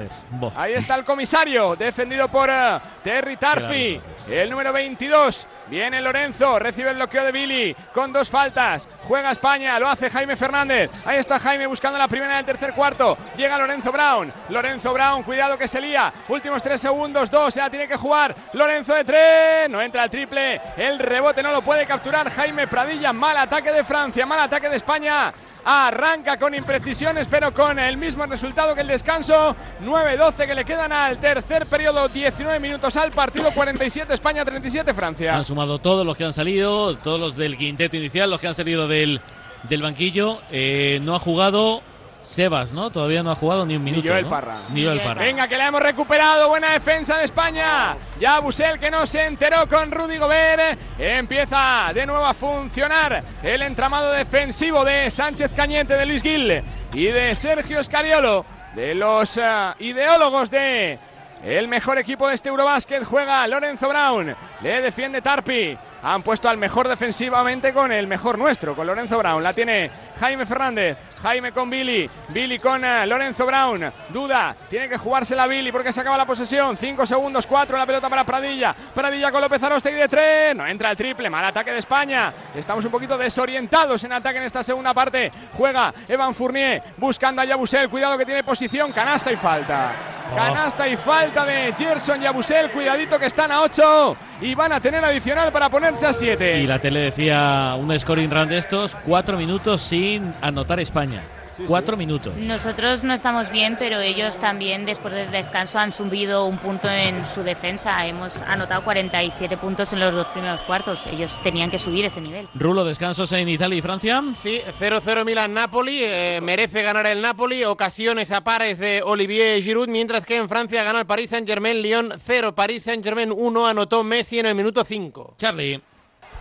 ahí 0.57 0.73
está 0.73 0.95
el 0.97 1.05
comisario, 1.05 1.77
defendido 1.77 2.29
por 2.29 2.49
eh, 2.51 2.79
Terry 3.05 3.37
Tarpi. 3.37 4.01
El 4.29 4.51
número 4.51 4.73
22. 4.73 5.47
Viene 5.69 6.01
Lorenzo, 6.01 6.59
recibe 6.61 6.91
el 6.91 6.97
bloqueo 6.97 7.25
de 7.25 7.33
Billy 7.33 7.77
con 7.93 8.13
dos 8.13 8.31
faltas. 8.31 8.89
Juega 9.03 9.33
España, 9.33 9.79
lo 9.81 9.89
hace 9.89 10.09
Jaime 10.09 10.37
Fernández. 10.37 10.91
Ahí 11.05 11.19
está 11.19 11.41
Jaime 11.41 11.67
buscando 11.67 11.99
la 11.99 12.07
primera 12.07 12.37
del 12.37 12.45
tercer 12.45 12.73
cuarto. 12.73 13.19
Llega 13.37 13.59
Lorenzo 13.59 13.91
Brown. 13.91 14.33
Lorenzo 14.51 14.93
Brown, 14.93 15.25
cuidado 15.25 15.59
que 15.59 15.67
se 15.67 15.81
lía. 15.81 16.13
Últimos 16.29 16.63
tres 16.63 16.81
segundos, 16.81 17.31
dos, 17.31 17.55
ya 17.55 17.69
tiene 17.69 17.89
que 17.89 17.97
jugar. 17.97 18.35
Lorenzo 18.53 18.95
de 18.95 19.05
tres, 19.05 19.69
no 19.69 19.83
entra 19.83 20.05
el 20.05 20.11
triple. 20.11 20.61
El 20.77 21.01
rebote 21.01 21.43
no 21.43 21.51
lo 21.51 21.63
puede 21.63 21.85
capturar 21.85 22.31
Jaime 22.31 22.69
Pradilla. 22.69 23.13
Mal 23.13 23.37
ataque 23.37 23.73
de 23.73 23.83
Francia, 23.83 24.25
mal 24.25 24.41
ataque 24.41 24.69
de 24.69 24.77
España. 24.77 25.33
Arranca 25.69 26.39
con 26.39 26.55
imprecisiones, 26.55 27.27
pero 27.29 27.53
con 27.53 27.77
el 27.81 27.97
mismo 27.97 28.25
resultado 28.27 28.73
que 28.73 28.83
el 28.83 28.87
descanso. 28.87 29.57
9-12 29.85 30.47
que 30.47 30.55
le 30.55 30.65
quedan 30.65 30.93
al 30.93 31.19
tercer 31.19 31.67
periodo. 31.67 32.09
19 32.09 32.61
minutos 32.61 32.97
al 32.97 33.11
partido. 33.11 33.53
47 33.53 34.15
España, 34.15 34.45
37 34.45 34.95
Francia. 34.95 35.35
Sumado 35.57 35.79
todos 35.79 36.05
los 36.05 36.19
que 36.19 36.25
han 36.27 36.35
salido, 36.35 36.99
todos 36.99 37.19
los 37.19 37.35
del 37.35 37.57
quinteto 37.57 37.97
inicial, 37.97 38.29
los 38.29 38.39
que 38.43 38.47
han 38.47 38.55
salido 38.55 38.89
del, 38.89 39.23
del 39.63 39.81
banquillo. 39.81 40.43
Eh, 40.51 40.99
no 41.01 41.17
ha 41.17 41.19
jugado 41.19 41.81
Sebas, 42.21 42.73
¿no? 42.73 42.91
Todavía 42.91 43.23
no 43.23 43.31
ha 43.31 43.37
jugado 43.37 43.65
ni 43.65 43.75
un 43.75 43.83
minuto. 43.83 44.07
Joel 44.07 44.25
¿no? 44.25 44.29
Parra. 44.29 44.55
Ni 44.55 44.61
Joel 44.61 44.75
Ni 44.75 44.85
Joel 44.85 45.01
Parra. 45.01 45.23
Venga, 45.23 45.49
que 45.49 45.57
la 45.57 45.69
hemos 45.69 45.81
recuperado. 45.81 46.51
Buena 46.51 46.73
defensa 46.73 47.17
de 47.17 47.25
España. 47.25 47.97
Ya 48.21 48.39
Busel 48.41 48.79
que 48.79 48.91
no 48.91 49.07
se 49.07 49.25
enteró 49.25 49.67
con 49.67 49.91
Rudy 49.91 50.19
Gobert. 50.19 50.79
Empieza 50.99 51.91
de 51.95 52.05
nuevo 52.05 52.27
a 52.27 52.35
funcionar 52.35 53.25
el 53.43 53.63
entramado 53.63 54.13
defensivo 54.13 54.85
de 54.85 55.11
Sánchez 55.11 55.53
Cañete, 55.57 55.97
de 55.97 56.05
Luis 56.05 56.23
Gil 56.23 56.63
y 56.93 57.05
de 57.07 57.35
Sergio 57.35 57.83
Scariolo, 57.83 58.45
de 58.75 58.95
los 58.95 59.39
eh, 59.39 59.73
ideólogos 59.79 60.51
de 60.51 60.99
el 61.43 61.69
mejor 61.69 61.99
equipo 61.99 62.29
de 62.29 62.35
este 62.35 62.49
Eurobásquet. 62.49 63.05
Juega 63.05 63.47
Lorenzo 63.47 63.89
Brown. 63.89 64.35
Le 64.61 64.81
defiende 64.81 65.23
Tarpi. 65.23 65.79
Han 66.03 66.23
puesto 66.23 66.49
al 66.49 66.59
mejor 66.59 66.89
defensivamente 66.89 67.73
con 67.73 67.91
el 67.91 68.07
mejor 68.07 68.39
nuestro, 68.39 68.77
con 68.77 68.87
Lorenzo 68.87 69.19
Brown. 69.19 69.43
La 69.43 69.53
tiene 69.53 69.91
Jaime 70.19 70.47
Fernández. 70.47 70.97
Jaime 71.23 71.51
con 71.53 71.69
Billy. 71.69 72.09
Billy 72.29 72.59
con 72.59 72.85
eh, 72.85 73.07
Lorenzo 73.07 73.47
Brown. 73.47 73.93
Duda. 74.11 74.55
Tiene 74.69 74.89
que 74.89 74.99
jugársela 74.99 75.47
Billy 75.47 75.73
porque 75.73 75.93
se 75.93 76.01
acaba 76.01 76.17
la 76.17 76.27
posesión. 76.27 76.77
5 76.77 77.07
segundos, 77.07 77.47
4. 77.47 77.77
La 77.77 77.87
pelota 77.87 78.09
para 78.09 78.25
Pradilla. 78.25 78.75
Pradilla 78.95 79.33
con 79.33 79.41
López 79.41 79.63
Arostegui 79.63 79.97
de 79.97 80.09
3. 80.09 80.57
No 80.57 80.67
entra 80.67 80.91
el 80.91 80.97
triple. 80.97 81.31
Mal 81.31 81.45
ataque 81.45 81.73
de 81.73 81.79
España. 81.79 82.33
Estamos 82.55 82.85
un 82.85 82.91
poquito 82.91 83.17
desorientados 83.19 84.05
en 84.05 84.13
ataque 84.13 84.39
en 84.39 84.45
esta 84.45 84.63
segunda 84.63 84.93
parte. 84.95 85.33
Juega 85.53 85.93
Evan 86.07 86.35
Fournier 86.35 86.83
buscando 86.97 87.43
a 87.43 87.45
Yabusel. 87.45 87.89
Cuidado 87.89 88.19
que 88.19 88.27
tiene 88.27 88.45
posición. 88.45 88.93
Canasta 88.93 89.33
y 89.33 89.37
falta. 89.37 89.93
Canasta 90.35 90.89
y 90.89 90.97
falta 90.97 91.45
de 91.45 91.73
Gerson 91.77 92.21
Yabusel. 92.21 92.71
Cuidadito 92.71 93.19
que 93.19 93.27
están 93.27 93.51
a 93.51 93.63
8 93.63 94.17
y 94.43 94.55
van 94.55 94.73
a 94.73 94.81
tener 94.81 95.05
adicional 95.05 95.51
para 95.51 95.69
ponerse 95.87 96.07
a 96.07 96.13
7. 96.13 96.63
Y 96.63 96.67
la 96.67 96.81
tele 96.81 96.99
decía 97.01 97.77
un 97.79 97.97
scoring 97.97 98.29
run 98.29 98.49
de 98.49 98.59
estos, 98.59 98.91
cuatro 99.05 99.37
minutos 99.37 99.83
sin 99.83 100.35
anotar 100.41 100.81
España. 100.81 101.23
Cuatro 101.67 101.97
minutos. 101.97 102.35
Nosotros 102.37 103.03
no 103.05 103.15
estamos 103.15 103.51
bien, 103.51 103.77
pero 103.79 104.01
ellos 104.01 104.39
también 104.39 104.85
después 104.87 105.15
del 105.15 105.31
descanso 105.31 105.79
han 105.79 105.93
subido 105.93 106.47
un 106.47 106.59
punto 106.59 106.89
en 106.89 107.15
su 107.35 107.43
defensa. 107.43 108.07
Hemos 108.07 108.37
anotado 108.43 108.83
47 108.85 109.57
puntos 109.57 109.93
en 109.93 110.01
los 110.01 110.15
dos 110.15 110.27
primeros 110.29 110.63
cuartos. 110.63 111.01
Ellos 111.07 111.39
tenían 111.43 111.71
que 111.71 111.79
subir 111.79 112.05
ese 112.05 112.21
nivel. 112.21 112.49
Rulo, 112.55 112.85
descansos 112.85 113.33
en 113.33 113.49
Italia 113.49 113.79
y 113.79 113.83
Francia. 113.83 114.23
Sí, 114.37 114.61
0-0 114.79 115.25
Milan-Napoli. 115.25 115.99
eh, 116.03 116.41
merece 116.43 116.83
ganar 116.83 117.07
el 117.07 117.23
Napoli. 117.23 117.65
Ocasiones 117.65 118.31
a 118.33 118.43
pares 118.43 118.79
de 118.79 119.03
Olivier 119.05 119.63
Giroud. 119.63 119.89
Mientras 119.89 120.27
que 120.27 120.37
en 120.37 120.49
Francia 120.49 120.83
gana 120.85 121.01
el 121.01 121.07
Paris 121.07 121.31
Saint-Germain. 121.31 121.81
Lyon 121.83 122.13
0. 122.19 122.55
Paris 122.55 122.83
Saint-Germain 122.85 123.33
1. 123.33 123.67
Anotó 123.67 124.03
Messi 124.05 124.39
en 124.39 124.47
el 124.47 124.55
minuto 124.55 124.85
5. 124.85 125.35
Charlie. 125.39 125.81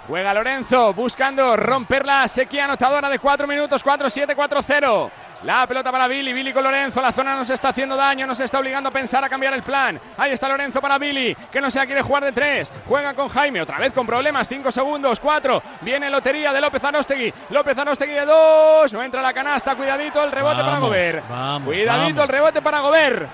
Juega 0.07 0.33
Lorenzo 0.35 0.93
buscando 0.93 1.55
romper 1.57 2.05
la 2.05 2.27
sequía 2.27 2.65
anotadora 2.65 3.09
de 3.09 3.17
4 3.17 3.47
minutos, 3.47 3.83
4-7, 3.83 4.35
4-0. 4.35 5.09
La 5.43 5.65
pelota 5.67 5.91
para 5.91 6.07
Billy, 6.07 6.31
Billy 6.31 6.53
con 6.53 6.63
Lorenzo, 6.63 7.01
la 7.01 7.11
zona 7.11 7.35
nos 7.35 7.49
está 7.49 7.69
haciendo 7.69 7.95
daño, 7.95 8.25
nos 8.25 8.39
está 8.39 8.59
obligando 8.59 8.89
a 8.89 8.91
pensar 8.91 9.23
a 9.23 9.29
cambiar 9.29 9.53
el 9.53 9.63
plan. 9.63 9.99
Ahí 10.17 10.31
está 10.31 10.47
Lorenzo 10.47 10.79
para 10.79 10.97
Billy, 10.99 11.35
que 11.51 11.59
no 11.59 11.71
se 11.71 11.79
la 11.79 11.85
quiere 11.85 12.03
jugar 12.03 12.23
de 12.23 12.31
3. 12.31 12.71
Juega 12.85 13.13
con 13.15 13.29
Jaime, 13.29 13.61
otra 13.61 13.79
vez 13.79 13.93
con 13.93 14.05
problemas, 14.05 14.47
5 14.47 14.71
segundos, 14.71 15.19
4. 15.19 15.61
Viene 15.81 16.09
lotería 16.09 16.53
de 16.53 16.61
López 16.61 16.83
Arostegui, 16.83 17.33
López 17.49 17.77
Arostegui 17.77 18.13
de 18.13 18.25
2. 18.25 18.93
No 18.93 19.03
entra 19.03 19.21
la 19.21 19.33
canasta, 19.33 19.75
cuidadito 19.75 20.23
el 20.23 20.31
rebote 20.31 20.61
para 20.63 20.79
vamos, 20.79 21.65
cuidadito 21.65 22.15
vamos. 22.15 22.23
el 22.23 22.29
rebote 22.29 22.61
para 22.61 22.79
Gobert. 22.79 23.27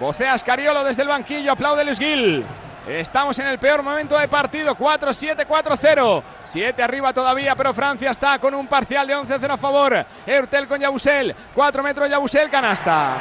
Vocea 0.00 0.38
Scariolo 0.38 0.84
desde 0.84 1.02
el 1.02 1.08
banquillo, 1.08 1.52
aplaude 1.52 1.84
Luis 1.84 1.98
Gil. 1.98 2.44
Estamos 2.86 3.36
en 3.40 3.48
el 3.48 3.58
peor 3.58 3.82
momento 3.82 4.16
de 4.16 4.28
partido, 4.28 4.76
4-7, 4.76 5.44
4-0. 5.46 6.22
7 6.44 6.82
arriba 6.82 7.12
todavía, 7.12 7.56
pero 7.56 7.74
Francia 7.74 8.12
está 8.12 8.38
con 8.38 8.54
un 8.54 8.68
parcial 8.68 9.06
de 9.06 9.16
11-0 9.16 9.50
a 9.50 9.56
favor. 9.56 10.06
Eurtel 10.24 10.68
con 10.68 10.80
Yabusel, 10.80 11.34
4 11.54 11.82
metros 11.82 12.08
Yabusel, 12.08 12.48
canasta. 12.48 13.16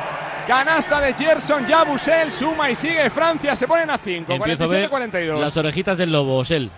Canasta 0.47 1.01
de 1.01 1.13
Gerson 1.15 1.65
Yabusel, 1.65 2.31
suma 2.31 2.69
y 2.69 2.75
sigue 2.75 3.09
Francia, 3.09 3.55
se 3.55 3.67
ponen 3.67 3.89
a 3.89 3.97
5, 3.97 4.33
Empiezo 4.33 4.65
a 4.65 4.67
ver 4.67 4.89
47-42. 4.91 5.39
las 5.39 5.57
orejitas 5.57 5.97
del 5.97 6.11
lobo, 6.11 6.37
Osel. 6.37 6.69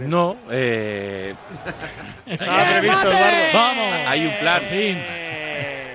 No, 0.00 0.36
eh, 0.50 1.34
Estaba 2.26 2.64
previsto. 2.64 3.10
Vamos. 3.52 3.94
hay 4.08 4.26
un 4.26 4.32
plan. 4.38 4.62
Fin. 4.70 5.04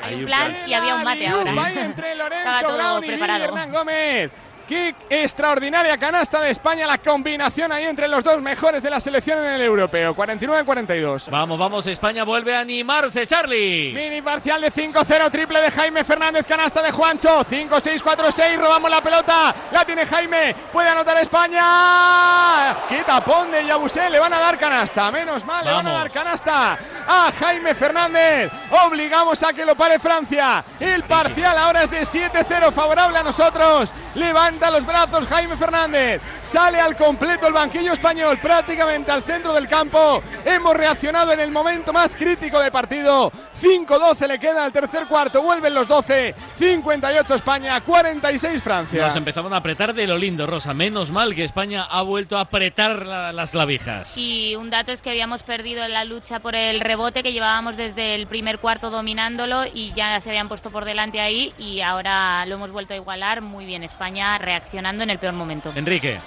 Hay 0.03 0.15
un 0.15 0.25
plan 0.25 0.55
y 0.67 0.73
había 0.73 0.95
un 0.95 1.03
mate 1.03 1.27
ahora. 1.27 1.51
Estaba 2.37 2.61
todo 2.61 3.01
preparado. 3.01 3.43
Hernán 3.45 3.71
Gómez. 3.71 4.31
Qué 4.69 4.93
extraordinaria 5.09 5.97
canasta 5.97 6.41
de 6.41 6.51
España, 6.51 6.85
la 6.85 6.99
combinación 6.99 7.71
ahí 7.71 7.85
entre 7.85 8.07
los 8.07 8.23
dos 8.23 8.39
mejores 8.39 8.83
de 8.83 8.91
la 8.91 8.99
selección 8.99 9.43
en 9.43 9.53
el 9.53 9.61
europeo. 9.61 10.15
49-42. 10.15 11.31
Vamos, 11.31 11.57
vamos, 11.57 11.87
España 11.87 12.23
vuelve 12.23 12.55
a 12.55 12.59
animarse, 12.59 13.25
Charlie. 13.25 13.91
Mini 13.95 14.21
parcial 14.21 14.61
de 14.61 14.71
5-0, 14.71 15.31
triple 15.31 15.59
de 15.61 15.71
Jaime 15.71 16.03
Fernández, 16.03 16.45
canasta 16.45 16.83
de 16.83 16.91
Juancho. 16.91 17.43
5-6-4-6, 17.43 18.59
robamos 18.59 18.91
la 18.91 19.01
pelota. 19.01 19.55
La 19.71 19.83
tiene 19.85 20.05
Jaime, 20.05 20.55
puede 20.71 20.89
anotar 20.89 21.17
España. 21.17 22.77
Qué 22.87 23.03
tapón 23.03 23.49
de 23.49 23.65
Yabusé, 23.65 24.07
le 24.11 24.19
van 24.19 24.33
a 24.33 24.39
dar 24.39 24.59
canasta. 24.59 25.09
Menos 25.09 25.45
mal, 25.45 25.65
le 25.65 25.71
van 25.71 25.87
a 25.87 25.93
dar 25.93 26.11
canasta 26.11 26.77
a 27.07 27.31
Jaime 27.39 27.73
Fernández. 27.73 28.51
Obligamos 28.85 29.41
a 29.41 29.51
que 29.51 29.65
lo 29.65 29.75
pare 29.75 29.97
Francia. 29.97 30.63
El 30.79 31.01
parcial 31.05 31.57
ahora 31.57 31.81
es 31.81 31.89
de 31.89 32.01
7-0, 32.01 32.71
favorable 32.71 33.17
a 33.17 33.23
nosotros. 33.23 33.91
Levanta 34.13 34.58
los 34.69 34.85
brazos 34.85 35.25
Jaime 35.27 35.55
Fernández. 35.55 36.21
Sale 36.43 36.79
al 36.79 36.95
completo 36.95 37.47
el 37.47 37.53
banquillo 37.53 37.93
español, 37.93 38.37
prácticamente 38.41 39.11
al 39.11 39.23
centro 39.23 39.53
del 39.53 39.67
campo. 39.67 40.21
Hemos 40.45 40.75
reaccionado 40.75 41.31
en 41.31 41.39
el 41.39 41.51
momento 41.51 41.93
más 41.93 42.15
crítico 42.15 42.59
de 42.59 42.69
partido. 42.71 43.31
5-12 43.59 44.27
le 44.27 44.39
queda 44.39 44.63
al 44.65 44.71
tercer 44.71 45.05
cuarto. 45.07 45.41
Vuelven 45.41 45.73
los 45.73 45.87
12. 45.87 46.35
58 46.55 47.35
España, 47.35 47.79
46 47.81 48.61
Francia. 48.61 49.07
Nos 49.07 49.15
empezaban 49.15 49.53
a 49.53 49.57
apretar 49.57 49.93
de 49.93 50.05
lo 50.07 50.17
lindo, 50.17 50.45
Rosa. 50.45 50.73
Menos 50.73 51.09
mal 51.11 51.33
que 51.33 51.43
España 51.43 51.83
ha 51.89 52.01
vuelto 52.01 52.37
a 52.37 52.41
apretar 52.41 53.05
la- 53.05 53.31
las 53.31 53.51
clavijas. 53.51 54.17
Y 54.17 54.55
un 54.55 54.69
dato 54.69 54.91
es 54.91 55.01
que 55.01 55.09
habíamos 55.09 55.43
perdido 55.43 55.83
en 55.83 55.93
la 55.93 56.03
lucha 56.03 56.39
por 56.39 56.55
el 56.55 56.79
rebote 56.81 57.23
que 57.23 57.31
llevábamos 57.33 57.77
desde 57.77 58.15
el 58.15 58.27
primer 58.27 58.59
cuarto 58.59 58.89
dominándolo 58.89 59.63
y 59.73 59.93
ya 59.93 60.19
se 60.21 60.29
habían 60.29 60.47
puesto 60.47 60.69
por 60.71 60.85
delante 60.85 61.19
ahí 61.19 61.53
y 61.57 61.81
ahora 61.81 62.45
lo 62.45 62.55
hemos 62.55 62.71
vuelto 62.71 62.93
a 62.93 62.97
igualar. 62.97 63.41
Muy 63.41 63.65
bien, 63.65 63.83
España 63.83 64.37
reaccionando 64.53 65.03
en 65.03 65.11
el 65.11 65.19
peor 65.19 65.33
momento. 65.33 65.71
Enrique. 65.75 66.19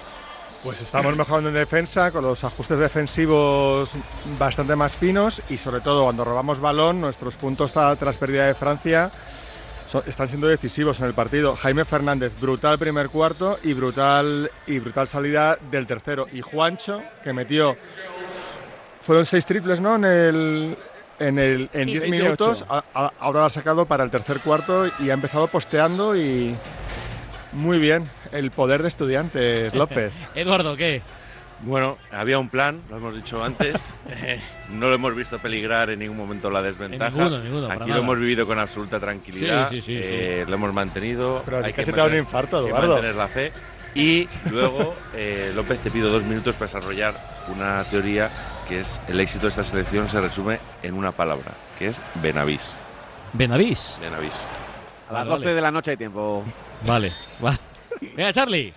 Pues 0.62 0.80
estamos 0.80 1.16
mejorando 1.16 1.48
en 1.48 1.56
defensa 1.56 2.12
con 2.12 2.22
los 2.22 2.44
ajustes 2.44 2.78
defensivos 2.78 3.90
bastante 4.38 4.76
más 4.76 4.94
finos 4.94 5.42
y 5.50 5.58
sobre 5.58 5.80
todo 5.80 6.04
cuando 6.04 6.24
robamos 6.24 6.60
balón, 6.60 7.00
nuestros 7.00 7.34
puntos 7.34 7.74
tra- 7.74 7.96
tras 7.98 8.16
pérdida 8.18 8.46
de 8.46 8.54
Francia 8.54 9.10
so- 9.88 10.04
están 10.06 10.28
siendo 10.28 10.46
decisivos 10.46 11.00
en 11.00 11.06
el 11.06 11.14
partido. 11.14 11.56
Jaime 11.56 11.84
Fernández, 11.84 12.32
brutal 12.40 12.78
primer 12.78 13.08
cuarto 13.08 13.58
y 13.64 13.72
brutal, 13.72 14.52
y 14.68 14.78
brutal 14.78 15.08
salida 15.08 15.58
del 15.68 15.88
tercero. 15.88 16.26
Y 16.32 16.42
Juancho, 16.42 17.02
que 17.24 17.32
metió, 17.32 17.76
fueron 19.00 19.24
seis 19.26 19.44
triples, 19.44 19.80
¿no? 19.80 19.96
En 19.96 20.04
el... 20.04 20.78
En, 21.18 21.38
el, 21.38 21.70
en 21.72 21.84
Sí. 21.88 21.90
10 21.92 22.00
Seis 22.00 22.12
de 22.14 22.18
minutos, 22.22 22.64
a- 22.68 22.82
a- 22.94 23.12
ahora 23.20 23.40
lo 23.40 23.46
ha 23.46 23.50
sacado 23.50 23.86
para 23.86 24.02
el 24.02 24.10
tercer 24.10 24.40
cuarto 24.40 24.86
y 24.98 25.10
ha 25.10 25.14
empezado 25.14 25.46
posteando 25.46 26.16
y 26.16 26.56
muy 27.52 27.78
bien, 27.78 28.04
el 28.32 28.50
poder 28.50 28.82
de 28.82 28.88
estudiantes, 28.88 29.74
López. 29.76 30.12
Eduardo, 30.34 30.76
¿qué? 30.76 31.02
Bueno, 31.64 31.96
había 32.10 32.38
un 32.40 32.48
plan, 32.48 32.80
lo 32.90 32.96
hemos 32.96 33.14
dicho 33.14 33.42
antes. 33.44 33.74
no 34.70 34.88
lo 34.88 34.94
hemos 34.94 35.14
visto 35.14 35.38
peligrar 35.38 35.90
en 35.90 36.00
ningún 36.00 36.16
momento 36.16 36.50
la 36.50 36.60
desventaja. 36.62 37.12
En 37.12 37.18
ninguno, 37.18 37.38
ninguno, 37.38 37.66
Aquí 37.70 37.80
nada. 37.80 37.94
lo 37.96 38.02
hemos 38.02 38.18
vivido 38.18 38.46
con 38.46 38.58
absoluta 38.58 38.98
tranquilidad. 38.98 39.68
Sí, 39.70 39.80
sí, 39.80 39.86
sí, 39.86 40.00
eh, 40.02 40.44
Lo 40.48 40.54
hemos 40.54 40.74
mantenido. 40.74 41.42
Pero 41.44 41.60
es 41.60 41.66
Hay 41.66 41.72
que 41.72 41.84
se 41.84 41.92
te 41.92 42.00
da 42.00 42.06
un 42.06 42.16
infarto, 42.16 42.58
hay 42.58 42.64
que 42.64 42.70
Eduardo. 42.70 42.92
mantener 42.94 43.16
la 43.16 43.28
fe. 43.28 43.52
Y 43.94 44.26
luego, 44.50 44.94
eh, 45.14 45.52
López, 45.54 45.78
te 45.80 45.90
pido 45.90 46.10
dos 46.10 46.24
minutos 46.24 46.54
para 46.54 46.66
desarrollar 46.66 47.14
una 47.54 47.84
teoría 47.84 48.30
que 48.68 48.80
es 48.80 49.00
el 49.06 49.20
éxito 49.20 49.42
de 49.46 49.50
esta 49.50 49.62
selección 49.64 50.08
se 50.08 50.20
resume 50.20 50.58
en 50.82 50.94
una 50.94 51.12
palabra, 51.12 51.52
que 51.78 51.88
es 51.88 51.96
Benavís. 52.22 52.76
Benavís. 53.34 53.98
Benavís. 54.00 54.46
A 55.10 55.12
las 55.12 55.28
Vale, 55.28 55.44
12 55.44 55.54
de 55.54 55.60
la 55.60 55.70
noche 55.70 55.90
hay 55.90 55.96
tiempo. 55.98 56.42
Vale. 56.86 57.12
va. 57.44 57.58
Venga, 58.00 58.32
Charlie. 58.32 58.72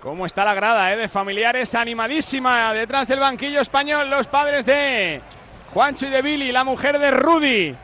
¿Cómo 0.00 0.24
está 0.24 0.44
la 0.44 0.54
grada 0.54 0.92
eh, 0.92 0.96
de 0.96 1.08
familiares? 1.08 1.74
Animadísima 1.74 2.72
detrás 2.72 3.06
del 3.06 3.20
banquillo 3.20 3.60
español. 3.60 4.08
Los 4.08 4.28
padres 4.28 4.64
de 4.64 5.20
Juancho 5.72 6.06
y 6.06 6.10
de 6.10 6.22
Billy, 6.22 6.52
la 6.52 6.64
mujer 6.64 6.98
de 6.98 7.10
Rudy. 7.10 7.76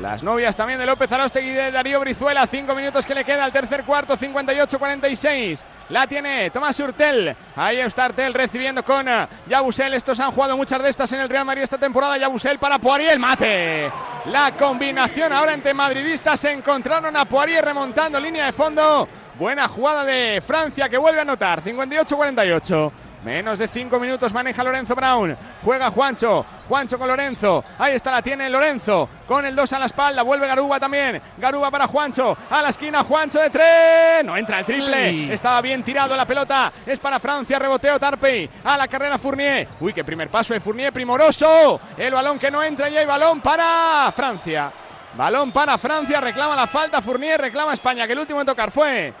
Las 0.00 0.22
novias 0.22 0.54
también 0.54 0.78
de 0.78 0.84
López 0.84 1.10
Arostegui 1.10 1.50
y 1.50 1.54
de 1.54 1.70
Darío 1.70 1.98
Brizuela. 2.00 2.46
Cinco 2.46 2.74
minutos 2.74 3.06
que 3.06 3.14
le 3.14 3.24
queda 3.24 3.44
al 3.44 3.52
tercer 3.52 3.82
cuarto, 3.82 4.14
58-46. 4.14 5.62
La 5.88 6.06
tiene 6.06 6.50
Tomás 6.50 6.78
Hurtel. 6.78 7.34
Ahí 7.56 7.78
está 7.78 8.06
Hurtel 8.06 8.34
recibiendo 8.34 8.84
con 8.84 9.08
eh, 9.08 9.26
Yabusel. 9.48 9.94
Estos 9.94 10.20
han 10.20 10.32
jugado 10.32 10.54
muchas 10.54 10.82
de 10.82 10.90
estas 10.90 11.10
en 11.12 11.20
el 11.20 11.30
Real 11.30 11.46
Madrid 11.46 11.62
esta 11.62 11.78
temporada. 11.78 12.18
Yabusel 12.18 12.58
para 12.58 12.78
Poirier. 12.78 13.12
El 13.12 13.18
mate. 13.18 13.90
La 14.26 14.52
combinación 14.52 15.32
ahora 15.32 15.54
entre 15.54 15.72
madridistas. 15.72 16.40
Se 16.40 16.52
encontraron 16.52 17.16
a 17.16 17.24
Poirier 17.24 17.64
remontando 17.64 18.20
línea 18.20 18.46
de 18.46 18.52
fondo. 18.52 19.08
Buena 19.38 19.66
jugada 19.66 20.04
de 20.04 20.42
Francia 20.46 20.90
que 20.90 20.98
vuelve 20.98 21.20
a 21.20 21.22
anotar. 21.22 21.62
58-48. 21.62 22.92
Menos 23.24 23.58
de 23.58 23.66
cinco 23.66 23.98
minutos 23.98 24.32
maneja 24.32 24.62
Lorenzo 24.62 24.94
Brown. 24.94 25.36
Juega 25.62 25.90
Juancho. 25.90 26.46
Juancho 26.68 26.98
con 26.98 27.08
Lorenzo. 27.08 27.64
Ahí 27.78 27.94
está, 27.94 28.12
la 28.12 28.22
tiene 28.22 28.48
Lorenzo. 28.48 29.08
Con 29.26 29.44
el 29.44 29.56
2 29.56 29.72
a 29.72 29.78
la 29.80 29.86
espalda. 29.86 30.22
Vuelve 30.22 30.46
Garuba 30.46 30.78
también. 30.78 31.20
Garuba 31.38 31.70
para 31.70 31.86
Juancho. 31.88 32.36
A 32.48 32.62
la 32.62 32.68
esquina, 32.68 33.02
Juancho 33.02 33.40
de 33.40 33.50
tres. 33.50 34.24
No 34.24 34.36
entra 34.36 34.60
el 34.60 34.64
triple. 34.64 35.10
Uy. 35.10 35.32
Estaba 35.32 35.60
bien 35.60 35.82
tirado 35.82 36.16
la 36.16 36.24
pelota. 36.24 36.72
Es 36.84 36.98
para 36.98 37.18
Francia. 37.18 37.58
Reboteo 37.58 37.98
Tarpey. 37.98 38.48
A 38.64 38.76
la 38.76 38.86
carrera 38.86 39.18
Fournier. 39.18 39.68
Uy, 39.80 39.92
qué 39.92 40.04
primer 40.04 40.28
paso 40.28 40.54
de 40.54 40.60
Fournier. 40.60 40.92
Primoroso. 40.92 41.80
El 41.96 42.14
balón 42.14 42.38
que 42.38 42.50
no 42.50 42.62
entra 42.62 42.88
y 42.88 42.96
hay 42.96 43.06
balón 43.06 43.40
para 43.40 44.12
Francia. 44.14 44.70
Balón 45.16 45.50
para 45.50 45.78
Francia. 45.78 46.20
Reclama 46.20 46.54
la 46.54 46.66
falta. 46.66 47.00
Fournier 47.02 47.40
reclama 47.40 47.72
España. 47.72 48.06
Que 48.06 48.12
el 48.12 48.20
último 48.20 48.40
en 48.40 48.46
tocar 48.46 48.70
fue 48.70 49.12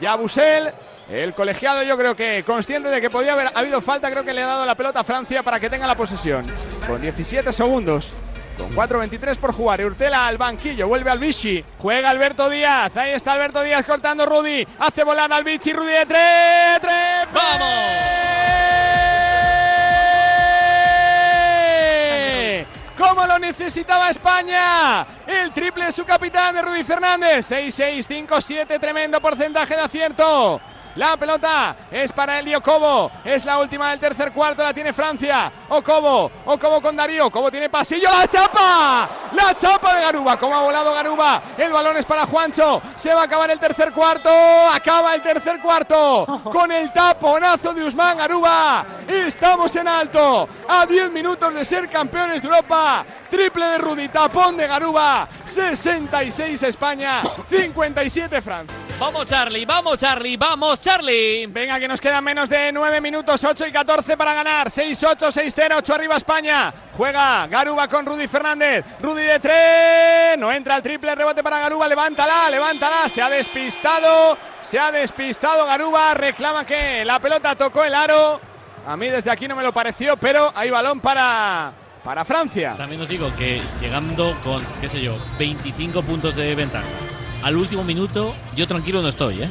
Yabusel. 0.00 0.72
El 1.10 1.34
colegiado 1.34 1.82
yo 1.82 1.96
creo 1.98 2.14
que 2.16 2.42
consciente 2.46 2.88
de 2.88 3.00
que 3.00 3.10
podía 3.10 3.32
haber 3.32 3.50
habido 3.54 3.80
falta, 3.80 4.10
creo 4.10 4.24
que 4.24 4.32
le 4.32 4.42
ha 4.42 4.46
dado 4.46 4.64
la 4.64 4.74
pelota 4.74 5.00
a 5.00 5.04
Francia 5.04 5.42
para 5.42 5.58
que 5.60 5.68
tenga 5.68 5.86
la 5.86 5.96
posesión. 5.96 6.46
Con 6.86 7.00
17 7.00 7.52
segundos. 7.52 8.12
Con 8.56 8.74
4.23 8.74 9.36
por 9.36 9.52
jugar. 9.52 9.84
Urtela 9.84 10.26
al 10.26 10.38
banquillo. 10.38 10.86
Vuelve 10.88 11.10
al 11.10 11.18
Vichy. 11.18 11.64
Juega 11.78 12.10
Alberto 12.10 12.48
Díaz. 12.48 12.96
Ahí 12.96 13.12
está 13.12 13.32
Alberto 13.32 13.62
Díaz 13.62 13.84
cortando 13.84 14.24
Rudy. 14.26 14.66
Hace 14.78 15.04
volar 15.04 15.32
al 15.32 15.44
Vichy. 15.44 15.72
Rudy 15.72 15.92
de 15.92 16.06
tres. 16.06 16.80
¡Tres! 16.80 17.28
¡Vamos! 17.32 17.68
¡Cómo 22.96 23.26
lo 23.26 23.38
necesitaba 23.38 24.10
España! 24.10 25.06
El 25.26 25.52
triple 25.52 25.86
de 25.86 25.92
su 25.92 26.04
capitán 26.04 26.54
de 26.54 26.62
Rudy 26.62 26.84
Fernández. 26.84 27.50
6-6, 27.50 28.26
5-7. 28.28 28.78
Tremendo 28.78 29.20
porcentaje 29.20 29.74
de 29.74 29.80
acierto. 29.80 30.60
La 30.96 31.16
pelota 31.16 31.74
es 31.90 32.12
para 32.12 32.38
el 32.38 32.54
Ocobo. 32.54 33.10
Es 33.24 33.44
la 33.44 33.58
última 33.58 33.90
del 33.90 34.00
tercer 34.00 34.30
cuarto. 34.32 34.62
La 34.62 34.74
tiene 34.74 34.92
Francia. 34.92 35.50
Ocobo. 35.70 36.30
Ocobo 36.44 36.82
con 36.82 36.94
Darío. 36.94 37.26
Ocobo 37.26 37.50
tiene 37.50 37.70
pasillo. 37.70 38.10
¡La 38.10 38.26
chapa! 38.28 39.08
¡La 39.32 39.54
chapa 39.54 39.94
de 39.94 40.02
Garuba! 40.02 40.38
¿Cómo 40.38 40.54
ha 40.54 40.62
volado 40.62 40.92
Garuba? 40.92 41.42
El 41.56 41.72
balón 41.72 41.96
es 41.96 42.04
para 42.04 42.26
Juancho. 42.26 42.82
Se 42.94 43.14
va 43.14 43.22
a 43.22 43.24
acabar 43.24 43.50
el 43.50 43.58
tercer 43.58 43.92
cuarto. 43.92 44.30
Acaba 44.72 45.14
el 45.14 45.22
tercer 45.22 45.60
cuarto. 45.60 46.26
Con 46.52 46.70
el 46.70 46.92
taponazo 46.92 47.72
de 47.72 47.84
Usman 47.84 48.18
Garuba. 48.18 48.84
Estamos 49.08 49.74
en 49.76 49.88
alto. 49.88 50.48
A 50.68 50.84
10 50.84 51.10
minutos 51.10 51.54
de 51.54 51.64
ser 51.64 51.88
campeones 51.88 52.42
de 52.42 52.48
Europa. 52.48 53.04
Triple 53.30 53.66
de 53.66 53.78
Rudy. 53.78 54.08
Tapón 54.08 54.58
de 54.58 54.66
Garuba. 54.66 55.26
66 55.44 56.62
España. 56.64 57.22
57 57.48 58.42
Francia. 58.42 58.76
Vamos, 58.98 59.26
Charlie, 59.26 59.64
vamos, 59.64 59.98
Charlie, 59.98 60.36
vamos, 60.36 60.80
Charlie. 60.82 61.46
Venga, 61.46 61.78
que 61.78 61.86
nos 61.86 62.00
quedan 62.00 62.24
menos 62.24 62.48
de 62.48 62.72
9 62.72 63.00
minutos, 63.00 63.42
8 63.42 63.68
y 63.68 63.72
14 63.72 64.16
para 64.16 64.34
ganar. 64.34 64.68
6-8, 64.68 65.16
6-0, 65.16 65.74
8 65.78 65.94
arriba 65.94 66.16
España. 66.16 66.74
Juega 66.92 67.46
Garuba 67.46 67.86
con 67.86 68.04
Rudy 68.04 68.26
Fernández. 68.26 68.84
Rudy 69.00 69.22
de 69.22 69.38
3. 69.38 70.38
No 70.38 70.50
entra 70.50 70.76
el 70.76 70.82
triple, 70.82 71.14
rebote 71.14 71.42
para 71.42 71.60
Garuba. 71.60 71.86
Levántala, 71.86 72.50
levántala. 72.50 73.08
Se 73.08 73.22
ha 73.22 73.30
despistado. 73.30 74.36
Se 74.60 74.78
ha 74.78 74.90
despistado 74.90 75.64
Garuba. 75.66 76.14
Reclama 76.14 76.66
que 76.66 77.04
la 77.04 77.20
pelota 77.20 77.54
tocó 77.54 77.84
el 77.84 77.94
aro. 77.94 78.40
A 78.84 78.96
mí 78.96 79.08
desde 79.08 79.30
aquí 79.30 79.46
no 79.46 79.54
me 79.54 79.62
lo 79.62 79.72
pareció, 79.72 80.16
pero 80.16 80.52
hay 80.52 80.68
balón 80.70 80.98
para, 80.98 81.72
para 82.02 82.24
Francia. 82.24 82.74
También 82.76 83.00
os 83.00 83.08
digo 83.08 83.32
que 83.36 83.62
llegando 83.80 84.36
con, 84.42 84.58
qué 84.80 84.88
sé 84.88 85.00
yo, 85.00 85.16
25 85.38 86.02
puntos 86.02 86.34
de 86.34 86.52
ventaja. 86.56 86.84
Al 87.44 87.56
último 87.56 87.84
minuto, 87.84 88.34
yo 88.56 88.66
tranquilo 88.66 89.00
no 89.00 89.08
estoy, 89.08 89.44
¿eh? 89.44 89.48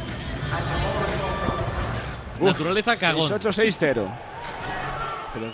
Naturaleza 2.48 2.96
cagón. 2.98 3.30
6-8, 3.30 3.52
6-0. 3.52 4.08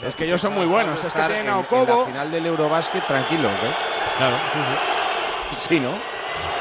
Es 0.08 0.16
que 0.16 0.26
ellos 0.26 0.42
son 0.42 0.54
muy 0.56 0.66
buenos. 0.66 0.96
Es 0.96 1.02
que 1.02 1.08
Estar 1.08 1.28
tienen 1.28 1.46
en- 1.48 1.52
a 1.54 1.60
en 1.60 1.60
Ocobo. 1.66 2.02
la 2.02 2.06
final 2.08 2.32
del 2.32 2.46
Eurobásquet 2.48 3.06
tranquilo, 3.06 3.48
¿eh? 3.50 3.74
Claro. 4.18 4.36
Sí, 5.60 5.80
¿no? 5.80 5.90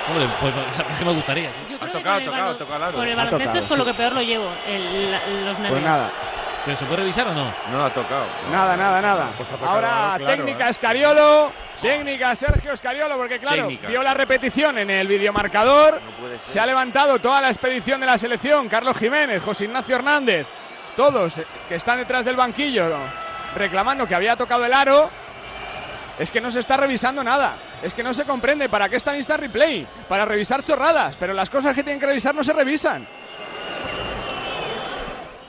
Hombre, 0.08 0.28
pues 0.40 0.54
es 0.92 0.98
que 0.98 1.04
me 1.04 1.12
gustaría. 1.14 1.50
Yo 1.68 1.76
Ha 1.84 1.90
tocado, 1.90 2.18
el 2.18 2.28
aro. 2.82 3.02
El 3.02 3.16
baloncesto 3.16 3.58
es 3.58 3.64
con 3.64 3.76
sí. 3.76 3.78
lo 3.78 3.84
que 3.84 3.94
peor 3.94 4.12
lo 4.12 4.22
llevo, 4.22 4.48
el- 4.68 5.10
la- 5.10 5.18
los 5.26 5.58
nervios. 5.58 5.70
Pues 5.70 5.82
nada, 5.82 6.10
¿Pero 6.66 6.76
se 6.78 6.84
puede 6.84 7.02
revisar 7.02 7.28
o 7.28 7.32
no? 7.32 7.46
No 7.70 7.84
ha 7.84 7.90
tocado. 7.90 8.26
nada, 8.50 8.76
nada, 8.76 9.00
nada. 9.00 9.28
Pues 9.36 9.48
tocado, 9.48 9.70
Ahora 9.70 10.14
claro, 10.18 10.26
técnica 10.26 10.66
¿eh? 10.66 10.70
Escariolo. 10.70 11.52
Técnica 11.80 12.34
Sergio 12.34 12.72
Escariolo, 12.72 13.16
porque 13.16 13.38
claro, 13.38 13.62
Técnica. 13.62 13.86
vio 13.88 14.02
la 14.02 14.14
repetición 14.14 14.76
en 14.78 14.90
el 14.90 15.06
videomarcador. 15.06 16.00
No 16.04 16.10
puede 16.16 16.38
ser. 16.40 16.48
Se 16.48 16.58
ha 16.58 16.66
levantado 16.66 17.20
toda 17.20 17.40
la 17.40 17.50
expedición 17.50 18.00
de 18.00 18.06
la 18.06 18.18
selección. 18.18 18.68
Carlos 18.68 18.96
Jiménez, 18.98 19.42
José 19.44 19.66
Ignacio 19.66 19.94
Hernández. 19.94 20.46
Todos 20.96 21.38
eh, 21.38 21.46
que 21.68 21.76
están 21.76 21.98
detrás 21.98 22.24
del 22.24 22.34
banquillo 22.34 22.88
¿no? 22.88 22.98
reclamando 23.54 24.04
que 24.06 24.16
había 24.16 24.34
tocado 24.34 24.64
el 24.64 24.72
aro. 24.72 25.08
Es 26.18 26.32
que 26.32 26.40
no 26.40 26.50
se 26.50 26.58
está 26.58 26.76
revisando 26.76 27.22
nada. 27.22 27.58
Es 27.80 27.94
que 27.94 28.02
no 28.02 28.12
se 28.12 28.24
comprende 28.24 28.68
para 28.68 28.88
qué 28.88 28.96
está 28.96 29.12
en 29.12 29.18
Instant 29.18 29.40
Replay. 29.40 29.86
Para 30.08 30.24
revisar 30.24 30.64
chorradas. 30.64 31.16
Pero 31.16 31.32
las 31.32 31.48
cosas 31.48 31.76
que 31.76 31.84
tienen 31.84 32.00
que 32.00 32.06
revisar 32.06 32.34
no 32.34 32.42
se 32.42 32.52
revisan. 32.54 33.06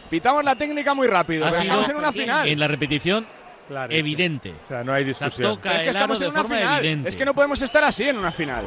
Pitamos 0.10 0.43
la 0.43 0.55
técnica 0.55 0.93
muy 0.93 1.08
rápido. 1.08 1.45
Ha 1.45 1.49
pero 1.51 1.62
sido 1.64 1.74
estamos 1.74 1.89
en 1.89 1.95
una 1.97 2.12
final. 2.12 2.47
En 2.47 2.60
la 2.60 2.68
repetición, 2.68 3.28
Claro, 3.68 3.93
evidente. 3.93 4.53
O 4.64 4.68
sea, 4.68 4.84
no 4.84 4.93
hay 4.93 5.10
O 5.10 5.14
sea, 5.14 5.28
discusión. 5.28 5.55
toca 5.55 5.74
es 5.78 5.84
que 5.84 5.89
estamos 5.89 6.22
en 6.22 6.30
una 6.30 6.43
final. 6.43 6.80
evidente. 6.80 7.10
Es 7.10 7.16
que 7.16 7.26
no 7.26 7.34
podemos 7.34 7.62
estar 7.62 7.84
así 7.84 8.08
en 8.08 8.18
una 8.18 8.32
final. 8.32 8.66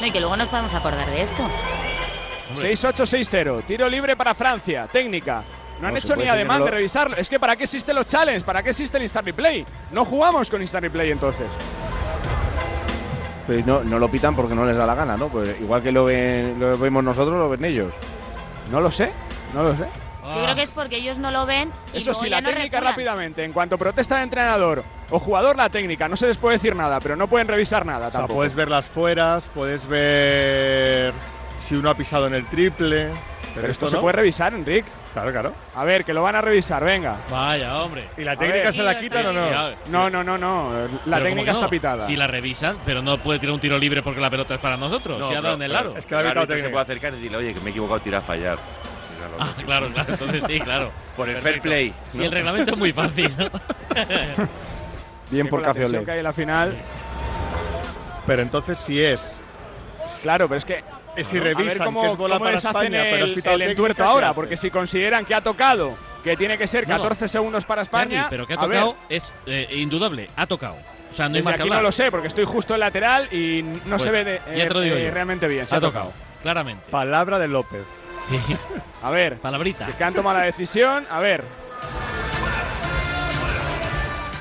No, 0.00 0.06
y 0.06 0.10
que 0.10 0.20
luego 0.20 0.36
nos 0.36 0.48
podemos 0.48 0.72
acordar 0.74 1.10
de 1.10 1.22
esto. 1.22 1.42
6-8-6-0. 2.56 3.64
Tiro 3.66 3.88
libre 3.88 4.16
para 4.16 4.34
Francia. 4.34 4.86
Técnica. 4.92 5.42
No 5.80 5.88
han 5.88 5.94
No, 5.94 5.98
hecho 5.98 6.14
ni 6.14 6.28
ademán 6.28 6.60
no 6.60 6.64
de 6.66 6.70
lo- 6.70 6.76
revisarlo. 6.76 7.16
Es 7.16 7.28
que 7.28 7.40
¿para 7.40 7.56
qué 7.56 7.64
existen 7.64 7.96
los 7.96 8.06
challenges? 8.06 8.44
¿Para 8.44 8.62
qué 8.62 8.70
existe 8.70 8.96
el 8.96 9.02
Instant 9.02 9.26
Replay? 9.26 9.64
No 9.90 10.04
jugamos 10.04 10.48
con 10.48 10.62
Instant 10.62 10.84
Replay 10.84 11.10
entonces. 11.10 11.46
Pero 13.46 13.62
no, 13.66 13.84
no 13.84 13.98
lo 13.98 14.08
pitan 14.08 14.34
porque 14.36 14.54
no 14.54 14.64
les 14.64 14.76
da 14.76 14.86
la 14.86 14.94
gana, 14.94 15.16
¿no? 15.16 15.28
Pues 15.28 15.56
igual 15.60 15.82
que 15.82 15.90
lo, 15.92 16.04
ven- 16.04 16.56
lo 16.58 16.78
vemos 16.78 17.02
nosotros, 17.02 17.36
lo 17.38 17.48
ven 17.48 17.64
ellos. 17.64 17.92
No 18.70 18.80
lo 18.80 18.90
sé. 18.90 19.10
No 19.54 19.62
lo 19.62 19.76
sé. 19.76 19.86
Yo 20.24 20.42
creo 20.42 20.54
que 20.54 20.62
es 20.62 20.70
porque 20.70 20.96
ellos 20.96 21.18
no 21.18 21.30
lo 21.30 21.44
ven. 21.44 21.70
Y 21.92 21.98
Eso 21.98 22.14
sí, 22.14 22.30
la 22.30 22.40
no 22.40 22.48
técnica 22.48 22.78
reculan. 22.78 22.92
rápidamente. 22.94 23.44
En 23.44 23.52
cuanto 23.52 23.76
protesta 23.76 24.16
el 24.16 24.22
entrenador 24.24 24.82
o 25.10 25.18
jugador, 25.18 25.54
la 25.56 25.68
técnica. 25.68 26.08
No 26.08 26.16
se 26.16 26.26
les 26.26 26.38
puede 26.38 26.56
decir 26.56 26.74
nada, 26.74 26.98
pero 27.00 27.14
no 27.14 27.28
pueden 27.28 27.46
revisar 27.46 27.84
nada 27.84 28.08
O 28.08 28.10
sea, 28.10 28.20
tampoco. 28.20 28.36
puedes 28.38 28.54
ver 28.54 28.68
las 28.68 28.86
fueras, 28.86 29.44
puedes 29.54 29.86
ver 29.86 31.12
si 31.60 31.74
uno 31.76 31.90
ha 31.90 31.94
pisado 31.94 32.26
en 32.26 32.34
el 32.34 32.46
triple. 32.46 33.10
pero 33.54 33.68
esto 33.68 33.86
se 33.86 33.96
no. 33.96 34.00
puede 34.02 34.12
revisar, 34.16 34.54
Enric. 34.54 34.86
Claro, 35.12 35.30
claro. 35.30 35.52
A 35.76 35.84
ver, 35.84 36.04
que 36.04 36.12
lo 36.14 36.22
van 36.22 36.34
a 36.36 36.40
revisar, 36.40 36.82
venga. 36.82 37.16
Vaya, 37.30 37.80
hombre. 37.82 38.08
¿Y 38.16 38.24
la 38.24 38.34
técnica 38.36 38.64
ver. 38.64 38.74
se 38.74 38.82
la 38.82 38.98
quitan 38.98 39.26
o 39.26 39.32
no? 39.32 39.46
No, 39.86 40.10
no, 40.10 40.24
no, 40.24 40.36
no. 40.38 40.72
La 40.72 40.78
Pero 40.78 40.90
¿cómo 41.04 41.20
técnica 41.22 41.52
no? 41.52 41.58
está 41.58 41.68
pitada. 41.70 42.06
Si 42.06 42.16
la 42.16 42.26
revisan, 42.26 42.78
pero 42.86 43.00
no 43.02 43.18
puede 43.18 43.38
tirar 43.38 43.52
un 43.54 43.60
tiro 43.60 43.78
libre 43.78 44.02
porque 44.02 44.20
la 44.20 44.30
pelota 44.30 44.54
es 44.54 44.60
para 44.60 44.76
nosotros. 44.78 45.20
No, 45.20 45.28
si 45.28 45.34
ha 45.34 45.40
dado 45.42 45.54
en 45.54 45.60
pero- 45.60 45.70
el 45.72 45.76
aro. 45.76 45.88
pero 45.90 46.00
Es 46.00 46.06
que 46.06 46.14
la 46.14 46.20
evitado 46.22 46.40
árbitro 46.40 46.56
se 46.56 46.62
técnica. 46.62 46.72
puede 46.72 46.82
acercar 46.82 47.12
y 47.12 47.16
decirle, 47.16 47.36
oye, 47.36 47.54
que 47.54 47.60
me 47.60 47.66
he 47.66 47.70
equivocado, 47.70 48.00
tira 48.00 48.18
a 48.18 48.22
fallar. 48.22 48.58
Lo 49.28 49.42
Ah, 49.42 49.54
claro, 49.64 49.88
claro. 49.90 50.12
Entonces 50.12 50.42
sí, 50.46 50.60
claro. 50.60 50.90
Por 51.16 51.28
el 51.28 51.36
fair 51.42 51.60
play. 51.60 51.94
Si 52.10 52.22
el 52.24 52.30
reglamento 52.32 52.72
es 52.72 52.76
muy 52.76 52.92
fácil, 52.92 53.32
¿no? 53.36 53.50
Bien 55.30 55.46
Que 55.46 55.50
por 55.50 55.62
Café 55.62 55.86
que 56.04 56.10
hay 56.10 56.18
en 56.18 56.24
la 56.24 56.32
final. 56.32 56.74
Pero 58.26 58.42
entonces 58.42 58.78
si 58.78 59.02
es. 59.02 59.40
Claro, 60.22 60.48
pero 60.48 60.58
es 60.58 60.64
que 60.64 60.82
es 61.16 61.26
si 61.26 61.38
a 61.38 61.42
ver 61.42 61.56
revisan 61.56 61.86
cómo, 61.86 62.02
que 62.02 62.10
es 62.10 62.16
bola 62.16 62.34
cómo 62.34 62.44
para 62.44 62.56
deshacen 62.56 62.94
España, 62.94 63.04
pero 63.10 63.24
el, 63.24 63.42
el 63.62 63.70
entuerto 63.70 64.02
¿qué 64.02 64.08
ahora, 64.08 64.34
porque 64.34 64.56
si 64.56 64.70
consideran 64.70 65.24
que 65.24 65.34
ha 65.34 65.40
tocado, 65.40 65.94
que 66.22 66.36
tiene 66.36 66.58
que 66.58 66.66
ser 66.66 66.86
No, 66.88 66.96
no. 66.96 67.02
14 67.02 67.28
segundos 67.28 67.64
para 67.64 67.82
España, 67.82 68.22
Charlie, 68.22 68.26
pero 68.30 68.46
que 68.46 68.54
ha 68.54 68.58
tocado 68.58 68.96
es 69.08 69.32
eh, 69.46 69.68
indudable. 69.72 70.28
Ha 70.36 70.46
tocado. 70.46 70.76
O 71.12 71.16
sea, 71.16 71.28
no 71.28 71.34
hay 71.36 71.40
desde 71.40 71.44
más 71.50 71.56
que 71.56 71.62
aquí 71.62 71.70
no 71.70 71.80
lo 71.80 71.92
sé, 71.92 72.10
porque 72.10 72.26
estoy 72.26 72.44
justo 72.44 72.74
en 72.74 72.80
lateral 72.80 73.28
y 73.32 73.62
no 73.62 73.80
Pues, 73.90 74.02
se 74.02 74.10
ve 74.10 74.24
de- 74.24 74.40
eh, 74.48 74.68
yo. 74.68 75.10
realmente 75.12 75.46
bien. 75.46 75.66
Se 75.66 75.76
ha 75.76 75.80
tocado. 75.80 76.12
Claramente. 76.42 76.90
Palabra 76.90 77.38
de 77.38 77.48
López. 77.48 77.82
Sí. 78.28 78.40
A 79.02 79.10
ver, 79.10 79.38
Palabrita. 79.38 79.86
que 79.86 80.04
han 80.04 80.14
tomado 80.14 80.38
la 80.38 80.44
decisión, 80.44 81.04
a 81.10 81.20
ver, 81.20 81.44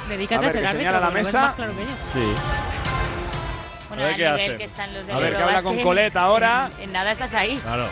Dedícate 0.09 0.35
A 0.35 0.37
a, 0.37 0.41
ver, 0.41 0.51
ser 0.53 0.61
que 0.63 0.67
señala 0.77 0.99
la 0.99 1.09
mesa. 1.11 1.53
claro. 1.55 1.73
Sí. 2.13 2.33
Bueno, 3.89 4.03
A 4.03 4.07
ver 4.07 4.15
qué 4.15 4.23
nivel 4.25 4.41
hacen. 4.41 4.57
que 4.57 4.63
están 4.65 4.93
los 4.93 5.07
de 5.07 5.13
A 5.13 5.17
ver, 5.17 5.35
que 5.35 5.41
habla 5.43 5.63
con 5.63 5.79
Colette 5.81 6.15
ahora. 6.17 6.69
En, 6.77 6.83
en 6.85 6.93
nada 6.93 7.11
estás 7.13 7.33
ahí. 7.33 7.57
Claro. 7.57 7.87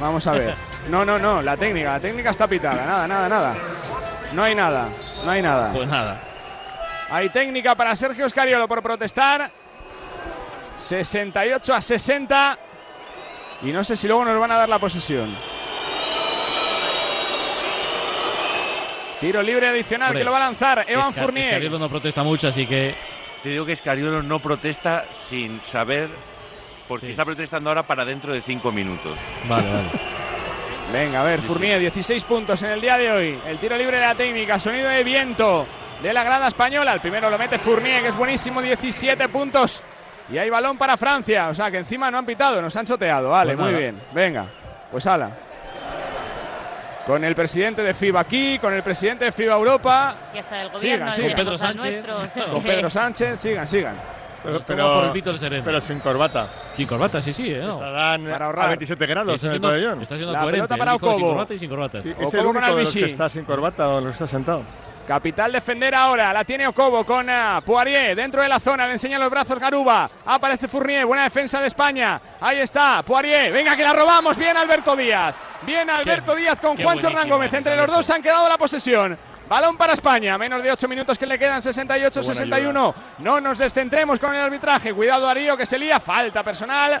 vamos 0.00 0.26
a 0.26 0.32
ver. 0.32 0.54
No, 0.88 1.04
no, 1.04 1.18
no, 1.18 1.42
la 1.42 1.56
técnica, 1.56 1.92
la 1.92 2.00
técnica 2.00 2.30
está 2.30 2.46
pitada, 2.46 2.84
nada, 2.84 3.06
nada, 3.06 3.28
nada. 3.28 3.54
No 4.32 4.42
hay 4.42 4.54
nada, 4.54 4.88
no 5.24 5.30
hay 5.30 5.42
nada. 5.42 5.72
Pues 5.72 5.88
nada. 5.88 6.20
Hay 7.10 7.28
técnica 7.30 7.74
para 7.74 7.94
Sergio 7.96 8.26
Escariolo 8.26 8.68
por 8.68 8.82
protestar. 8.82 9.50
68 10.76 11.74
a 11.74 11.80
60. 11.82 12.58
Y 13.62 13.72
no 13.72 13.82
sé 13.82 13.96
si 13.96 14.06
luego 14.06 14.24
nos 14.24 14.38
van 14.38 14.52
a 14.52 14.56
dar 14.56 14.68
la 14.68 14.78
posesión. 14.78 15.34
Tiro 19.20 19.42
libre 19.42 19.68
adicional 19.68 20.08
Hombre, 20.10 20.20
que 20.20 20.24
lo 20.24 20.30
va 20.30 20.36
a 20.36 20.40
lanzar 20.40 20.84
Evan 20.86 21.10
Esca- 21.12 21.22
Fournier. 21.22 21.46
Escariolo 21.46 21.78
no 21.78 21.88
protesta 21.88 22.22
mucho, 22.22 22.48
así 22.48 22.66
que. 22.66 22.94
Te 23.42 23.48
digo 23.50 23.64
que 23.66 23.72
Escariolo 23.72 24.22
no 24.22 24.38
protesta 24.40 25.04
sin 25.12 25.60
saber, 25.60 26.08
porque 26.86 27.06
Sí. 27.06 27.10
está 27.10 27.24
protestando 27.24 27.70
ahora 27.70 27.82
para 27.84 28.04
dentro 28.04 28.32
de 28.32 28.42
cinco 28.42 28.70
minutos. 28.72 29.16
Vale, 29.48 29.68
vale. 29.68 29.88
Venga, 30.92 31.20
a 31.20 31.24
ver, 31.24 31.40
Fournier, 31.40 31.78
16 31.80 32.24
puntos 32.24 32.62
en 32.62 32.70
el 32.70 32.80
día 32.80 32.96
de 32.96 33.10
hoy. 33.12 33.38
El 33.46 33.58
tiro 33.58 33.76
libre 33.76 33.98
de 33.98 34.06
la 34.06 34.14
técnica, 34.14 34.58
sonido 34.58 34.88
de 34.88 35.04
viento 35.04 35.66
de 36.02 36.12
la 36.12 36.22
grada 36.24 36.48
española. 36.48 36.92
El 36.94 37.00
primero 37.00 37.28
lo 37.28 37.38
mete 37.38 37.58
Fournier, 37.58 38.02
que 38.02 38.08
es 38.08 38.16
buenísimo, 38.16 38.62
17 38.62 39.28
puntos. 39.28 39.82
Y 40.30 40.36
hay 40.38 40.50
balón 40.50 40.76
para 40.76 40.96
Francia. 40.96 41.48
O 41.48 41.54
sea 41.54 41.70
que 41.70 41.78
encima 41.78 42.10
no 42.10 42.18
han 42.18 42.26
pitado, 42.26 42.60
nos 42.60 42.74
han 42.76 42.86
choteado. 42.86 43.30
Vale, 43.30 43.54
Pues 43.54 43.58
muy 43.58 43.68
nada. 43.72 43.78
bien. 43.78 44.00
Venga, 44.12 44.46
pues 44.90 45.06
ala. 45.06 45.30
Con 47.06 47.24
el 47.24 47.34
presidente 47.34 47.82
de 47.82 47.94
FIBA 47.94 48.20
aquí, 48.20 48.58
con 48.58 48.74
el 48.74 48.82
presidente 48.82 49.24
de 49.24 49.32
FIBA 49.32 49.54
Europa, 49.56 50.14
Y 50.34 50.38
hasta 50.38 50.60
el 50.62 50.68
Sigan, 50.74 50.80
gobierno 51.08 51.14
sigan. 51.14 51.30
le 51.30 51.36
Pedro 51.36 51.58
Sánchez. 51.58 52.04
sea 52.34 52.44
con 52.44 52.62
Pedro 52.62 52.90
Sánchez, 52.90 53.40
sigan, 53.40 53.66
sigan. 53.68 53.96
Pero, 54.42 54.60
Como 54.64 54.94
por 55.10 55.16
el 55.16 55.38
Sereno. 55.38 55.62
pero 55.64 55.80
sin 55.80 55.98
corbata. 56.00 56.48
Sin 56.74 56.86
corbata, 56.86 57.20
sí, 57.20 57.32
sí. 57.32 57.50
¿eh? 57.50 57.60
No. 57.60 57.72
Estarán 57.72 58.24
Para 58.26 58.44
a 58.44 58.46
ahorrar. 58.48 58.68
27 58.68 59.06
grados 59.06 59.34
Está 59.34 59.46
en 59.46 59.48
el 59.48 59.52
siendo, 59.54 59.68
pabellón. 59.68 60.02
está 60.02 60.14
siendo 60.16 60.32
La 60.32 60.40
coherente. 60.42 60.68
pelota 60.68 60.76
para 60.76 60.92
Él 60.92 60.98
dijo 61.00 61.14
sin 61.16 61.24
corbata 61.26 61.54
y 61.54 61.58
sin 61.58 61.68
corbata. 61.70 62.02
Sí, 62.02 62.14
es 62.20 62.34
el 62.34 62.46
único 62.46 62.66
de 62.66 62.82
los 62.82 62.92
que 62.92 63.04
está 63.06 63.28
sin 63.30 63.44
corbata 63.44 63.88
o 63.88 63.94
los 64.00 64.04
que 64.08 64.12
está 64.12 64.26
sentado. 64.26 64.62
Capital 65.08 65.50
defender 65.50 65.94
ahora, 65.94 66.34
la 66.34 66.44
tiene 66.44 66.66
Ocobo 66.68 67.02
con 67.02 67.30
ah, 67.30 67.62
Poirier 67.64 68.14
dentro 68.14 68.42
de 68.42 68.48
la 68.48 68.60
zona, 68.60 68.86
le 68.86 68.92
enseña 68.92 69.18
los 69.18 69.30
brazos 69.30 69.58
Garuba, 69.58 70.10
aparece 70.26 70.68
Fournier, 70.68 71.06
buena 71.06 71.22
defensa 71.22 71.62
de 71.62 71.68
España, 71.68 72.20
ahí 72.38 72.58
está, 72.58 73.02
Poirier, 73.02 73.50
venga 73.50 73.74
que 73.74 73.84
la 73.84 73.94
robamos, 73.94 74.36
bien 74.36 74.54
Alberto 74.54 74.94
Díaz, 74.94 75.34
bien 75.62 75.88
Alberto 75.88 76.34
Díaz 76.34 76.60
con 76.60 76.76
Juancho 76.76 77.06
Hernán 77.06 77.26
Gómez, 77.26 77.50
entre 77.54 77.74
los 77.74 77.86
dos 77.86 78.04
se 78.04 78.12
han 78.12 78.22
quedado 78.22 78.50
la 78.50 78.58
posesión. 78.58 79.16
Balón 79.48 79.78
para 79.78 79.94
España, 79.94 80.36
menos 80.36 80.62
de 80.62 80.70
8 80.70 80.86
minutos 80.86 81.16
que 81.16 81.24
le 81.24 81.38
quedan, 81.38 81.62
68-61. 81.62 82.94
No 83.20 83.40
nos 83.40 83.56
descentremos 83.56 84.20
con 84.20 84.34
el 84.34 84.42
arbitraje. 84.42 84.92
Cuidado, 84.92 85.24
Darío, 85.24 85.56
que 85.56 85.64
se 85.64 85.78
lía. 85.78 85.98
Falta 85.98 86.42
personal 86.42 87.00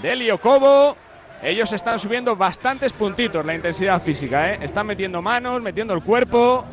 de 0.00 0.16
Liocobo. 0.16 0.96
Ellos 1.42 1.70
están 1.74 1.98
subiendo 1.98 2.34
bastantes 2.34 2.94
puntitos 2.94 3.44
la 3.44 3.54
intensidad 3.54 4.00
física, 4.00 4.54
¿eh? 4.54 4.58
Están 4.62 4.86
metiendo 4.86 5.20
manos, 5.20 5.60
metiendo 5.60 5.92
el 5.92 6.02
cuerpo. 6.02 6.64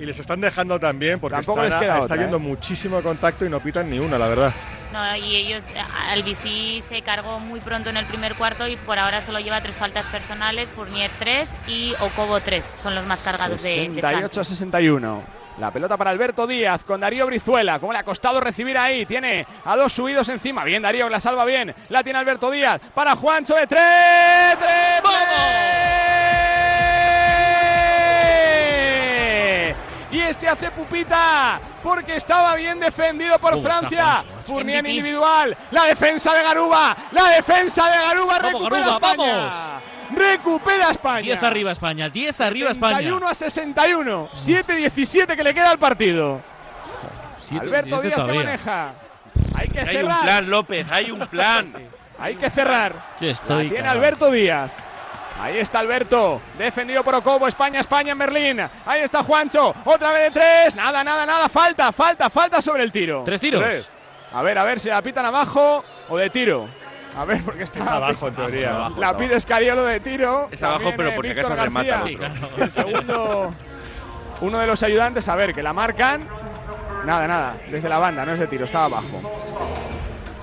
Y 0.00 0.06
les 0.06 0.18
están 0.18 0.40
dejando 0.40 0.80
también 0.80 1.20
porque 1.20 1.36
Tampoco 1.36 1.62
están- 1.62 1.78
les 1.80 1.86
queda 1.86 1.94
está 1.94 2.04
otra, 2.04 2.14
habiendo 2.14 2.38
¿eh? 2.38 2.40
muchísimo 2.40 3.02
contacto 3.02 3.44
y 3.44 3.50
no 3.50 3.60
pitan 3.60 3.90
ni 3.90 3.98
una, 3.98 4.18
la 4.18 4.28
verdad. 4.28 4.52
No, 4.92 5.14
y 5.16 5.36
ellos, 5.36 5.62
Albici 6.08 6.82
se 6.88 7.02
cargó 7.02 7.38
muy 7.38 7.60
pronto 7.60 7.90
en 7.90 7.96
el 7.98 8.06
primer 8.06 8.34
cuarto 8.34 8.66
y 8.66 8.76
por 8.76 8.98
ahora 8.98 9.22
solo 9.22 9.38
lleva 9.38 9.60
tres 9.60 9.76
faltas 9.76 10.06
personales, 10.06 10.68
Fournier 10.70 11.10
3 11.18 11.48
y 11.68 11.94
Okobo 12.00 12.40
3, 12.40 12.64
son 12.82 12.94
los 12.96 13.06
más 13.06 13.22
cargados 13.22 13.62
de, 13.62 13.88
de 13.88 14.00
Francia. 14.00 14.42
68-61. 14.42 15.20
La 15.58 15.70
pelota 15.70 15.96
para 15.98 16.10
Alberto 16.10 16.46
Díaz 16.46 16.82
con 16.84 17.00
Darío 17.00 17.26
Brizuela. 17.26 17.78
¿Cómo 17.78 17.92
le 17.92 17.98
ha 17.98 18.02
costado 18.02 18.40
recibir 18.40 18.78
ahí? 18.78 19.04
Tiene 19.04 19.46
a 19.66 19.76
dos 19.76 19.92
subidos 19.92 20.28
encima. 20.30 20.64
Bien, 20.64 20.82
Darío, 20.82 21.10
la 21.10 21.20
salva 21.20 21.44
bien. 21.44 21.74
La 21.90 22.02
tiene 22.02 22.18
Alberto 22.18 22.50
Díaz. 22.50 22.80
Para 22.94 23.14
Juancho 23.14 23.54
de 23.54 23.66
tres. 23.66 23.80
¡Triple! 24.58 25.99
Y 30.12 30.20
este 30.20 30.48
hace 30.48 30.70
pupita 30.72 31.60
porque 31.82 32.16
estaba 32.16 32.54
bien 32.56 32.80
defendido 32.80 33.38
por 33.38 33.54
Uh, 33.56 33.62
Francia. 33.62 34.24
MVP. 34.48 34.90
individual. 34.90 35.56
La 35.70 35.84
defensa 35.84 36.34
de 36.34 36.42
Garuba. 36.42 36.96
La 37.12 37.28
defensa 37.28 37.88
de 37.90 37.96
Garuba. 37.98 38.38
Vamos, 38.42 38.52
Recupera 38.62 38.80
Garuba, 38.80 38.94
España. 39.10 39.50
Recupera 40.12 40.90
España. 40.90 41.20
10 41.22 41.42
arriba 41.44 41.72
España, 41.72 42.08
10 42.08 42.40
arriba 42.40 42.70
España. 42.72 42.96
31 42.96 43.28
a 43.28 43.34
61. 43.34 44.28
7-17 44.34 45.36
que 45.36 45.44
le 45.44 45.54
queda 45.54 45.70
al 45.70 45.78
partido. 45.78 46.40
Siete- 47.42 47.64
Alberto 47.64 48.00
Díaz 48.00 48.14
que 48.14 48.20
todavía. 48.20 48.42
maneja. 48.44 48.92
Hay 49.54 49.68
que 49.68 49.80
Hay 49.80 49.86
un 49.86 49.92
cerrar. 50.02 50.22
plan, 50.22 50.50
López, 50.50 50.86
hay 50.90 51.10
un 51.12 51.26
plan. 51.28 51.72
Hay 52.18 52.36
que 52.36 52.50
cerrar. 52.50 52.94
La 53.20 53.28
estoy 53.30 53.68
tiene. 53.70 53.88
Alberto 53.88 54.30
Díaz. 54.30 54.70
Ahí 55.40 55.56
está 55.58 55.78
Alberto, 55.78 56.40
defendido 56.58 57.02
por 57.02 57.14
Ocobo, 57.14 57.48
España, 57.48 57.80
España 57.80 58.12
en 58.12 58.18
Berlín. 58.18 58.60
Ahí 58.84 59.00
está 59.00 59.22
Juancho, 59.22 59.74
otra 59.84 60.12
vez 60.12 60.24
de 60.24 60.30
tres. 60.32 60.76
Nada, 60.76 61.02
nada, 61.02 61.24
nada, 61.24 61.48
falta, 61.48 61.90
falta, 61.92 62.28
falta 62.28 62.60
sobre 62.60 62.82
el 62.82 62.92
tiro. 62.92 63.22
Tres 63.24 63.40
tiros. 63.40 63.62
Tres. 63.62 63.88
A 64.32 64.42
ver, 64.42 64.58
a 64.58 64.64
ver 64.64 64.78
si 64.78 64.90
la 64.90 65.00
pitan 65.02 65.24
abajo 65.24 65.82
o 66.10 66.16
de 66.18 66.28
tiro. 66.28 66.68
A 67.16 67.24
ver, 67.24 67.42
porque 67.42 67.64
está 67.64 67.80
Es 67.80 67.88
abajo, 67.88 68.28
en 68.28 68.34
teoría. 68.34 68.70
abajo. 68.76 69.00
La 69.00 69.16
pide 69.16 69.34
Escariolo 69.36 69.84
de 69.84 69.98
tiro. 70.00 70.48
Es 70.52 70.62
abajo, 70.62 70.92
pero 70.96 71.08
eh, 71.08 71.12
por 71.12 71.24
si 71.24 71.30
acaso 71.32 71.56
remata 71.56 72.02
Sí, 72.06 72.14
claro. 72.16 72.34
El 72.58 72.70
segundo, 72.70 73.50
uno 74.42 74.58
de 74.58 74.66
los 74.66 74.82
ayudantes, 74.82 75.26
a 75.26 75.34
ver, 75.36 75.52
que 75.54 75.62
la 75.62 75.72
marcan. 75.72 76.20
Nada, 77.06 77.26
nada, 77.26 77.56
desde 77.70 77.88
la 77.88 77.98
banda, 77.98 78.26
no 78.26 78.32
es 78.34 78.38
de 78.38 78.46
tiro, 78.46 78.66
estaba 78.66 78.84
abajo. 78.84 79.20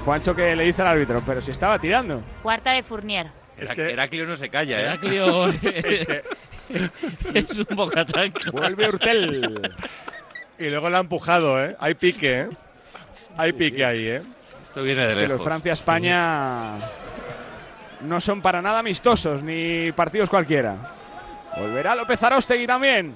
Juancho 0.04 0.36
que 0.36 0.56
le 0.56 0.64
dice 0.64 0.82
al 0.82 0.88
árbitro, 0.90 1.22
pero 1.26 1.40
si 1.40 1.52
estaba 1.52 1.78
tirando. 1.80 2.22
Cuarta 2.42 2.72
de 2.72 2.82
Fournier. 2.82 3.32
Herac- 3.60 3.76
que- 3.76 3.92
Heraclio 3.92 4.26
no 4.26 4.38
se 4.38 4.50
calla, 4.50 4.80
¿eh? 4.80 4.84
Heraclio 4.84 5.48
es, 5.62 6.24
es 7.34 7.60
un 7.60 7.76
boca 7.76 8.06
chancla. 8.06 8.52
Vuelve 8.52 8.88
Urtel. 8.90 9.72
Y 10.60 10.70
luego 10.70 10.90
le 10.90 10.98
ha 10.98 11.00
empujado, 11.02 11.64
¿eh? 11.64 11.76
Hay 11.80 11.94
pique, 11.96 12.42
¿eh? 12.42 12.50
Hay 13.38 13.54
pique 13.54 13.86
ahí, 13.86 14.08
¿eh? 14.08 14.22
Esto 14.66 14.82
viene 14.84 15.04
de 15.04 15.10
Es 15.10 15.16
que 15.16 15.22
los 15.24 15.30
lejos. 15.32 15.44
Francia-España 15.46 16.74
no 18.02 18.22
son 18.22 18.42
para 18.42 18.62
nada 18.62 18.80
amistosos 18.80 19.44
ni 19.44 19.92
partidos 19.92 20.30
cualquiera. 20.30 20.76
Volverá 21.58 21.96
López 21.96 22.22
Arostegui 22.22 22.68
también. 22.68 23.16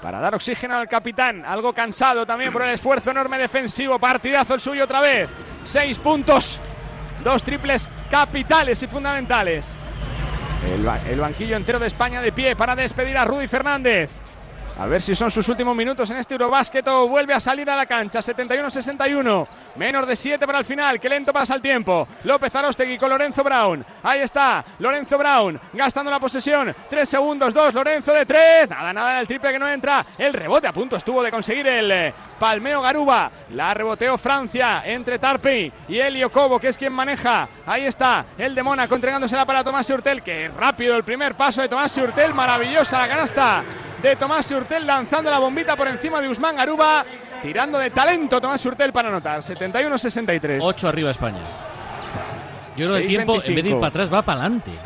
Para 0.00 0.20
dar 0.20 0.34
oxígeno 0.34 0.76
al 0.76 0.86
capitán, 0.88 1.44
algo 1.46 1.72
cansado 1.72 2.26
también 2.26 2.52
por 2.52 2.60
el 2.62 2.70
esfuerzo 2.70 3.10
enorme 3.10 3.38
defensivo. 3.38 3.98
Partidazo 3.98 4.54
el 4.54 4.60
suyo 4.60 4.84
otra 4.84 5.00
vez. 5.00 5.28
Seis 5.62 5.98
puntos, 5.98 6.60
dos 7.24 7.42
triples 7.42 7.88
capitales 8.10 8.82
y 8.82 8.86
fundamentales. 8.86 9.76
El, 10.72 10.82
ba- 10.82 11.00
el 11.08 11.18
banquillo 11.20 11.56
entero 11.56 11.78
de 11.78 11.86
España 11.88 12.20
de 12.22 12.32
pie 12.32 12.54
para 12.56 12.76
despedir 12.76 13.16
a 13.18 13.24
Rudy 13.24 13.48
Fernández. 13.48 14.10
A 14.76 14.86
ver 14.86 15.00
si 15.00 15.14
son 15.14 15.30
sus 15.30 15.48
últimos 15.48 15.76
minutos 15.76 16.10
en 16.10 16.16
este 16.16 16.34
Eurobásquet 16.34 16.86
o 16.88 17.06
vuelve 17.06 17.32
a 17.32 17.38
salir 17.38 17.70
a 17.70 17.76
la 17.76 17.86
cancha. 17.86 18.18
71-61. 18.18 19.46
Menos 19.76 20.06
de 20.06 20.16
7 20.16 20.44
para 20.46 20.58
el 20.58 20.64
final. 20.64 20.98
Qué 20.98 21.08
lento 21.08 21.32
pasa 21.32 21.54
el 21.54 21.60
tiempo. 21.60 22.08
López 22.24 22.52
Arostegui 22.56 22.98
con 22.98 23.08
Lorenzo 23.10 23.44
Brown. 23.44 23.84
Ahí 24.02 24.20
está. 24.20 24.64
Lorenzo 24.80 25.16
Brown 25.16 25.60
gastando 25.72 26.10
la 26.10 26.18
posesión. 26.18 26.74
3 26.90 27.08
segundos, 27.08 27.54
2. 27.54 27.72
Lorenzo 27.72 28.12
de 28.12 28.26
3. 28.26 28.70
Nada, 28.70 28.92
nada 28.92 29.20
el 29.20 29.28
triple 29.28 29.52
que 29.52 29.60
no 29.60 29.68
entra. 29.68 30.04
El 30.18 30.32
rebote 30.32 30.66
a 30.66 30.72
punto 30.72 30.96
estuvo 30.96 31.22
de 31.22 31.30
conseguir 31.30 31.68
el 31.68 31.92
eh, 31.92 32.14
Palmeo 32.40 32.82
Garuba. 32.82 33.30
La 33.50 33.74
reboteó 33.74 34.18
Francia 34.18 34.82
entre 34.84 35.20
Tarpi 35.20 35.72
y 35.86 35.98
Elio 36.00 36.32
Cobo, 36.32 36.58
que 36.58 36.68
es 36.68 36.78
quien 36.78 36.92
maneja. 36.92 37.48
Ahí 37.64 37.86
está. 37.86 38.26
El 38.36 38.56
de 38.56 38.62
Mónaco 38.64 38.96
entregándosela 38.96 39.46
para 39.46 39.62
Tomás 39.62 39.88
Hurtel. 39.88 40.20
Que 40.20 40.48
rápido 40.48 40.96
el 40.96 41.04
primer 41.04 41.36
paso 41.36 41.62
de 41.62 41.68
Tomás 41.68 41.96
Hurtel. 41.96 42.34
Maravillosa 42.34 42.98
la 42.98 43.08
canasta 43.08 43.62
de 44.08 44.16
Tomás 44.16 44.50
Hurtel 44.50 44.86
lanzando 44.86 45.30
la 45.30 45.38
bombita 45.38 45.76
por 45.76 45.88
encima 45.88 46.20
de 46.20 46.28
Usman 46.28 46.56
Garuba. 46.56 47.04
Tirando 47.42 47.78
de 47.78 47.90
talento 47.90 48.40
Tomás 48.40 48.64
Hurtel 48.64 48.92
para 48.92 49.08
anotar. 49.08 49.40
71-63. 49.40 50.58
8 50.62 50.88
arriba 50.88 51.10
España. 51.10 51.38
Yo 52.76 52.90
creo 52.90 52.96
que 52.96 53.02
el 53.02 53.06
6-25. 53.06 53.08
tiempo, 53.08 53.34
en 53.44 53.54
vez 53.54 53.64
de 53.64 53.70
ir 53.70 53.76
para 53.76 53.86
atrás, 53.88 54.12
va 54.12 54.22
para 54.22 54.40
adelante. 54.40 54.70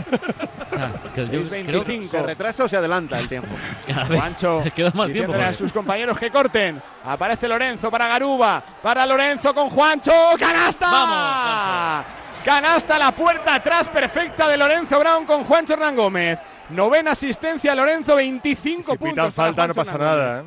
O 0.69 0.77
sea, 0.79 0.93
que 1.12 1.27
yo 1.27 1.43
creo- 1.49 1.83
6-25. 1.83 2.09
¿Se 2.09 2.23
retrasa 2.23 2.64
o 2.64 2.69
se 2.69 2.77
adelanta 2.77 3.19
el 3.19 3.27
tiempo? 3.29 3.49
Juancho 4.07 4.62
queda 4.77 4.93
más 4.95 5.11
tiempo. 5.11 5.35
a 5.35 5.53
sus 5.53 5.73
compañeros 5.73 6.16
que 6.19 6.31
corten. 6.31 6.81
Aparece 7.05 7.49
Lorenzo 7.49 7.91
para 7.91 8.07
Garuba. 8.07 8.62
Para 8.81 9.05
Lorenzo 9.05 9.53
con 9.55 9.71
Juancho. 9.71 10.12
¡Canasta! 10.39 10.87
Vamos, 10.89 12.07
Canasta 12.45 12.97
la 12.99 13.11
puerta 13.11 13.57
atrás 13.57 13.89
perfecta 13.89 14.47
de 14.47 14.57
Lorenzo 14.57 15.01
Brown 15.01 15.25
con 15.25 15.43
Juancho 15.43 15.73
Hernán 15.73 15.97
Gómez. 15.97 16.39
Novena 16.71 17.12
asistencia 17.12 17.75
Lorenzo, 17.75 18.16
25 18.16 18.93
Si 18.93 18.99
puntos. 18.99 19.35
falta 19.35 19.66
no 19.66 19.75
pasa 19.75 19.99
nada, 19.99 20.41
¿eh? 20.41 20.45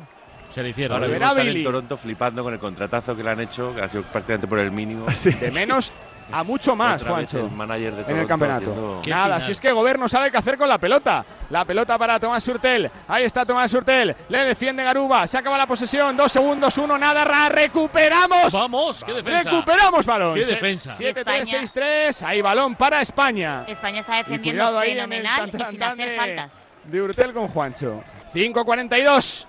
Se 0.52 0.62
le 0.62 0.68
hicieron. 0.68 1.02
Ahora 1.02 1.32
Billy. 1.42 1.58
en 1.60 1.64
Toronto 1.64 1.96
flipando 1.96 2.42
con 2.42 2.52
el 2.52 2.58
contratazo 2.58 3.16
que 3.16 3.22
le 3.22 3.30
han 3.30 3.40
hecho, 3.40 3.74
que 3.74 3.80
ha 3.82 3.88
sido 3.88 4.02
prácticamente 4.04 4.46
por 4.46 4.58
el 4.58 4.70
mínimo. 4.70 5.00
Gómez. 5.04 5.40
De 5.40 5.50
menos 5.50 5.92
a 6.32 6.42
mucho 6.42 6.74
más, 6.74 7.02
Juancho. 7.02 7.40
el 7.46 7.50
manager 7.50 7.94
de 7.94 8.12
en 8.12 8.18
el 8.20 8.26
campeonato. 8.26 9.02
Nada, 9.06 9.24
final. 9.24 9.42
si 9.42 9.52
es 9.52 9.60
que 9.60 9.70
Gobert 9.72 10.00
no 10.00 10.08
sabe 10.08 10.30
qué 10.30 10.36
hacer 10.38 10.56
con 10.56 10.68
la 10.68 10.78
pelota. 10.78 11.24
La 11.50 11.64
pelota 11.64 11.98
para 11.98 12.18
Tomás 12.18 12.46
Hurtel. 12.48 12.90
Ahí 13.06 13.24
está 13.24 13.44
Tomás 13.44 13.72
Hurtel. 13.74 14.16
Le 14.28 14.38
defiende 14.44 14.82
Garuba. 14.82 15.26
Se 15.26 15.38
acaba 15.38 15.58
la 15.58 15.66
posesión. 15.66 16.16
Dos 16.16 16.32
segundos, 16.32 16.76
uno, 16.78 16.96
nada. 16.98 17.24
Ra, 17.24 17.48
recuperamos. 17.48 18.52
Vamos, 18.52 19.04
qué 19.04 19.12
defensa. 19.12 19.50
Recuperamos 19.50 20.06
balón. 20.06 20.34
Qué 20.34 20.44
defensa. 20.44 20.90
7-3, 20.92 21.18
España. 21.18 21.44
6-3. 21.62 22.22
Hay 22.26 22.40
balón 22.40 22.74
para 22.74 23.00
España. 23.02 23.64
España 23.68 24.00
está 24.00 24.14
Y 24.14 24.22
defendiendo 24.24 24.62
cuidado 24.62 24.78
ahí 24.78 24.90
en 24.92 24.98
el 24.98 25.02
fenomenal 25.22 25.48
y 25.48 25.52
sin 25.72 25.82
hacer 25.82 26.08
de- 26.08 26.16
faltas. 26.16 26.52
De 26.84 27.02
Hurtel 27.02 27.32
con 27.32 27.48
Juancho. 27.48 28.02
5-42. 28.34 29.46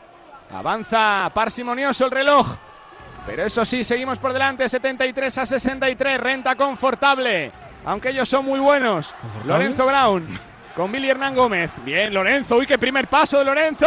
Avanza 0.53 1.31
parsimonioso 1.33 2.05
el 2.05 2.11
reloj. 2.11 2.57
Pero 3.25 3.45
eso 3.45 3.63
sí, 3.63 3.83
seguimos 3.83 4.19
por 4.19 4.33
delante. 4.33 4.67
73 4.67 5.37
a 5.37 5.45
63. 5.45 6.19
Renta 6.19 6.55
confortable. 6.55 7.51
Aunque 7.85 8.09
ellos 8.09 8.27
son 8.27 8.45
muy 8.45 8.59
buenos. 8.59 9.15
Lorenzo 9.45 9.85
Brown. 9.85 10.39
Con 10.75 10.91
Billy 10.91 11.09
Hernán 11.09 11.35
Gómez. 11.35 11.71
Bien, 11.85 12.13
Lorenzo. 12.13 12.57
Uy, 12.57 12.65
qué 12.65 12.77
primer 12.77 13.07
paso 13.07 13.39
de 13.39 13.45
Lorenzo. 13.45 13.85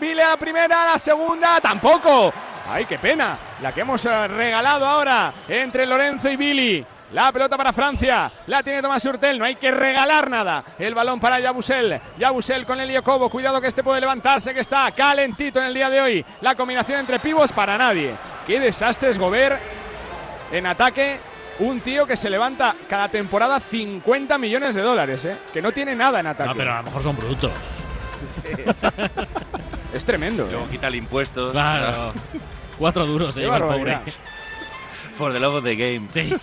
Billy 0.00 0.20
a 0.20 0.30
la 0.30 0.36
primera, 0.36 0.82
a 0.82 0.92
la 0.92 0.98
segunda. 0.98 1.60
Tampoco. 1.60 2.32
Ay, 2.68 2.84
qué 2.84 2.98
pena. 2.98 3.36
La 3.60 3.72
que 3.72 3.80
hemos 3.80 4.04
eh, 4.04 4.28
regalado 4.28 4.86
ahora 4.86 5.32
entre 5.48 5.86
Lorenzo 5.86 6.30
y 6.30 6.36
Billy. 6.36 6.86
La 7.12 7.32
pelota 7.32 7.56
para 7.56 7.72
Francia. 7.72 8.30
La 8.46 8.62
tiene 8.62 8.82
Tomás 8.82 9.04
Hurtel. 9.04 9.38
No 9.38 9.44
hay 9.44 9.56
que 9.56 9.70
regalar 9.70 10.30
nada. 10.30 10.62
El 10.78 10.94
balón 10.94 11.18
para 11.18 11.40
Yabusel. 11.40 12.00
Yabusel 12.18 12.64
con 12.64 12.80
el 12.80 13.02
Cobo. 13.02 13.28
Cuidado 13.28 13.60
que 13.60 13.66
este 13.66 13.82
puede 13.82 14.00
levantarse, 14.00 14.54
que 14.54 14.60
está 14.60 14.90
calentito 14.92 15.60
en 15.60 15.66
el 15.66 15.74
día 15.74 15.90
de 15.90 16.00
hoy. 16.00 16.24
La 16.40 16.54
combinación 16.54 17.00
entre 17.00 17.18
pivos 17.18 17.52
para 17.52 17.76
nadie. 17.76 18.14
Qué 18.46 18.60
desastre 18.60 19.10
es 19.10 19.18
Gobert 19.18 19.60
en 20.52 20.66
ataque. 20.66 21.18
Un 21.58 21.80
tío 21.80 22.06
que 22.06 22.16
se 22.16 22.30
levanta 22.30 22.74
cada 22.88 23.08
temporada 23.08 23.60
50 23.60 24.38
millones 24.38 24.74
de 24.74 24.80
dólares, 24.80 25.24
¿eh? 25.26 25.36
que 25.52 25.60
no 25.60 25.72
tiene 25.72 25.94
nada 25.94 26.20
en 26.20 26.28
ataque. 26.28 26.48
No, 26.48 26.56
pero 26.56 26.72
a 26.72 26.76
lo 26.78 26.82
mejor 26.84 27.02
son 27.02 27.16
brutos. 27.16 27.52
es 29.94 30.04
tremendo. 30.04 30.46
Luego 30.46 30.64
¿eh? 30.64 30.68
quita 30.70 30.86
el 30.86 30.94
impuesto. 30.94 31.52
Claro. 31.52 32.14
Cuatro 32.78 33.04
duros 33.04 33.34
Qué 33.34 33.40
lleva 33.40 33.56
el 33.58 33.62
pobre. 33.64 33.98
For 35.18 35.34
the 35.34 35.40
love 35.40 35.56
of 35.56 35.64
the 35.64 35.76
game. 35.76 36.08
Sí. 36.14 36.34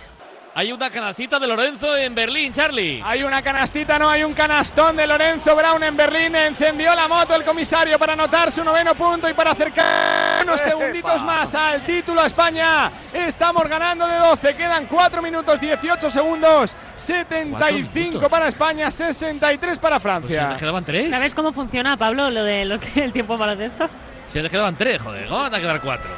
Hay 0.58 0.72
una 0.72 0.90
canastita 0.90 1.38
de 1.38 1.46
Lorenzo 1.46 1.96
en 1.96 2.16
Berlín, 2.16 2.52
Charlie. 2.52 3.00
Hay 3.04 3.22
una 3.22 3.40
canastita, 3.42 3.96
no 3.96 4.10
hay 4.10 4.24
un 4.24 4.32
canastón 4.34 4.96
de 4.96 5.06
Lorenzo 5.06 5.54
Brown 5.54 5.80
en 5.84 5.96
Berlín. 5.96 6.34
Encendió 6.34 6.96
la 6.96 7.06
moto 7.06 7.36
el 7.36 7.44
comisario 7.44 7.96
para 7.96 8.14
anotar 8.14 8.50
su 8.50 8.64
noveno 8.64 8.96
punto 8.96 9.30
y 9.30 9.34
para 9.34 9.52
acercar 9.52 10.42
unos 10.42 10.60
segunditos 10.60 11.22
más 11.24 11.54
al 11.54 11.84
título 11.86 12.22
a 12.22 12.26
España. 12.26 12.90
Estamos 13.12 13.68
ganando 13.68 14.04
de 14.08 14.16
12. 14.16 14.56
Quedan 14.56 14.86
4 14.86 15.22
minutos 15.22 15.60
18 15.60 16.10
segundos. 16.10 16.74
75 16.96 18.28
para 18.28 18.48
España, 18.48 18.90
63 18.90 19.78
para 19.78 20.00
Pues 20.00 20.02
Francia. 20.02 20.44
antes 20.46 20.58
quedaban 20.58 20.84
tres. 20.84 21.08
¿Sabes 21.08 21.34
cómo 21.34 21.52
funciona, 21.52 21.96
Pablo, 21.96 22.30
lo 22.32 22.42
de 22.42 22.64
los, 22.64 22.80
el 22.96 23.12
tiempo 23.12 23.34
en 23.34 23.38
baloncesto? 23.38 23.88
Si 24.26 24.40
antes 24.40 24.50
quedaban 24.50 24.74
tres, 24.74 25.00
joder. 25.00 25.28
¿Cómo 25.28 25.38
van 25.38 25.54
a 25.54 25.60
quedar 25.60 25.80
cuatro? 25.80 26.10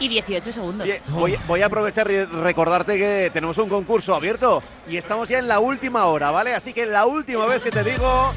Y 0.00 0.08
18 0.08 0.52
segundos. 0.52 0.88
Voy, 1.46 1.62
a 1.62 1.66
aprovechar 1.66 2.10
y 2.10 2.24
recordarte 2.24 2.96
que 2.96 3.30
tenemos 3.32 3.58
un 3.58 3.68
concurso 3.68 4.14
abierto 4.14 4.62
y 4.88 4.96
estamos 4.96 5.28
ya 5.28 5.38
en 5.38 5.46
la 5.46 5.60
última 5.60 6.06
hora, 6.06 6.30
¿vale? 6.30 6.54
Así 6.54 6.72
que 6.72 6.86
la 6.86 7.04
última 7.04 7.44
vez 7.44 7.62
que 7.62 7.70
te 7.70 7.84
digo 7.84 8.32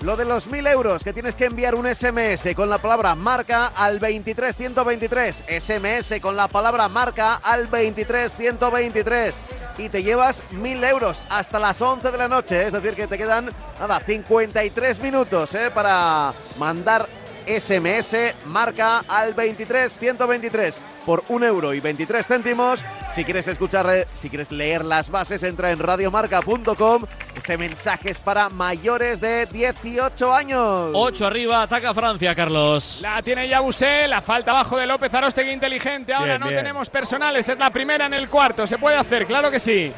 lo 0.00 0.16
de 0.16 0.24
los 0.24 0.46
1000 0.46 0.66
euros, 0.66 1.04
que 1.04 1.12
tienes 1.12 1.34
que 1.34 1.44
enviar 1.44 1.74
un 1.74 1.86
SMS 1.86 2.54
con 2.56 2.70
la 2.70 2.78
palabra 2.78 3.14
marca 3.14 3.66
al 3.68 3.98
23123. 3.98 5.44
SMS 5.46 6.20
con 6.22 6.36
la 6.36 6.48
palabra 6.48 6.88
marca 6.88 7.34
al 7.34 7.68
23123. 7.70 9.34
Y 9.76 9.90
te 9.90 10.02
llevas 10.02 10.40
1000 10.52 10.84
euros 10.84 11.22
hasta 11.28 11.58
las 11.58 11.80
11 11.82 12.12
de 12.12 12.18
la 12.18 12.28
noche. 12.28 12.66
Es 12.66 12.72
decir, 12.72 12.94
que 12.94 13.06
te 13.06 13.18
quedan, 13.18 13.50
nada, 13.78 14.00
53 14.00 15.00
minutos 15.00 15.54
¿eh? 15.54 15.70
para 15.72 16.32
mandar 16.58 17.06
SMS 17.46 18.34
marca 18.46 19.02
al 19.06 19.34
23123 19.34 20.93
por 21.04 21.22
un 21.28 21.44
euro 21.44 21.74
y 21.74 21.80
23 21.80 22.26
céntimos. 22.26 22.80
Si 23.14 23.24
quieres 23.24 23.46
escuchar, 23.46 23.86
eh, 23.90 24.06
si 24.20 24.28
quieres 24.28 24.50
leer 24.50 24.84
las 24.84 25.08
bases, 25.10 25.42
entra 25.44 25.70
en 25.70 25.78
radiomarca.com. 25.78 27.04
Este 27.36 27.56
mensaje 27.58 28.10
es 28.10 28.18
para 28.18 28.48
mayores 28.48 29.20
de 29.20 29.46
18 29.46 30.32
años. 30.34 30.90
Ocho 30.94 31.26
arriba, 31.26 31.62
ataca 31.62 31.94
Francia, 31.94 32.34
Carlos. 32.34 32.98
La 33.02 33.22
tiene 33.22 33.48
Yabusel, 33.48 34.10
la 34.10 34.20
falta 34.20 34.50
abajo 34.50 34.76
de 34.78 34.86
López 34.86 35.12
Arostegui 35.14 35.50
inteligente. 35.52 36.12
Ahora 36.12 36.32
Bien, 36.32 36.40
no 36.40 36.48
bien. 36.48 36.58
tenemos 36.58 36.90
personales, 36.90 37.48
es 37.48 37.58
la 37.58 37.70
primera 37.70 38.06
en 38.06 38.14
el 38.14 38.28
cuarto. 38.28 38.66
Se 38.66 38.78
puede 38.78 38.96
hacer, 38.96 39.26
claro 39.26 39.50
que 39.50 39.60
sí. 39.60 39.92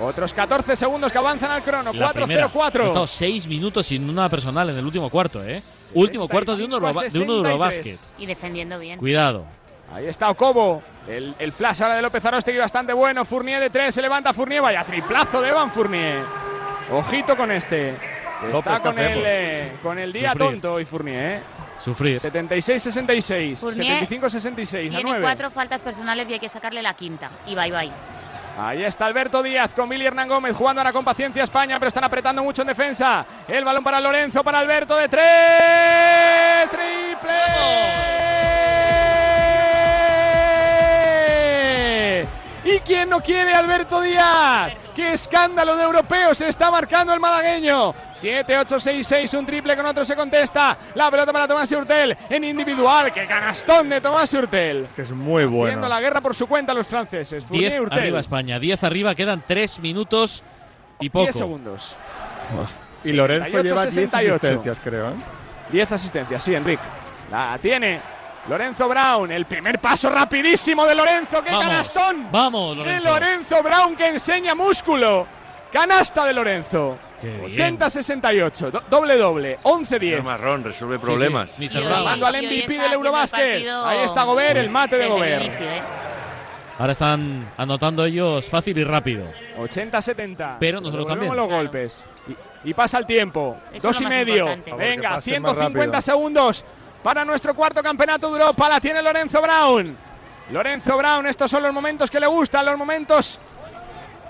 Otros 0.00 0.32
14 0.32 0.76
segundos 0.76 1.10
que 1.10 1.18
avanzan 1.18 1.50
al 1.50 1.62
crono. 1.62 1.92
La 1.92 2.12
primera. 2.12 2.46
Ha 2.46 2.52
4-0-4. 2.52 2.86
estado 2.86 3.06
seis 3.06 3.46
minutos 3.46 3.86
sin 3.86 4.08
una 4.08 4.28
personal 4.28 4.68
en 4.70 4.76
el 4.76 4.84
último 4.84 5.10
cuarto, 5.10 5.42
¿eh? 5.44 5.62
Último 5.94 6.28
cuarto 6.28 6.54
de 6.56 6.64
un, 6.64 6.70
75 6.70 6.86
a 6.86 6.90
Euroba- 7.02 7.12
de 7.12 7.18
un 7.18 7.46
Eurobasket. 7.46 7.84
63. 7.84 8.12
Y 8.22 8.26
defendiendo 8.26 8.78
bien. 8.78 8.98
Cuidado. 8.98 9.44
Ahí 9.94 10.06
está 10.06 10.30
Ocobo. 10.30 10.82
El, 11.06 11.34
el 11.38 11.52
flash 11.52 11.82
ahora 11.82 11.96
de 11.96 12.02
López 12.02 12.24
Arostegui 12.24 12.58
bastante 12.58 12.92
bueno. 12.92 13.24
Fournier 13.24 13.60
de 13.60 13.70
3, 13.70 13.94
se 13.94 14.02
levanta 14.02 14.32
Fournier. 14.34 14.60
Vaya 14.62 14.84
triplazo 14.84 15.40
de 15.40 15.48
Evan 15.48 15.70
Fournier. 15.70 16.22
Ojito 16.92 17.36
con 17.36 17.50
este. 17.50 17.94
López, 18.42 18.58
Está 18.58 18.76
¿qué 18.76 18.82
con 18.82 18.98
el, 18.98 19.22
eh, 19.24 19.72
con 19.82 19.98
el 19.98 20.12
día 20.12 20.32
Sufrir. 20.32 20.48
tonto 20.50 20.74
hoy 20.74 20.84
Fournier. 20.84 21.38
¿eh? 21.38 21.42
Sufrir. 21.82 22.20
76-66. 22.20 23.56
Fournier 23.56 24.06
75-66 24.06 24.86
a 24.86 24.90
Tiene 24.90 25.02
9. 25.02 25.22
cuatro 25.22 25.50
faltas 25.50 25.80
personales 25.80 26.28
y 26.28 26.34
hay 26.34 26.38
que 26.40 26.48
sacarle 26.48 26.82
la 26.82 26.94
quinta. 26.94 27.30
Y 27.46 27.54
bye 27.54 27.70
bye. 27.72 27.90
Ahí 28.58 28.82
está 28.84 29.06
Alberto 29.06 29.42
Díaz 29.42 29.72
con 29.72 29.88
Billy 29.88 30.04
Hernán 30.04 30.28
Gómez 30.28 30.56
jugando 30.56 30.80
ahora 30.80 30.92
con 30.92 31.04
paciencia 31.04 31.44
España, 31.44 31.78
pero 31.78 31.88
están 31.88 32.02
apretando 32.04 32.42
mucho 32.42 32.62
en 32.62 32.68
defensa. 32.68 33.24
El 33.46 33.64
balón 33.64 33.84
para 33.84 34.00
Lorenzo, 34.00 34.42
para 34.44 34.58
Alberto 34.58 34.96
de 34.96 35.08
tres. 35.08 36.70
Triple. 36.70 38.27
¿Y 42.70 42.80
quién 42.80 43.08
no 43.08 43.20
quiere 43.20 43.54
Alberto 43.54 44.02
Díaz? 44.02 44.72
¡Qué 44.94 45.14
escándalo 45.14 45.74
de 45.74 45.84
europeos 45.84 46.36
se 46.36 46.48
está 46.48 46.70
marcando 46.70 47.14
el 47.14 47.20
malagueño! 47.20 47.94
7-8-6-6, 48.12 49.38
un 49.38 49.46
triple 49.46 49.74
con 49.74 49.86
otro 49.86 50.04
se 50.04 50.14
contesta. 50.14 50.76
La 50.94 51.10
pelota 51.10 51.32
para 51.32 51.48
Tomás 51.48 51.72
Hurtel 51.72 52.14
en 52.28 52.44
individual. 52.44 53.10
¡Qué 53.10 53.26
canastón 53.26 53.88
de 53.88 54.02
Tomás 54.02 54.34
Hurtel! 54.34 54.86
Que 54.94 55.02
es 55.02 55.10
muy 55.12 55.44
Haciendo 55.44 55.56
bueno. 55.56 55.88
la 55.88 56.00
guerra 56.00 56.20
por 56.20 56.34
su 56.34 56.46
cuenta 56.46 56.74
los 56.74 56.86
franceses. 56.86 57.42
Fournier 57.44 57.70
10 57.70 57.80
Hurtel. 57.80 57.98
arriba 58.00 58.20
España, 58.20 58.58
10 58.58 58.84
arriba, 58.84 59.14
quedan 59.14 59.42
3 59.46 59.78
minutos 59.80 60.42
y 61.00 61.08
poco. 61.08 61.24
10 61.24 61.36
segundos. 61.36 61.96
Y 63.04 63.12
Lorenzo 63.12 63.46
78, 63.50 63.62
lleva 63.62 63.82
10 63.86 63.94
68. 63.94 64.34
asistencias, 64.36 64.80
creo. 64.84 65.08
¿eh? 65.10 65.14
10 65.70 65.92
asistencias, 65.92 66.42
sí, 66.42 66.54
Enric. 66.54 66.80
La 67.30 67.58
tiene 67.62 68.00
Lorenzo 68.48 68.88
Brown. 68.88 69.30
El 69.30 69.44
primer 69.46 69.78
paso 69.78 70.08
rapidísimo 70.10 70.86
de 70.86 70.94
Lorenzo. 70.94 71.42
¡Qué 71.42 71.50
Vamos, 71.50 71.64
canastón! 71.66 72.26
Vamos, 72.30 72.76
De 72.78 72.84
Lorenzo. 72.84 73.08
Lorenzo 73.08 73.62
Brown 73.62 73.96
que 73.96 74.06
enseña 74.08 74.54
músculo. 74.54 75.26
Canasta 75.72 76.24
de 76.24 76.32
Lorenzo. 76.32 76.98
Qué 77.20 77.26
bien. 77.28 77.78
80-68. 77.78 78.70
do- 78.70 78.82
doble 78.88 79.16
doble. 79.18 79.58
11-10. 79.64 80.14
El 80.18 80.22
marrón 80.22 80.64
resuelve 80.64 80.98
problemas. 80.98 81.50
sí. 81.50 81.68
Mando 81.68 82.26
al 82.26 82.36
MVP 82.42 82.78
del 82.78 83.00
partido 83.02 83.84
Ahí 83.86 83.98
está 84.04 84.22
Gobert, 84.22 84.56
el 84.56 84.70
mate 84.70 84.96
de 84.96 85.06
Gobert. 85.08 85.42
inicio, 85.44 85.70
¿eh? 85.70 85.82
Ahora 86.78 86.92
están 86.92 87.50
anotando 87.56 88.04
ellos 88.04 88.46
fácil 88.46 88.78
y 88.78 88.84
rápido. 88.84 89.24
80-70. 89.58 90.56
Pero 90.60 90.80
nosotros 90.80 91.06
también. 91.08 91.34
los 91.34 91.48
golpes. 91.48 92.06
Y, 92.64 92.70
y 92.70 92.74
pasa 92.74 92.98
el 92.98 93.04
tiempo. 93.06 93.58
Eso 93.72 93.88
Dos 93.88 94.00
y 94.00 94.06
medio. 94.06 94.36
importante. 94.52 94.70
Que 94.70 94.76
Venga, 94.76 95.08
pase 95.16 95.40
más 95.40 95.54
150 95.54 95.84
rápido. 95.86 96.00
segundos 96.02 96.64
para 97.08 97.24
nuestro 97.24 97.54
cuarto 97.54 97.82
campeonato 97.82 98.30
de 98.30 98.38
Europa. 98.38 98.68
La 98.68 98.80
tiene 98.80 99.00
Lorenzo 99.00 99.40
Brown. 99.40 99.96
Lorenzo 100.50 100.94
Brown, 100.94 101.26
estos 101.26 101.50
son 101.50 101.62
los 101.62 101.72
momentos 101.72 102.10
que 102.10 102.20
le 102.20 102.26
gustan, 102.26 102.66
los 102.66 102.76
momentos 102.76 103.40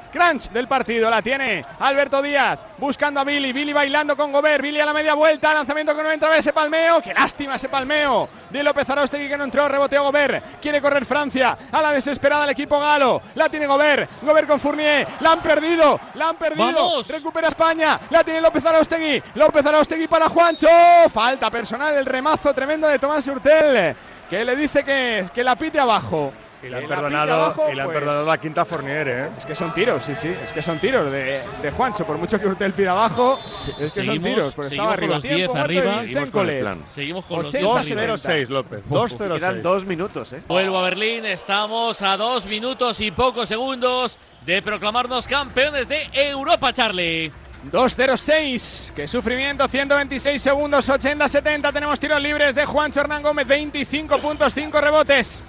crunch 0.09 0.51
del 0.51 0.67
partido. 0.67 1.11
La 1.11 1.23
tiene 1.23 1.65
Alberto 1.81 2.23
Díaz 2.23 2.61
buscando 2.79 3.21
a 3.21 3.25
Billy. 3.25 3.53
Billy 3.53 3.73
bailando 3.73 4.17
con 4.17 4.33
Gobert. 4.33 4.63
Billy 4.63 4.81
a 4.81 4.87
la 4.87 4.93
media 4.93 5.15
vuelta. 5.15 5.55
Lanzamiento 5.55 5.97
que 5.97 6.03
no 6.03 6.11
entra. 6.11 6.37
Ese 6.37 6.53
palmeo. 6.53 7.01
Qué 7.01 7.15
lástima 7.15 7.57
ese 7.57 7.69
palmeo 7.69 8.29
de 8.51 8.63
López 8.63 8.89
Arostegui 8.89 9.29
que 9.29 9.37
no 9.37 9.45
entró. 9.45 9.69
Reboteó 9.69 10.03
Gobert. 10.03 10.61
Quiere 10.61 10.81
correr 10.81 11.05
Francia. 11.05 11.57
A 11.71 11.83
la 11.83 11.93
desesperada 11.93 12.45
el 12.45 12.51
equipo 12.51 12.79
galo. 12.79 13.23
La 13.35 13.49
tiene 13.49 13.67
Gobert. 13.67 14.11
Gobert 14.23 14.49
con 14.49 14.61
Fournier. 14.61 15.07
La 15.21 15.33
han 15.33 15.43
perdido. 15.43 16.01
La 16.15 16.31
han 16.31 16.37
perdido. 16.37 16.67
¡Vamos! 16.67 17.09
Recupera 17.09 17.49
España. 17.49 18.01
La 18.11 18.25
tiene 18.25 18.41
López 18.41 18.65
Arostegui. 18.65 19.23
López 19.35 19.65
Arostegui 19.65 20.09
para 20.09 20.29
Juancho. 20.29 20.69
Falta 21.13 21.51
personal. 21.51 21.95
El 21.95 22.07
remazo 22.07 22.53
tremendo 22.55 22.87
de 22.89 22.99
Tomás 22.99 23.27
Hurtel. 23.27 23.97
Que 24.29 24.45
le 24.45 24.57
dice 24.57 24.85
que, 24.85 25.27
que 25.35 25.43
la 25.43 25.57
pite 25.57 25.81
abajo. 25.81 26.33
Y 26.61 26.69
le 26.69 26.77
han 26.79 26.89
perdonado, 26.89 27.35
abajo, 27.35 27.67
y 27.71 27.75
le 27.77 27.83
han 27.83 27.87
pues, 27.89 27.99
perdonado 27.99 28.27
la 28.27 28.39
quinta 28.39 28.65
Fournier, 28.65 29.09
¿eh? 29.09 29.29
es 29.37 29.47
que 29.47 29.55
son 29.55 29.73
tiros, 29.73 30.05
sí, 30.05 30.17
sí, 30.17 30.27
es 30.43 30.51
que 30.51 30.61
son 30.61 30.79
tiros 30.81 31.11
de, 31.13 31.41
de 31.63 31.71
Juancho. 31.71 32.05
Por 32.05 32.19
mucho 32.19 32.39
que 32.41 32.47
Hurtel 32.49 32.73
pida 32.73 32.91
abajo, 32.91 33.39
es 33.45 33.71
que 33.77 33.89
son 33.89 34.05
seguimos- 34.05 34.25
tiros. 34.29 34.55
Porque 34.55 34.71
seguimos 34.71 34.71
estaba 34.71 34.87
con 34.89 34.93
arriba. 34.95 35.15
los 35.15 35.23
10 35.23 35.35
Tiempo 35.37 35.53
muerto 35.55 35.65
arriba. 35.65 36.03
y 36.05 36.09
Seguimos 36.09 36.31
con 36.31 36.51
el 36.51 36.61
plan. 36.61 36.83
Seguimos 36.87 37.25
con 37.27 37.43
los 37.45 37.55
80, 37.55 37.73
10 37.75 37.87
70. 37.87 38.03
arriba. 38.03 38.17
2-0-6, 38.17 38.49
López. 38.49 38.81
Quedan 38.89 39.55
2-0-6. 39.57 39.63
dos 39.63 39.85
minutos, 39.85 40.33
¿eh? 40.33 40.43
Vuelvo 40.49 40.79
a 40.79 40.83
Berlín, 40.83 41.25
estamos 41.27 42.03
a 42.03 42.17
dos 42.17 42.47
minutos 42.47 43.01
y 43.01 43.11
pocos 43.13 43.49
segundos 43.49 44.19
de 44.45 44.61
proclamarnos 44.61 45.27
campeones 45.29 45.89
de 45.89 46.09
Europa, 46.13 46.73
Charlie. 46.73 47.31
2-0-6. 47.71 48.93
Qué 48.95 49.07
sufrimiento. 49.09 49.67
126 49.69 50.41
segundos, 50.41 50.89
80-70. 50.89 51.73
Tenemos 51.73 51.99
tiros 52.01 52.21
libres 52.21 52.55
de 52.55 52.65
Juancho 52.67 53.01
Hernán 53.01 53.23
Gómez. 53.23 53.47
25 53.47 54.19
puntos, 54.19 54.55
5 54.55 54.81
rebotes. 54.81 55.43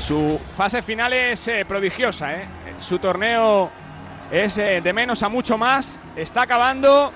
Su 0.00 0.40
fase 0.56 0.82
final 0.82 1.12
es 1.12 1.46
eh, 1.48 1.64
prodigiosa. 1.66 2.34
¿eh? 2.34 2.48
Su 2.78 2.98
torneo 2.98 3.70
es 4.32 4.56
eh, 4.58 4.80
de 4.80 4.92
menos 4.92 5.22
a 5.22 5.28
mucho 5.28 5.58
más. 5.58 6.00
Está 6.16 6.42
acabando 6.42 7.12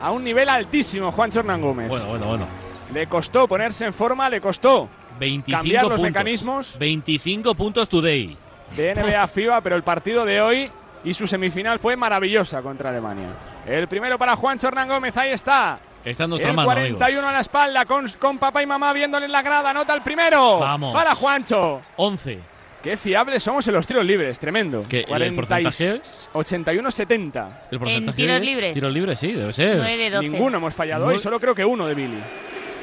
a 0.00 0.10
un 0.10 0.24
nivel 0.24 0.48
altísimo 0.48 1.12
Juancho 1.12 1.40
Hernán 1.40 1.60
Gómez. 1.60 1.88
Bueno, 1.88 2.06
bueno, 2.06 2.26
bueno. 2.26 2.46
Le 2.92 3.06
costó 3.06 3.46
ponerse 3.46 3.84
en 3.84 3.92
forma, 3.92 4.30
le 4.30 4.40
costó 4.40 4.88
25 5.20 5.58
cambiar 5.58 5.82
los 5.84 5.92
puntos. 5.92 6.02
mecanismos 6.02 6.78
25 6.78 7.54
puntos 7.54 7.88
today. 7.88 8.36
de 8.76 8.94
NBA 8.94 9.26
FIBA, 9.28 9.60
pero 9.60 9.76
el 9.76 9.82
partido 9.82 10.24
de 10.24 10.40
hoy 10.40 10.70
y 11.04 11.14
su 11.14 11.26
semifinal 11.26 11.78
fue 11.78 11.96
maravillosa 11.96 12.62
contra 12.62 12.90
Alemania. 12.90 13.28
El 13.66 13.88
primero 13.88 14.18
para 14.18 14.36
Juancho 14.36 14.68
Hernán 14.68 14.88
Gómez, 14.88 15.16
ahí 15.16 15.30
está. 15.30 15.78
Está 16.06 16.24
en 16.24 16.30
nuestra 16.30 16.50
el 16.50 16.56
mano, 16.56 16.66
41 16.66 17.04
amigos. 17.04 17.24
a 17.28 17.32
la 17.32 17.40
espalda 17.40 17.84
con, 17.84 18.06
con 18.18 18.38
papá 18.38 18.62
y 18.62 18.66
mamá 18.66 18.92
viéndole 18.92 19.26
en 19.26 19.32
la 19.32 19.42
grada. 19.42 19.70
Anota 19.70 19.92
el 19.92 20.02
primero. 20.02 20.60
Vamos. 20.60 20.94
Para 20.94 21.14
Juancho. 21.14 21.82
11. 21.96 22.38
Qué 22.82 22.96
fiables 22.96 23.42
somos 23.42 23.66
en 23.66 23.74
los 23.74 23.84
tiros 23.86 24.04
libres, 24.04 24.38
tremendo. 24.38 24.84
¿Qué, 24.88 25.04
y 25.08 25.12
el 25.12 25.34
porcentaje? 25.34 26.00
81-70. 26.32 27.58
¿El 27.72 27.78
porcentaje 27.80 27.96
En 27.96 28.14
tiros 28.14 28.36
es? 28.36 28.44
libres. 28.44 28.74
Tiros 28.74 28.92
libres, 28.92 29.18
sí, 29.18 29.32
debe 29.32 29.52
ser. 29.52 29.76
9 29.78 29.96
de 29.96 30.10
12. 30.10 30.28
Ninguno 30.28 30.58
hemos 30.58 30.74
fallado 30.74 31.06
hoy, 31.06 31.18
solo 31.18 31.40
creo 31.40 31.54
que 31.54 31.64
uno 31.64 31.86
de 31.86 31.94
Billy. 31.94 32.18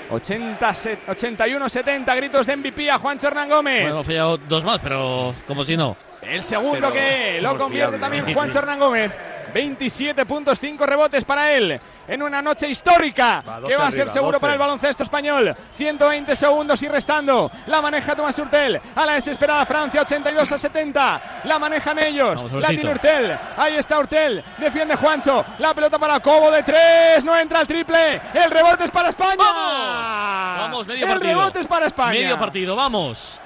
80, 0.09 0.73
se- 0.75 0.97
81-70, 1.07 2.15
gritos 2.17 2.45
de 2.45 2.57
MVP 2.57 2.91
a 2.91 2.97
Juan 2.99 3.17
Hernán 3.21 3.49
Gómez. 3.49 3.81
Bueno, 3.81 3.95
hemos 3.95 4.05
fallado 4.05 4.37
dos 4.37 4.63
más, 4.63 4.79
pero 4.81 5.33
como 5.47 5.63
si 5.63 5.77
no. 5.77 5.95
El 6.21 6.43
segundo 6.43 6.91
Pero 6.91 6.93
que 6.93 7.39
lo 7.41 7.57
convierte 7.57 7.97
también 7.97 8.25
¿no? 8.27 8.33
Juan 8.33 8.55
Hernán 8.55 8.79
Gómez. 8.79 9.11
27 9.53 10.25
puntos, 10.25 10.59
5 10.59 10.85
rebotes 10.85 11.23
para 11.25 11.51
él. 11.51 11.79
En 12.05 12.21
una 12.21 12.41
noche 12.41 12.67
histórica 12.67 13.41
Va, 13.47 13.59
12 13.61 13.67
que 13.71 13.77
va 13.77 13.87
a 13.87 13.91
ser 13.91 14.01
arriba, 14.01 14.13
seguro 14.13 14.31
12. 14.33 14.41
para 14.41 14.53
el 14.53 14.59
baloncesto 14.59 15.03
español. 15.03 15.55
120 15.75 16.35
segundos 16.35 16.83
y 16.83 16.87
restando. 16.89 17.49
La 17.67 17.81
maneja 17.81 18.15
Tomás 18.15 18.37
Hurtel. 18.37 18.81
A 18.95 19.05
la 19.05 19.13
desesperada 19.13 19.65
Francia, 19.65 20.01
82 20.01 20.51
a 20.51 20.57
70. 20.59 21.21
La 21.45 21.59
manejan 21.59 21.97
ellos. 21.99 22.43
Vamos, 22.43 22.61
la 22.61 22.67
tiene 22.69 22.89
Hurtel. 22.91 23.37
Ahí 23.55 23.75
está 23.75 23.99
Hurtel. 23.99 24.43
Defiende 24.57 24.95
Juancho. 24.95 25.45
La 25.59 25.73
pelota 25.73 25.97
para 25.97 26.19
Cobo 26.19 26.51
de 26.51 26.63
3. 26.63 27.23
No 27.23 27.37
entra 27.37 27.61
el 27.61 27.67
triple. 27.67 28.19
El 28.33 28.51
rebote 28.51 28.83
es 28.85 28.91
para 28.91 29.09
España. 29.09 29.35
¡Vamos! 29.37 30.57
Vamos, 30.59 30.87
medio 30.87 31.05
el 31.05 31.11
partido. 31.13 31.33
rebote 31.39 31.59
es 31.61 31.67
para 31.67 31.85
España. 31.85 32.11
Medio 32.19 32.39
partido, 32.39 32.75
vamos. 32.75 33.39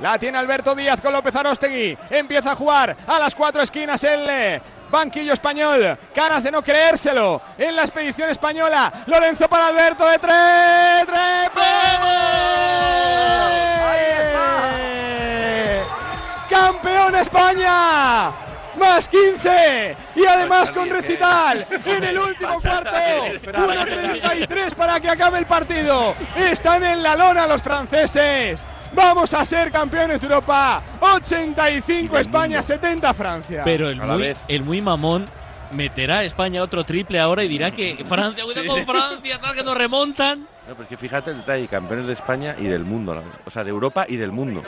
La 0.00 0.18
tiene 0.18 0.36
Alberto 0.38 0.74
Díaz 0.74 1.00
con 1.00 1.12
López 1.12 1.34
Arostegui. 1.36 1.96
Empieza 2.10 2.52
a 2.52 2.56
jugar 2.56 2.96
a 3.06 3.18
las 3.20 3.34
cuatro 3.36 3.62
esquinas 3.62 4.02
el 4.02 4.60
banquillo 4.94 5.32
español. 5.32 5.98
Caras 6.14 6.44
de 6.44 6.50
no 6.50 6.62
creérselo 6.62 7.42
en 7.58 7.76
la 7.76 7.82
expedición 7.82 8.30
española. 8.30 9.04
Lorenzo 9.06 9.48
para 9.48 9.66
Alberto 9.66 10.08
de 10.08 10.18
tres. 10.18 11.06
¡Triple! 11.06 11.64
¡Campeón 16.48 17.14
España! 17.16 18.30
Más 18.78 19.08
15 19.08 19.96
y 20.16 20.26
además 20.26 20.70
con 20.70 20.90
recital 20.90 21.66
en 21.84 22.04
el 22.04 22.18
último 22.18 22.60
cuarto. 22.60 22.90
1.33 22.90 24.74
para 24.74 24.98
que 25.00 25.10
acabe 25.10 25.38
el 25.38 25.46
partido. 25.46 26.14
Están 26.36 26.84
en 26.84 27.02
la 27.02 27.14
lona 27.16 27.46
los 27.46 27.62
franceses. 27.62 28.64
Vamos 28.94 29.34
a 29.34 29.44
ser 29.44 29.70
campeones 29.70 30.20
de 30.20 30.26
Europa. 30.26 30.82
85 31.00 32.18
España, 32.18 32.62
70 32.62 33.14
Francia. 33.14 33.62
Pero 33.64 33.88
el 33.88 34.00
A 34.00 34.06
la 34.06 34.12
muy, 34.14 34.22
vez. 34.22 34.38
el 34.48 34.62
muy 34.62 34.80
mamón 34.80 35.26
meterá 35.72 36.18
a 36.18 36.24
España 36.24 36.62
otro 36.62 36.84
triple 36.84 37.18
ahora 37.18 37.42
y 37.42 37.48
dirá 37.48 37.70
que 37.72 38.04
Francia, 38.08 38.44
cuidado 38.44 38.62
Sí, 38.62 38.68
con 38.68 38.78
sí. 38.78 38.84
Francia, 38.84 39.40
tal 39.40 39.54
que 39.56 39.64
nos 39.64 39.76
remontan. 39.76 40.40
No, 40.40 40.74
pero 40.74 40.82
es 40.84 40.88
que 40.88 40.96
fíjate 40.96 41.30
el 41.32 41.38
detalle, 41.38 41.66
campeones 41.68 42.06
de 42.06 42.12
España 42.12 42.54
y 42.58 42.64
del 42.64 42.84
mundo, 42.84 43.20
o 43.44 43.50
sea, 43.50 43.64
de 43.64 43.70
Europa 43.70 44.06
y 44.08 44.16
del 44.16 44.32
mundo. 44.32 44.62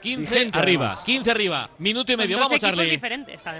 15 0.00 0.26
gente, 0.38 0.58
arriba, 0.58 0.86
además. 0.86 1.04
15 1.04 1.30
arriba. 1.30 1.68
Minuto 1.78 2.12
y 2.12 2.16
medio, 2.16 2.38
vamos, 2.38 2.58
Charlie. 2.60 3.00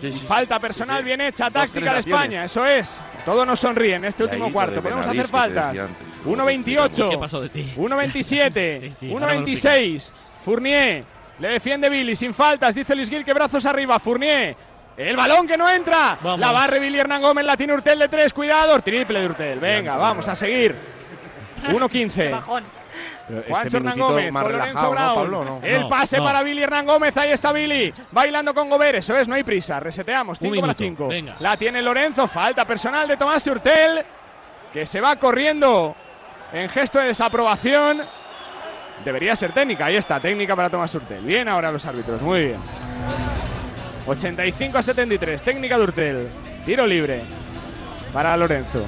Sí, 0.00 0.12
sí, 0.12 0.20
Falta 0.20 0.60
personal 0.60 1.02
bien 1.02 1.20
hecha, 1.20 1.50
táctica 1.50 1.94
de. 1.94 1.98
España, 2.00 2.44
eso 2.44 2.64
es. 2.64 3.00
Todo 3.24 3.44
nos 3.44 3.58
sonríe 3.58 3.96
en 3.96 4.04
este 4.04 4.22
último 4.24 4.52
cuarto. 4.52 4.80
Podemos 4.82 5.06
hacer 5.06 5.26
faltas. 5.26 5.76
Decía 6.34 6.84
antes. 6.84 6.98
1.28. 6.98 7.10
¿Qué 7.10 7.18
pasó 7.18 7.40
de 7.40 7.48
ti? 7.48 7.72
1.27, 7.76 8.80
Sí, 8.80 8.90
sí, 8.98 9.12
ahora 9.12 9.26
me 9.28 9.34
lo 9.36 9.40
1.26. 9.46 10.12
Fournier 10.40 11.04
le 11.38 11.48
defiende 11.48 11.88
Billy 11.88 12.16
sin 12.16 12.32
faltas. 12.32 12.74
Dice 12.74 12.94
Luis 12.94 13.10
Gil 13.10 13.24
que 13.24 13.34
brazos 13.34 13.64
arriba. 13.66 13.98
Fournier. 13.98 14.56
El 14.96 15.16
balón 15.16 15.46
que 15.46 15.56
no 15.56 15.68
entra. 15.68 16.18
Vamos. 16.22 16.40
La 16.40 16.52
barre 16.52 16.78
Billy 16.78 16.98
Hernán 16.98 17.20
Gómez. 17.20 17.44
La 17.44 17.56
tiene 17.56 17.74
Urtel 17.74 17.98
de 17.98 18.08
3. 18.08 18.32
Cuidado. 18.32 18.80
Triple 18.80 19.20
de 19.20 19.26
Urtel. 19.26 19.60
Venga, 19.60 19.96
vamos 19.96 20.26
a 20.28 20.34
seguir. 20.34 20.74
1.15. 21.68 22.30
Bajón. 22.30 22.64
Pero 23.28 23.42
Juan 23.48 23.66
este 23.66 23.76
Hernán 23.76 23.98
Gómez 23.98 24.32
con 24.32 24.42
Lorenzo 24.42 24.48
relajado, 24.48 24.84
¿no, 24.86 24.90
Brown. 24.92 25.14
Pablo? 25.14 25.44
¿no? 25.44 25.60
El 25.62 25.80
No, 25.82 25.88
pase 25.88 26.18
no. 26.18 26.24
para 26.24 26.42
Billy 26.42 26.62
Hernán 26.62 26.86
Gómez. 26.86 27.16
Ahí 27.16 27.30
está 27.32 27.52
Billy. 27.52 27.92
Bailando 28.12 28.54
con 28.54 28.70
Gobert. 28.70 28.98
Eso 28.98 29.16
es, 29.16 29.28
no 29.28 29.34
hay 29.34 29.42
prisa. 29.44 29.80
Reseteamos. 29.80 30.38
5 30.38 30.48
para 30.60 30.62
minuto, 30.62 30.78
5. 30.78 31.08
venga. 31.08 31.36
La 31.40 31.56
tiene 31.56 31.82
Lorenzo. 31.82 32.26
Falta 32.28 32.64
personal 32.64 33.06
de 33.06 33.16
Tomás 33.16 33.46
Hurtel. 33.46 34.04
Que 34.72 34.86
se 34.86 35.00
va 35.00 35.16
corriendo 35.16 35.94
en 36.62 36.68
gesto 36.68 36.98
de 36.98 37.06
desaprobación. 37.06 38.02
Debería 39.04 39.36
ser 39.36 39.52
técnica. 39.52 39.86
Ahí 39.86 39.96
está, 39.96 40.18
técnica 40.20 40.56
para 40.56 40.70
Tomás 40.70 40.94
Hurtel. 40.94 41.22
Bien 41.22 41.48
ahora 41.48 41.70
los 41.70 41.84
árbitros. 41.84 42.22
Muy 42.22 42.46
bien. 42.46 42.60
85 44.06 44.78
a 44.78 44.82
73. 44.82 45.42
Técnica 45.42 45.76
de 45.76 45.84
Hurtel. 45.84 46.28
Tiro 46.64 46.86
libre 46.86 47.22
para 48.12 48.36
Lorenzo. 48.36 48.86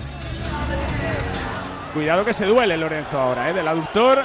Cuidado 1.93 2.25
que 2.25 2.33
se 2.33 2.47
duele 2.47 2.77
Lorenzo 2.77 3.19
ahora, 3.19 3.51
¿eh? 3.51 3.53
Del 3.53 3.69
aductor. 3.69 4.25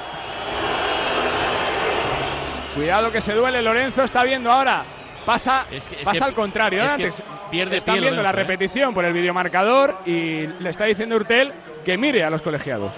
Cuidado 2.75 3.11
que 3.11 3.21
se 3.21 3.33
duele 3.33 3.61
Lorenzo. 3.61 4.03
Está 4.03 4.23
viendo 4.23 4.51
ahora. 4.51 4.83
Pasa, 5.25 5.65
Es 5.71 5.85
que- 5.85 5.95
es 5.95 6.03
pasa 6.03 6.19
que- 6.19 6.23
al 6.25 6.33
contrario. 6.33 6.83
Antes 6.83 7.21
pierde 7.51 7.77
están 7.77 7.95
pie 7.95 8.01
viendo 8.01 8.21
la 8.23 8.29
¿eh? 8.29 8.33
repetición 8.33 8.93
por 8.93 9.05
el 9.05 9.13
videomarcador 9.13 9.99
y 10.05 10.47
le 10.47 10.69
está 10.69 10.85
diciendo 10.85 11.15
Hurtel 11.15 11.51
que 11.85 11.97
mire 11.97 12.23
a 12.23 12.29
los 12.29 12.41
colegiados. 12.41 12.91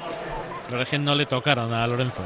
Pero 0.69 0.81
es 0.81 0.89
que 0.89 0.97
no 0.99 1.13
le 1.15 1.25
tocaron 1.25 1.73
a 1.73 1.85
Lorenzo. 1.87 2.21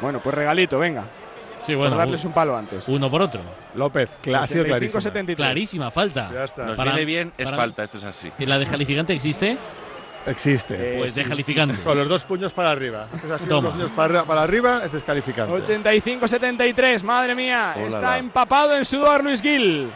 Bueno, 0.00 0.20
pues 0.22 0.34
regalito, 0.34 0.78
venga. 0.78 1.04
Sí, 1.66 1.72
por 1.72 1.82
bueno. 1.82 1.96
darles 1.96 2.24
un 2.24 2.32
palo 2.32 2.56
antes. 2.56 2.86
Uno 2.88 3.10
por 3.10 3.20
otro. 3.20 3.40
López, 3.74 4.08
cla- 4.22 4.42
ha 4.42 4.46
sido 4.46 4.64
clarísimo. 4.64 5.00
85-73. 5.00 5.36
Clarísima 5.36 5.90
falta. 5.90 6.30
Ya 6.32 6.44
está. 6.44 6.64
Nos 6.66 6.76
Para- 6.76 6.92
viene 6.92 7.04
bien, 7.04 7.32
es 7.36 7.44
para- 7.46 7.56
falta, 7.56 7.84
esto 7.84 7.98
es 7.98 8.04
así. 8.04 8.30
¿Y 8.38 8.46
la 8.46 8.58
descalificante 8.58 9.12
existe? 9.12 9.58
Existe. 10.26 10.74
Eh, 10.74 10.98
Pues 10.98 11.12
sí, 11.12 11.20
descalificante. 11.20 11.74
Con 11.82 11.98
los 11.98 12.08
dos 12.08 12.24
puños 12.24 12.52
para 12.52 12.70
arriba. 12.70 13.06
Es 13.14 13.30
así, 13.30 13.46
Toma. 13.46 13.68
los 13.68 13.72
dos 13.72 13.72
puños 13.74 13.90
para, 13.96 14.24
para 14.24 14.42
arriba 14.42 14.82
es 14.84 14.92
descalificante. 14.92 15.52
85-73, 15.52 17.02
madre 17.02 17.34
mía. 17.34 17.74
Está 17.76 18.00
la. 18.00 18.18
empapado 18.18 18.76
en 18.76 18.84
sudor 18.84 19.22
Luis 19.24 19.42
Gil. 19.42 19.88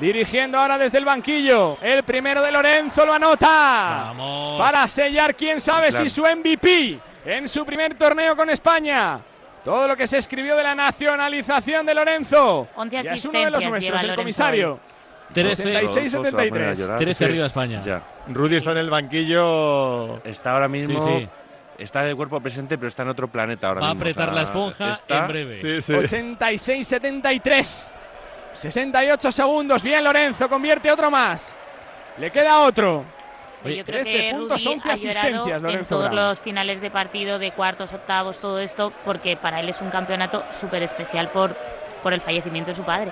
Dirigiendo 0.00 0.58
ahora 0.58 0.78
desde 0.78 0.98
el 0.98 1.04
banquillo. 1.04 1.76
El 1.82 2.02
primero 2.04 2.40
de 2.42 2.50
Lorenzo 2.50 3.04
lo 3.04 3.12
anota. 3.12 4.04
Vamos. 4.06 4.58
Para 4.60 4.88
sellar, 4.88 5.34
quién 5.34 5.60
sabe 5.60 5.88
Claro. 5.90 6.04
si 6.04 6.10
su 6.10 6.22
MVP 6.24 6.98
en 7.26 7.48
su 7.48 7.64
primer 7.66 7.94
torneo 7.94 8.34
con 8.36 8.48
España. 8.50 9.20
Todo 9.62 9.86
lo 9.86 9.94
que 9.96 10.06
se 10.06 10.16
escribió 10.18 10.56
de 10.56 10.62
la 10.62 10.74
nacionalización 10.74 11.84
de 11.84 11.94
Lorenzo. 11.94 12.68
11 12.76 13.02
Ya 13.02 13.14
es 13.14 13.24
uno 13.26 13.40
de 13.44 13.50
los 13.50 13.62
nuestros, 13.64 14.02
el 14.02 14.14
comisario. 14.14 14.80
13, 15.34 15.62
86, 15.62 16.12
Rodolfo 16.14 16.30
se 16.30 16.36
va 16.36 16.42
a 16.42 16.48
poner 16.48 16.68
a 16.68 16.74
73. 16.74 16.78
llorar. 16.78 16.98
13 16.98 17.18
Sí. 17.18 17.24
arriba 17.24 17.46
España. 17.46 17.82
Ya. 17.84 18.02
Rudy 18.28 18.56
está 18.56 18.72
en 18.72 18.78
el 18.78 18.90
banquillo. 18.90 20.16
Está 20.24 20.52
ahora 20.54 20.66
mismo. 20.66 20.98
Sí, 21.04 21.10
sí. 21.20 21.28
Está 21.78 22.02
de 22.02 22.14
cuerpo 22.16 22.40
presente, 22.40 22.76
pero 22.78 22.88
está 22.88 23.02
en 23.04 23.10
otro 23.10 23.28
planeta 23.28 23.68
ahora 23.68 23.80
Va 23.80 23.86
a 23.90 23.94
mismo. 23.94 24.02
apretar 24.02 24.28
o 24.28 24.32
sea, 24.32 24.34
la 24.34 24.42
esponja 24.42 24.92
está- 24.94 25.18
en 25.18 25.28
breve. 25.28 25.60
Sí, 25.60 25.82
sí. 25.82 25.92
86-73. 25.92 27.92
68 28.52 29.32
segundos. 29.32 29.82
Bien, 29.82 30.02
Lorenzo. 30.02 30.48
Convierte 30.48 30.90
otro 30.90 31.10
más. 31.10 31.56
Le 32.18 32.30
queda 32.30 32.60
otro. 32.60 33.04
Oye, 33.64 33.76
yo 33.76 33.84
creo 33.84 34.02
13 34.02 34.18
que 34.18 34.30
puntos, 34.34 34.64
Rudy 34.64 34.74
11 34.74 34.88
ha 34.88 34.92
asistencias, 34.92 35.64
en 35.64 35.84
todos 35.84 36.12
los 36.12 36.40
finales 36.40 36.80
de 36.80 36.90
partido, 36.90 37.38
de 37.38 37.52
cuartos, 37.52 37.92
octavos, 37.92 38.38
todo 38.40 38.58
esto, 38.58 38.90
porque 39.04 39.36
para 39.36 39.60
él 39.60 39.68
es 39.68 39.80
un 39.82 39.90
campeonato 39.90 40.42
súper 40.58 40.82
especial 40.82 41.28
por, 41.28 41.54
por 42.02 42.14
el 42.14 42.22
fallecimiento 42.22 42.70
de 42.70 42.76
su 42.76 42.82
padre. 42.82 43.10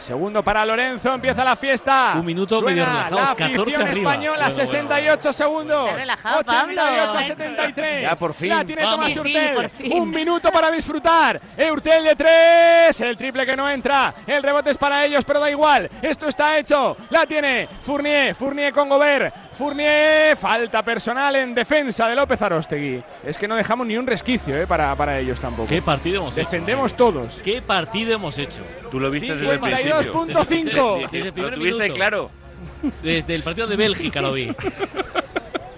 El 0.00 0.06
segundo 0.06 0.42
para 0.42 0.64
Lorenzo, 0.64 1.12
empieza 1.12 1.44
la 1.44 1.54
fiesta. 1.56 2.14
Un 2.16 2.24
minuto 2.24 2.58
Suena 2.58 2.70
medio 2.70 2.86
relajados, 2.86 3.20
La 3.20 3.36
14 3.36 3.60
afición 3.60 3.88
española, 3.88 4.38
Bueno, 4.38 4.56
68 4.56 5.32
segundos. 5.34 5.92
Relajado, 5.92 6.38
88 6.38 6.80
a 6.80 7.06
Pablo. 7.06 7.22
73. 7.22 8.02
Ya, 8.02 8.16
por 8.16 8.32
fin. 8.32 8.48
La 8.48 8.64
tiene 8.64 8.82
Vamos. 8.82 9.12
Tomás 9.12 9.70
fin. 9.76 9.92
Un 9.92 10.10
minuto 10.10 10.50
para 10.50 10.70
disfrutar. 10.70 11.38
Eurtel 11.54 12.04
de 12.04 12.16
tres. 12.16 13.00
El 13.02 13.14
triple 13.14 13.44
que 13.44 13.54
no 13.54 13.68
entra. 13.68 14.14
El 14.26 14.42
rebote 14.42 14.70
es 14.70 14.78
para 14.78 15.04
ellos, 15.04 15.22
pero 15.26 15.38
da 15.38 15.50
igual. 15.50 15.90
Esto 16.00 16.28
está 16.28 16.56
hecho. 16.56 16.96
La 17.10 17.26
tiene 17.26 17.68
Fournier. 17.82 18.34
Fournier 18.34 18.72
con 18.72 18.88
Gobert. 18.88 19.34
Fournier. 19.52 20.34
Falta 20.38 20.82
personal 20.82 21.36
en 21.36 21.54
defensa 21.54 22.08
de 22.08 22.16
López 22.16 22.40
Arostegui. 22.40 23.02
Es 23.22 23.36
que 23.36 23.46
no 23.46 23.54
dejamos 23.54 23.86
ni 23.86 23.98
un 23.98 24.06
resquicio 24.06 24.56
eh, 24.56 24.66
para, 24.66 24.96
para 24.96 25.18
ellos 25.18 25.38
tampoco. 25.38 25.68
¿Qué 25.68 25.82
partido 25.82 26.22
hemos 26.22 26.32
hecho? 26.38 26.46
Defendemos 26.46 26.94
todos. 26.96 27.42
¿Qué 27.44 27.60
partido 27.60 28.14
hemos 28.14 28.38
hecho? 28.38 28.62
Tú 28.90 28.98
lo 29.00 29.10
viste 29.10 29.34
desde 29.36 29.52
el 29.54 29.60
principio. 29.60 30.00
52.5. 30.12 31.10
Desde 31.10 31.18
el 31.18 31.24
Lo 31.26 31.32
primer 31.32 31.54
tuviste 31.54 31.82
minuto. 31.82 31.94
claro. 31.94 32.30
Desde 33.02 33.34
el 33.34 33.42
partido 33.42 33.66
de 33.66 33.76
Bélgica 33.76 34.20
lo 34.22 34.32
vi. 34.32 34.48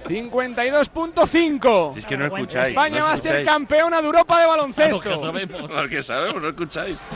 52.5. 0.09 1.93
Si 1.95 1.99
es 2.01 2.07
que 2.07 2.17
no 2.17 2.27
escucháis. 2.27 2.69
España 2.71 2.99
no 3.01 3.05
va 3.07 3.13
a 3.13 3.17
ser 3.17 3.45
campeona 3.45 4.01
de 4.01 4.07
Europa 4.07 4.37
de 4.41 4.47
Lo 4.47 4.51
que 4.53 4.57
baloncesto. 4.59 5.17
sabemos. 5.19 5.71
Porque 5.71 6.03
sabemos, 6.03 6.43
no 6.43 6.49
escucháis. 6.49 7.03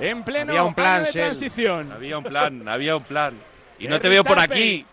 En 0.00 0.22
pleno 0.22 0.52
Había 0.52 0.64
un 0.64 0.72
plan, 0.72 1.02
año 1.02 1.04
de 1.04 1.12
transición. 1.12 1.92
Había 1.92 2.16
un 2.16 2.24
plan, 2.24 2.66
había 2.66 2.96
un 2.96 3.02
plan. 3.02 3.34
Y 3.78 3.86
no 3.86 4.00
te 4.00 4.08
veo 4.08 4.24
por 4.24 4.38
aquí. 4.38 4.86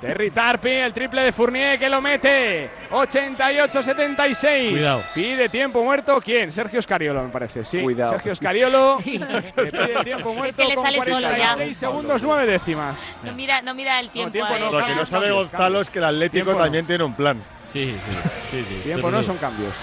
Terry 0.00 0.30
Tarpi, 0.30 0.70
el 0.70 0.92
triple 0.92 1.22
de 1.22 1.32
Fournier 1.32 1.78
que 1.78 1.88
lo 1.88 2.00
mete. 2.00 2.68
88-76. 2.90 4.70
Cuidado. 4.70 5.04
Pide 5.14 5.48
tiempo 5.48 5.82
muerto. 5.82 6.20
¿Quién? 6.20 6.52
Sergio 6.52 6.80
Scariolo, 6.82 7.22
me 7.22 7.28
parece. 7.30 7.64
Sí. 7.64 7.80
Cuidado. 7.82 8.12
Sergio 8.12 8.34
Scariolo. 8.34 8.98
Sí. 9.04 9.18
Le 9.18 9.42
pide 9.70 10.04
tiempo 10.04 10.34
muerto 10.34 10.62
que 10.62 10.68
le 10.68 10.74
con 10.74 10.84
sale 10.84 10.98
solo 10.98 11.20
ya. 11.20 11.28
46 11.28 11.76
segundos, 11.76 12.22
9 12.22 12.46
décimas. 12.46 13.20
No 13.22 13.32
mira, 13.32 13.60
no 13.62 13.74
mira 13.74 14.00
el 14.00 14.10
tiempo. 14.10 14.32
tiempo 14.32 14.52
a 14.54 14.58
no. 14.58 14.70
Lo 14.72 14.86
que 14.86 14.94
no 14.94 15.06
sabe 15.06 15.30
Gonzalo 15.30 15.80
es 15.80 15.90
que 15.90 15.98
el 15.98 16.04
Atlético 16.04 16.44
Tiempo 16.44 16.52
no. 16.52 16.58
también 16.64 16.86
tiene 16.86 17.04
un 17.04 17.14
plan. 17.14 17.42
Sí, 17.72 17.94
sí, 18.08 18.16
sí, 18.50 18.64
sí. 18.68 18.80
Tiempo 18.84 19.10
no 19.10 19.22
son 19.22 19.36
cambios. 19.36 19.74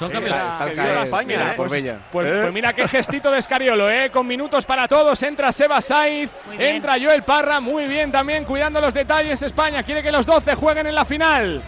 Son 0.00 0.16
Está-. 0.16 0.66
Está 0.70 1.04
España, 1.04 1.26
mira, 1.26 1.42
¿eh? 1.42 1.46
por 1.56 1.68
Pues- 1.68 1.70
Bella. 1.82 1.98
Pues, 2.10 2.26
¿Eh? 2.26 2.38
pues 2.40 2.52
mira 2.54 2.72
qué 2.72 2.88
gestito 2.88 3.30
de 3.30 3.38
Escariolo, 3.38 3.90
¿eh? 3.90 4.10
Con 4.10 4.26
minutos 4.26 4.64
para 4.64 4.88
todos. 4.88 5.22
Entra 5.22 5.52
Seba 5.52 5.82
Saiz, 5.82 6.34
entra 6.58 6.94
Joel 6.98 7.22
Parra, 7.22 7.60
muy 7.60 7.84
bien 7.84 8.10
también, 8.10 8.46
cuidando 8.46 8.80
los 8.80 8.94
detalles. 8.94 9.42
España 9.42 9.82
quiere 9.82 10.02
que 10.02 10.10
los 10.10 10.24
12 10.24 10.54
jueguen 10.54 10.86
en 10.86 10.94
la 10.94 11.04
final. 11.04 11.62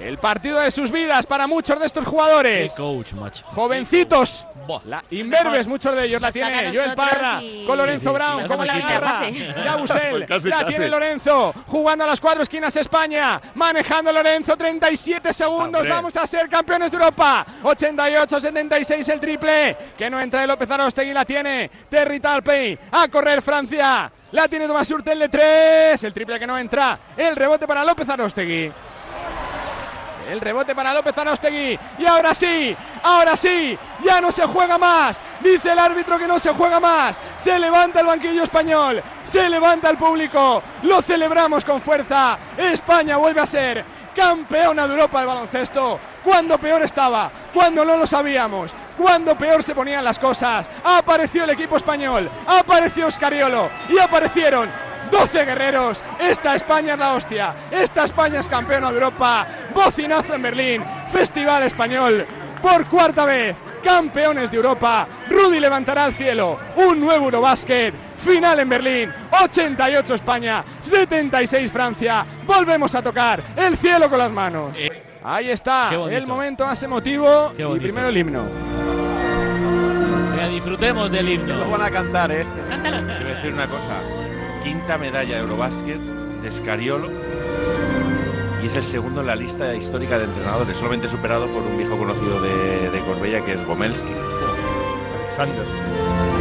El 0.00 0.18
partido 0.18 0.58
de 0.58 0.70
sus 0.70 0.90
vidas 0.90 1.26
para 1.26 1.46
muchos 1.46 1.78
de 1.78 1.86
estos 1.86 2.04
Qué 2.04 2.10
jugadores. 2.10 2.72
coach, 2.74 3.12
macho. 3.12 3.44
Jovencitos. 3.46 4.46
La 4.84 5.02
imberbes, 5.10 5.66
muchos 5.66 5.96
de 5.96 6.04
ellos 6.04 6.22
la 6.22 6.30
tiene 6.30 6.72
Joel 6.72 6.94
Parra 6.94 7.42
y- 7.42 7.64
con 7.66 7.76
Lorenzo 7.76 8.12
Brown, 8.12 8.46
como 8.46 8.64
la 8.64 8.72
hace 8.74 8.82
garra. 8.82 9.18
poquito. 9.26 9.64
Yabusel, 9.64 10.26
la 10.44 10.66
tiene 10.66 10.86
Lorenzo, 10.88 11.52
jugando 11.66 12.04
a 12.04 12.06
las 12.06 12.20
cuatro 12.20 12.42
esquinas 12.44 12.76
España, 12.76 13.40
manejando 13.56 14.12
Lorenzo, 14.12 14.56
37 14.56 15.32
segundos, 15.32 15.80
Hombre. 15.80 15.90
vamos 15.92 16.16
a 16.16 16.24
ser 16.26 16.48
campeones 16.48 16.92
de 16.92 16.96
Europa. 16.98 17.44
88-76 17.64 19.08
el 19.12 19.18
triple, 19.20 19.76
que 19.98 20.08
no 20.08 20.20
entra 20.20 20.42
de 20.42 20.46
López 20.46 20.70
Arostegui, 20.70 21.12
la 21.12 21.24
tiene 21.24 21.68
Terry 21.88 22.20
Talpey, 22.20 22.78
a 22.92 23.08
correr 23.08 23.42
Francia, 23.42 24.10
la 24.32 24.46
tiene 24.46 24.66
Tomás 24.68 24.88
Hurtel 24.90 25.18
de 25.18 25.28
tres, 25.28 26.04
el 26.04 26.12
triple 26.12 26.38
que 26.38 26.46
no 26.46 26.56
entra, 26.56 26.96
el 27.16 27.34
rebote 27.34 27.66
para 27.66 27.84
López 27.84 28.08
Arostegui. 28.08 28.70
El 30.30 30.40
rebote 30.40 30.76
para 30.76 30.94
López 30.94 31.16
Arostegui. 31.18 31.76
Y 31.98 32.06
ahora 32.06 32.32
sí, 32.34 32.76
ahora 33.02 33.36
sí, 33.36 33.76
ya 34.04 34.20
no 34.20 34.30
se 34.30 34.46
juega 34.46 34.78
más. 34.78 35.20
Dice 35.40 35.72
el 35.72 35.78
árbitro 35.78 36.18
que 36.18 36.28
no 36.28 36.38
se 36.38 36.52
juega 36.52 36.78
más. 36.78 37.20
Se 37.36 37.58
levanta 37.58 37.98
el 37.98 38.06
banquillo 38.06 38.44
español, 38.44 39.02
se 39.24 39.50
levanta 39.50 39.90
el 39.90 39.96
público. 39.96 40.62
Lo 40.82 41.02
celebramos 41.02 41.64
con 41.64 41.80
fuerza. 41.80 42.38
España 42.56 43.16
vuelve 43.16 43.40
a 43.40 43.46
ser 43.46 43.84
campeona 44.14 44.86
de 44.86 44.94
Europa 44.94 45.20
de 45.20 45.26
baloncesto. 45.26 45.98
Cuando 46.22 46.58
peor 46.58 46.82
estaba, 46.82 47.30
cuando 47.52 47.84
no 47.84 47.96
lo 47.96 48.06
sabíamos, 48.06 48.72
cuando 48.96 49.36
peor 49.36 49.64
se 49.64 49.74
ponían 49.74 50.04
las 50.04 50.18
cosas. 50.18 50.70
Apareció 50.84 51.42
el 51.42 51.50
equipo 51.50 51.76
español, 51.76 52.30
apareció 52.46 53.10
Scariolo 53.10 53.68
y 53.88 53.98
aparecieron 53.98 54.70
12 55.10 55.44
guerreros. 55.44 56.02
Esta 56.18 56.54
España 56.54 56.94
es 56.94 56.98
la 56.98 57.14
hostia. 57.14 57.54
Esta 57.70 58.04
España 58.04 58.40
es 58.40 58.48
campeona 58.48 58.88
de 58.90 58.94
Europa. 58.94 59.46
Bocinazo 59.74 60.34
en 60.34 60.42
Berlín. 60.42 60.84
Festival 61.08 61.62
español. 61.64 62.24
Por 62.62 62.86
cuarta 62.86 63.24
vez. 63.24 63.56
Campeones 63.82 64.50
de 64.50 64.56
Europa. 64.58 65.06
Rudy 65.28 65.58
levantará 65.58 66.04
al 66.04 66.12
cielo. 66.12 66.58
Un 66.76 67.00
nuevo 67.00 67.24
Eurobásquet. 67.26 67.94
Final 68.16 68.60
en 68.60 68.68
Berlín. 68.68 69.12
88 69.42 70.14
España. 70.14 70.64
76 70.80 71.72
Francia. 71.72 72.24
Volvemos 72.46 72.94
a 72.94 73.02
tocar 73.02 73.42
el 73.56 73.76
cielo 73.76 74.08
con 74.10 74.18
las 74.18 74.30
manos. 74.30 74.76
Ahí 75.22 75.50
está 75.50 75.90
el 76.10 76.26
momento 76.26 76.64
más 76.64 76.82
emotivo. 76.82 77.52
Y 77.56 77.78
primero 77.80 78.08
el 78.08 78.16
himno. 78.16 78.44
Disfrutemos 80.50 81.10
del 81.10 81.26
Lo 81.26 81.32
himno. 81.32 81.70
van 81.70 81.82
a 81.82 81.90
cantar, 81.90 82.30
¿eh? 82.32 82.44
Cántalo. 82.68 82.96
A 82.96 83.00
decir 83.00 83.52
una 83.52 83.66
cosa. 83.66 84.00
Quinta 84.62 84.98
medalla 84.98 85.36
de 85.36 85.40
Eurobásquet 85.40 85.98
de 86.42 86.52
Scariolo. 86.52 87.08
Y 88.62 88.66
es 88.66 88.76
el 88.76 88.82
segundo 88.82 89.22
en 89.22 89.26
la 89.26 89.36
lista 89.36 89.74
histórica 89.74 90.18
de 90.18 90.24
entrenadores, 90.24 90.76
solamente 90.76 91.08
superado 91.08 91.46
por 91.46 91.62
un 91.62 91.78
viejo 91.78 91.96
conocido 91.96 92.40
de, 92.42 93.00
Corbella 93.06 93.44
que 93.44 93.52
es 93.54 93.66
Gomelski. 93.66 94.10
Alexander. 95.18 96.39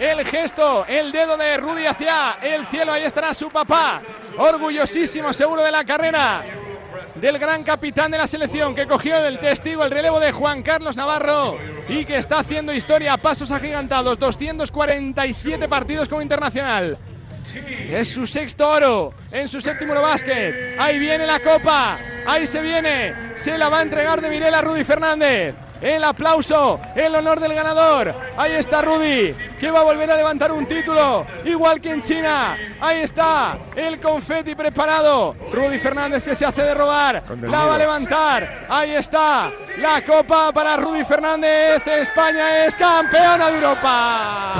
El 0.00 0.24
gesto, 0.24 0.86
el 0.86 1.12
dedo 1.12 1.36
de 1.36 1.58
Rudy 1.58 1.84
hacia 1.84 2.38
el 2.40 2.64
cielo. 2.64 2.90
Ahí 2.90 3.04
estará 3.04 3.34
su 3.34 3.50
papá. 3.50 4.00
Orgullosísimo, 4.38 5.30
seguro 5.34 5.62
de 5.62 5.70
la 5.70 5.84
carrera. 5.84 6.42
Del 7.16 7.38
gran 7.38 7.62
capitán 7.62 8.10
de 8.10 8.16
la 8.16 8.26
selección 8.26 8.74
que 8.74 8.86
cogió 8.86 9.18
el 9.18 9.38
testigo, 9.38 9.84
el 9.84 9.90
relevo 9.90 10.18
de 10.18 10.32
Juan 10.32 10.62
Carlos 10.62 10.96
Navarro 10.96 11.58
y 11.86 12.06
que 12.06 12.16
está 12.16 12.38
haciendo 12.38 12.72
historia 12.72 13.12
a 13.12 13.16
pasos 13.18 13.50
agigantados. 13.50 14.18
247 14.18 15.68
partidos 15.68 16.08
como 16.08 16.22
internacional. 16.22 16.96
Es 17.90 18.08
su 18.08 18.26
sexto 18.26 18.70
oro 18.70 19.12
en 19.30 19.48
su 19.48 19.60
séptimo 19.60 19.92
básquet. 19.92 20.78
Ahí 20.78 20.98
viene 20.98 21.26
la 21.26 21.40
copa. 21.40 21.98
Ahí 22.26 22.46
se 22.46 22.62
viene. 22.62 23.14
Se 23.34 23.58
la 23.58 23.68
va 23.68 23.80
a 23.80 23.82
entregar 23.82 24.22
de 24.22 24.30
Mirela 24.30 24.62
Rudy 24.62 24.82
Fernández. 24.82 25.54
El 25.80 26.04
aplauso, 26.04 26.78
el 26.94 27.14
honor 27.14 27.40
del 27.40 27.54
ganador. 27.54 28.14
Ahí 28.36 28.52
está 28.52 28.82
Rudy, 28.82 29.34
que 29.58 29.70
va 29.70 29.80
a 29.80 29.84
volver 29.84 30.10
a 30.10 30.16
levantar 30.16 30.52
un 30.52 30.66
título, 30.66 31.26
igual 31.44 31.80
que 31.80 31.90
en 31.92 32.02
China. 32.02 32.56
Ahí 32.80 33.00
está 33.00 33.58
el 33.74 33.98
confeti 33.98 34.54
preparado. 34.54 35.34
Rudy 35.52 35.78
Fernández 35.78 36.22
que 36.22 36.34
se 36.34 36.44
hace 36.44 36.62
de 36.62 36.74
rogar. 36.74 37.22
La 37.42 37.64
va 37.64 37.74
a 37.76 37.78
levantar. 37.78 38.66
Ahí 38.68 38.92
está 38.92 39.50
la 39.78 40.04
copa 40.04 40.52
para 40.52 40.76
Rudy 40.76 41.04
Fernández. 41.04 41.86
España 41.86 42.66
es 42.66 42.74
campeona 42.74 43.48
de 43.48 43.54
Europa. 43.54 44.54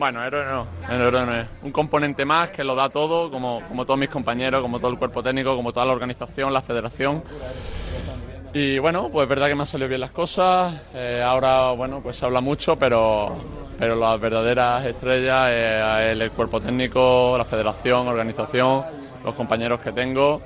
Bueno, 0.00 0.24
héroe 0.24 0.46
no, 0.46 0.66
héroe 0.88 1.26
no 1.26 1.36
es. 1.36 1.46
Un 1.62 1.72
componente 1.72 2.24
más 2.24 2.48
que 2.48 2.64
lo 2.64 2.74
da 2.74 2.88
todo, 2.88 3.30
como, 3.30 3.60
como 3.68 3.84
todos 3.84 4.00
mis 4.00 4.08
compañeros, 4.08 4.62
como 4.62 4.78
todo 4.78 4.90
el 4.90 4.96
cuerpo 4.96 5.22
técnico, 5.22 5.54
como 5.54 5.74
toda 5.74 5.84
la 5.84 5.92
organización, 5.92 6.54
la 6.54 6.62
federación. 6.62 7.22
Y 8.54 8.78
bueno, 8.78 9.10
pues 9.12 9.24
es 9.24 9.28
verdad 9.28 9.48
que 9.48 9.54
me 9.54 9.60
han 9.60 9.66
salido 9.66 9.90
bien 9.90 10.00
las 10.00 10.10
cosas. 10.10 10.72
eh, 10.94 11.22
ahora, 11.22 11.72
bueno, 11.72 12.00
pues 12.02 12.16
se 12.16 12.24
habla 12.24 12.40
mucho, 12.40 12.76
pero, 12.76 13.36
pero 13.78 13.94
las 13.94 14.18
verdaderas 14.18 14.86
estrellas 14.86 15.48
eh, 15.50 16.12
el, 16.12 16.30
cuerpo 16.30 16.62
técnico, 16.62 17.34
la 17.36 17.44
federación, 17.44 18.08
organización, 18.08 18.82
los 19.22 19.34
compañeros 19.34 19.80
que 19.80 19.92
tengo. 19.92 20.40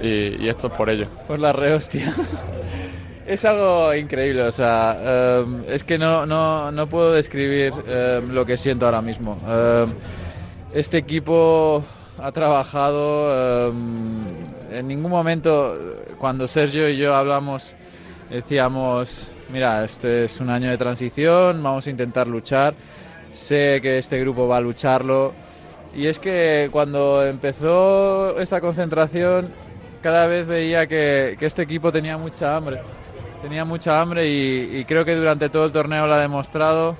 Y, 0.00 0.48
esto 0.48 0.68
es 0.68 0.72
por 0.72 0.88
ello. 0.88 1.06
Pues 1.26 1.38
la 1.38 1.52
rehostia. 1.52 2.10
Es 3.32 3.46
algo 3.46 3.94
increíble, 3.94 4.42
o 4.42 4.52
sea, 4.52 4.94
eh, 5.00 5.46
es 5.68 5.84
que 5.84 5.96
no, 5.96 6.26
no, 6.26 6.70
no 6.70 6.86
puedo 6.86 7.14
describir 7.14 7.72
eh, 7.86 8.20
lo 8.28 8.44
que 8.44 8.58
siento 8.58 8.84
ahora 8.84 9.00
mismo. 9.00 9.38
Eh, 9.48 9.86
este 10.74 10.98
equipo 10.98 11.82
ha 12.18 12.30
trabajado, 12.30 13.72
en 13.72 14.86
ningún 14.86 15.10
momento 15.10 15.74
cuando 16.18 16.46
Sergio 16.46 16.90
y 16.90 16.98
yo 16.98 17.16
hablamos 17.16 17.74
decíamos, 18.28 19.30
mira, 19.50 19.82
este 19.82 20.24
es 20.24 20.38
un 20.38 20.50
año 20.50 20.68
de 20.68 20.76
transición, 20.76 21.62
vamos 21.62 21.86
a 21.86 21.90
intentar 21.90 22.26
luchar, 22.26 22.74
sé 23.30 23.80
que 23.80 23.96
este 23.96 24.20
grupo 24.20 24.46
va 24.46 24.58
a 24.58 24.60
lucharlo. 24.60 25.32
Y 25.96 26.06
es 26.06 26.18
que 26.18 26.68
cuando 26.70 27.24
empezó 27.24 28.38
esta 28.38 28.60
concentración, 28.60 29.48
cada 30.02 30.26
vez 30.26 30.46
veía 30.46 30.86
que, 30.86 31.36
que 31.38 31.46
este 31.46 31.62
equipo 31.62 31.90
tenía 31.90 32.18
mucha 32.18 32.54
hambre. 32.54 32.82
Tenía 33.42 33.64
mucha 33.64 34.00
hambre 34.00 34.28
y, 34.28 34.78
y 34.78 34.84
creo 34.84 35.04
que 35.04 35.14
durante 35.14 35.48
todo 35.48 35.64
el 35.66 35.72
torneo 35.72 36.06
lo 36.06 36.14
ha 36.14 36.18
demostrado. 36.18 36.96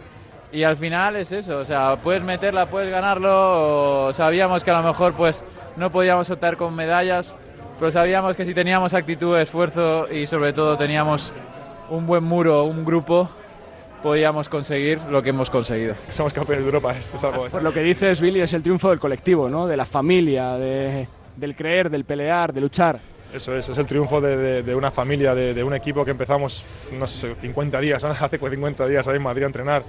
Y 0.53 0.65
al 0.65 0.77
final 0.77 1.17
es 1.17 1.33
eso, 1.33 1.59
o 1.59 1.65
sea, 1.65 1.97
puedes 1.97 2.23
meterla, 2.23 2.67
puedes 2.67 2.91
ganarlo. 2.91 4.07
o 4.09 4.13
sabíamos 4.13 4.63
que 4.63 4.71
a 4.71 4.81
lo 4.81 4.87
mejor 4.87 5.15
pues 5.15 5.43
no 5.77 5.91
podíamos 5.91 6.29
optar 6.29 6.59
con 6.59 6.75
medallas, 6.75 7.35
pero 7.79 7.91
sabíamos 7.91 8.37
que 8.37 8.45
si 8.45 8.53
teníamos 8.53 8.93
actitud, 8.93 9.39
esfuerzo 9.39 10.07
y 10.13 10.27
sobre 10.27 10.53
todo 10.53 10.77
teníamos 10.77 11.33
un 11.89 12.07
buen 12.07 12.23
muro, 12.23 12.65
un 12.65 12.85
grupo, 12.85 13.31
podíamos 14.03 14.51
conseguir 14.51 15.01
lo 15.11 15.23
que 15.23 15.31
hemos 15.31 15.49
conseguido. 15.49 15.95
Somos 16.11 16.35
campeones 16.35 16.65
de 16.65 16.69
Europa, 16.69 16.93
es, 16.99 17.15
es 17.15 17.25
algo. 17.25 17.47
Pues 17.51 17.63
lo 17.63 17.73
que 17.73 17.83
dices, 17.83 18.21
Billy, 18.21 18.43
es 18.43 18.53
el 18.53 18.63
triunfo 18.63 18.91
del 18.91 19.01
colectivo, 19.01 19.49
¿no? 19.49 19.67
De 19.67 19.79
la 19.79 19.87
familia, 19.87 20.59
de, 20.59 21.09
del 21.35 21.57
creer, 21.57 21.89
del 21.89 22.05
pelear, 22.05 22.53
de 22.53 22.61
luchar. 22.61 22.99
Eso 23.33 23.57
es, 23.57 23.69
es 23.69 23.79
el 23.79 23.87
triunfo 23.87 24.21
de, 24.21 24.75
una 24.75 24.91
familia, 24.91 25.35
de, 25.35 25.65
un 25.65 25.75
equipo 25.75 26.05
que 26.05 26.11
empezamos, 26.11 26.65
no 26.93 27.07
sé, 27.07 27.35
50 27.41 27.81
días, 27.81 28.05
hace 28.05 28.39
50 28.39 28.87
días 28.87 29.09
ahí 29.09 29.17
en 29.17 29.23
Madrid 29.23 29.45
a 29.45 29.47
entrenar, 29.47 29.83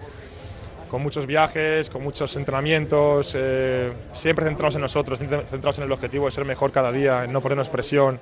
con 0.89 1.01
muchos 1.01 1.25
viajes, 1.25 1.89
con 1.89 2.03
muchos 2.03 2.35
entrenamientos, 2.35 3.33
eh, 3.35 3.91
siempre 4.13 4.45
centrados 4.45 4.75
en 4.75 4.81
nosotros, 4.81 5.19
centrados 5.19 5.77
en 5.79 5.85
el 5.85 5.91
objetivo 5.91 6.25
de 6.25 6.31
ser 6.31 6.45
mejor 6.45 6.71
cada 6.71 6.91
día, 6.91 7.23
en 7.25 7.33
no 7.33 7.41
ponernos 7.41 7.67
presión, 7.69 8.19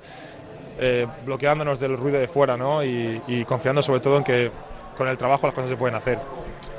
eh, 0.80 1.06
bloqueándonos 1.24 1.78
del 1.78 1.96
ruido 1.96 2.18
de 2.18 2.26
fuera 2.26 2.56
y, 2.84 3.44
confiando 3.44 3.82
sobre 3.82 4.00
todo 4.00 4.16
en 4.18 4.24
que 4.24 4.50
con 4.96 5.06
el 5.06 5.16
trabajo 5.18 5.46
las 5.46 5.54
cosas 5.54 5.70
se 5.70 5.76
pueden 5.76 5.94
hacer. 5.94 6.18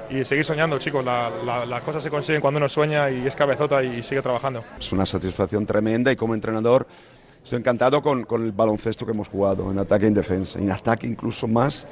Y 0.10 0.26
seguir 0.26 0.44
soñando, 0.44 0.78
chicos, 0.80 1.04
la- 1.06 1.32
la- 1.46 1.66
las 1.66 1.82
cosas 1.82 2.04
se 2.04 2.10
consiguen 2.10 2.42
cuando 2.42 2.58
uno 2.58 2.68
sueña 2.68 3.10
y 3.10 3.26
es 3.26 3.36
cabezota 3.36 3.82
y 3.82 4.04
sigue 4.04 4.22
trabajando. 4.22 4.62
Es 4.78 4.92
una 4.92 5.06
satisfacción 5.06 5.66
tremenda 5.66 6.12
y 6.12 6.16
como 6.16 6.34
entrenador 6.34 6.86
estoy 7.44 7.60
encantado 7.60 8.02
con, 8.02 8.24
con 8.24 8.44
el 8.44 8.52
baloncesto 8.52 9.06
que 9.06 9.12
hemos 9.12 9.30
jugado, 9.30 9.70
en 9.70 9.80
ataque 9.80 10.06
y 10.06 10.08
en 10.08 10.14
defensa. 10.14 10.60
En 10.60 10.72
ataque 10.72 11.08
incluso 11.08 11.48
más, 11.48 11.86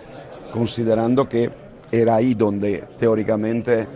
considerando 0.53 1.27
que 1.27 1.49
era 1.91 2.15
ahí 2.15 2.33
donde 2.33 2.85
teóricamente, 2.97 3.87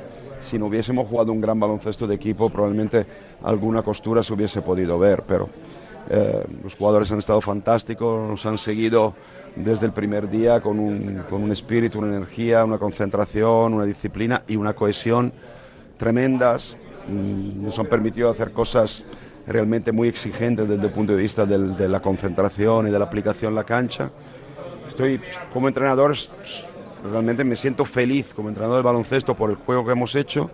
si 0.42 0.60
no 0.60 0.66
hubiésemos 0.66 1.08
jugado 1.08 1.32
un 1.32 1.40
gran 1.40 1.60
baloncesto 1.60 2.06
de 2.08 2.16
equipo, 2.16 2.50
probablemente 2.50 3.06
alguna 3.44 3.82
costura 3.82 4.22
se 4.22 4.34
hubiese 4.34 4.62
podido 4.62 5.00
ver. 5.00 5.24
Pero 5.26 5.50
eh, 6.10 6.44
los 6.62 6.76
jugadores 6.76 7.12
han 7.12 7.20
estado 7.20 7.40
fantásticos, 7.40 8.30
nos 8.30 8.46
han 8.46 8.58
seguido 8.58 9.14
desde 9.56 9.86
el 9.86 9.94
primer 9.94 10.30
día 10.30 10.60
con 10.60 10.78
un, 10.78 11.24
con 11.30 11.42
un 11.42 11.52
espíritu, 11.54 12.00
una 12.00 12.16
energía, 12.16 12.66
una 12.66 12.78
concentración, 12.78 13.74
una 13.74 13.86
disciplina 13.86 14.44
y 14.48 14.58
una 14.58 14.74
cohesión 14.74 15.32
tremendas. 15.98 16.78
Mm, 17.08 17.64
Nos 17.64 17.80
han 17.80 17.86
permitido 17.86 18.30
hacer 18.30 18.52
cosas 18.52 19.06
realmente 19.48 19.92
muy 19.92 20.08
exigentes 20.08 20.68
desde 20.68 20.86
el 20.88 20.92
punto 20.92 21.16
de 21.16 21.22
vista 21.22 21.46
del- 21.46 21.76
de 21.76 21.88
la 21.88 22.00
concentración 22.02 22.88
y 22.88 22.92
de 22.92 23.00
la 23.00 23.06
aplicación 23.06 23.50
en 23.52 23.56
la 23.56 23.64
cancha. 23.64 24.10
Estoy 24.88 25.20
como 25.54 25.68
entrenador, 25.68 26.16
realmente 27.12 27.44
me 27.44 27.56
siento 27.56 27.86
feliz 27.86 28.34
como 28.34 28.50
entrenador 28.50 28.78
del 28.78 28.84
baloncesto 28.84 29.36
por 29.36 29.50
el 29.50 29.58
juego 29.58 29.86
que 29.86 29.92
hemos 29.92 30.16
hecho 30.16 30.50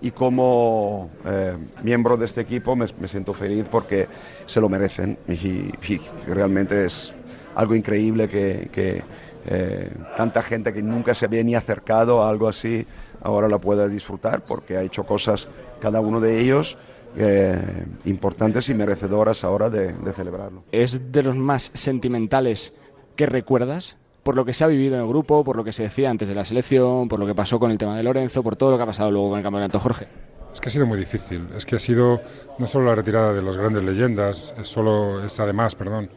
y 0.00 0.10
como 0.12 1.10
eh, 1.24 1.56
miembro 1.82 2.16
de 2.16 2.26
este 2.26 2.40
equipo 2.42 2.76
me, 2.76 2.86
me 3.00 3.08
siento 3.08 3.32
feliz 3.32 3.64
porque 3.68 4.06
se 4.46 4.60
lo 4.60 4.68
merecen 4.68 5.18
y, 5.26 5.72
y 5.92 6.00
realmente 6.28 6.84
es 6.86 7.12
algo 7.56 7.74
increíble 7.74 8.28
que, 8.28 8.68
que, 8.70 9.02
eh, 9.46 9.90
tanta 10.16 10.42
gente 10.42 10.72
que 10.72 10.82
nunca 10.82 11.14
se 11.14 11.24
había 11.24 11.42
ni 11.42 11.54
acercado 11.56 12.22
a 12.22 12.28
algo 12.28 12.46
así 12.48 12.86
ahora 13.22 13.48
la 13.48 13.58
pueda 13.58 13.88
disfrutar 13.88 14.44
porque 14.44 14.76
ha 14.76 14.82
hecho 14.82 15.04
cosas 15.04 15.48
cada 15.80 16.00
uno 16.00 16.20
de 16.20 16.38
ellos 16.38 16.78
eh, 17.16 17.58
importantes 18.04 18.68
y 18.68 18.74
merecedoras 18.74 19.44
ahora 19.44 19.70
de, 19.70 19.92
de 19.92 20.12
celebrarlo. 20.12 20.64
¿Es 20.72 21.12
de 21.12 21.22
los 21.22 21.36
más 21.36 21.70
sentimentales 21.74 22.74
que 23.16 23.26
recuerdas? 23.26 23.96
Por 24.22 24.36
lo 24.36 24.44
que 24.44 24.52
se 24.52 24.62
ha 24.62 24.66
vivido 24.66 24.94
en 24.96 25.00
el 25.00 25.08
grupo, 25.08 25.42
por 25.42 25.56
lo 25.56 25.64
que 25.64 25.72
se 25.72 25.84
decía 25.84 26.10
antes 26.10 26.28
de 26.28 26.34
la 26.34 26.44
selección, 26.44 27.08
por 27.08 27.18
lo 27.18 27.26
que 27.26 27.34
pasó 27.34 27.58
con 27.58 27.70
el 27.70 27.78
tema 27.78 27.96
de 27.96 28.02
Lorenzo, 28.02 28.42
por 28.42 28.56
todo 28.56 28.72
lo 28.72 28.76
que 28.76 28.82
ha 28.82 28.86
pasado 28.86 29.10
luego 29.10 29.30
con 29.30 29.38
el 29.38 29.42
campeonato 29.42 29.78
Jorge. 29.80 30.06
Es 30.52 30.60
que 30.60 30.68
ha 30.68 30.72
sido 30.72 30.86
muy 30.86 30.98
difícil. 30.98 31.46
Es 31.56 31.64
que 31.64 31.76
ha 31.76 31.78
sido 31.78 32.20
no 32.58 32.66
solo 32.66 32.86
la 32.86 32.94
retirada 32.94 33.32
de 33.32 33.40
las 33.42 33.56
grandes 33.56 33.82
leyendas, 33.84 34.54
es, 34.58 34.68
solo, 34.68 35.24
es 35.24 35.38
además, 35.40 35.74
perdón, 35.74 36.10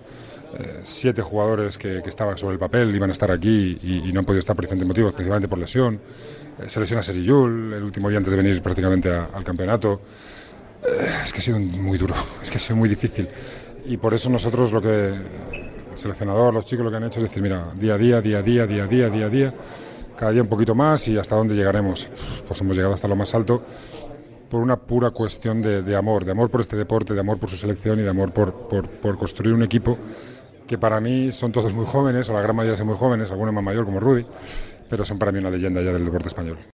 eh, 0.57 0.81
siete 0.83 1.21
jugadores 1.21 1.77
que, 1.77 2.01
que 2.01 2.09
estaban 2.09 2.37
sobre 2.37 2.53
el 2.53 2.59
papel 2.59 2.93
iban 2.93 3.09
a 3.09 3.13
estar 3.13 3.31
aquí 3.31 3.77
y, 3.81 4.09
y 4.09 4.11
no 4.11 4.19
han 4.19 4.25
podido 4.25 4.39
estar 4.39 4.55
por 4.55 4.65
diferentes 4.65 4.87
motivos, 4.87 5.13
principalmente 5.13 5.47
por 5.47 5.57
lesión. 5.59 5.99
Eh, 6.59 6.63
se 6.67 6.79
lesiona 6.81 7.01
Seriyul 7.03 7.73
el 7.73 7.83
último 7.83 8.09
día 8.09 8.17
antes 8.17 8.31
de 8.31 8.37
venir 8.37 8.61
prácticamente 8.61 9.09
a- 9.13 9.29
al 9.33 9.43
campeonato. 9.45 10.01
Eh, 10.85 11.07
es 11.23 11.31
que 11.33 11.39
ha 11.39 11.41
sido 11.41 11.59
muy 11.59 11.97
duro, 11.97 12.15
es 12.41 12.49
que 12.49 12.57
ha 12.57 12.59
sido 12.59 12.75
muy 12.75 12.89
difícil. 12.89 13.29
Y 13.85 13.97
por 13.97 14.13
eso 14.13 14.29
nosotros 14.29 14.71
lo 14.71 14.81
que 14.81 15.09
el 15.09 15.97
seleccionador, 15.97 16.53
los 16.53 16.65
chicos 16.65 16.85
lo 16.85 16.91
que 16.91 16.97
han 16.97 17.03
hecho 17.03 17.19
es 17.19 17.23
decir, 17.23 17.41
mira, 17.43 17.71
día 17.75 17.95
a 17.95 17.97
día, 17.97 18.21
día 18.21 18.39
a 18.39 18.41
día, 18.41 18.67
día 18.67 18.83
a 18.83 18.87
día, 18.87 19.09
día 19.09 19.25
a 19.25 19.29
día, 19.29 19.53
cada 20.17 20.31
día 20.31 20.41
un 20.41 20.47
poquito 20.47 20.75
más 20.75 21.07
y 21.07 21.17
hasta 21.17 21.35
dónde 21.35 21.55
llegaremos. 21.55 22.07
Pues 22.47 22.61
hemos 22.61 22.75
llegado 22.75 22.93
hasta 22.93 23.07
lo 23.07 23.15
más 23.15 23.33
alto 23.35 23.61
por 24.49 24.61
una 24.61 24.75
pura 24.75 25.11
cuestión 25.11 25.61
de, 25.61 25.81
de 25.81 25.95
amor, 25.95 26.25
de 26.25 26.31
amor 26.31 26.49
por 26.49 26.61
este 26.61 26.75
deporte, 26.75 27.13
de 27.13 27.19
amor 27.21 27.37
por 27.37 27.49
su 27.49 27.57
selección 27.57 27.99
y 27.99 28.03
de 28.03 28.09
amor 28.09 28.33
por, 28.33 28.53
por, 28.67 28.89
por 28.89 29.17
construir 29.17 29.53
un 29.53 29.63
equipo 29.63 29.97
que 30.67 30.77
para 30.77 31.01
mí 31.01 31.31
son 31.31 31.51
todos 31.51 31.73
muy 31.73 31.85
jóvenes, 31.85 32.29
o 32.29 32.33
la 32.33 32.41
gran 32.41 32.55
mayoría 32.55 32.77
son 32.77 32.87
muy 32.87 32.97
jóvenes, 32.97 33.29
algunos 33.29 33.53
más 33.53 33.63
mayor 33.63 33.83
como 33.83 33.99
Rudy, 33.99 34.25
pero 34.89 35.03
son 35.03 35.19
para 35.19 35.31
mí 35.31 35.39
una 35.39 35.49
leyenda 35.49 35.81
ya 35.81 35.91
del 35.91 36.05
deporte 36.05 36.29
español. 36.29 36.57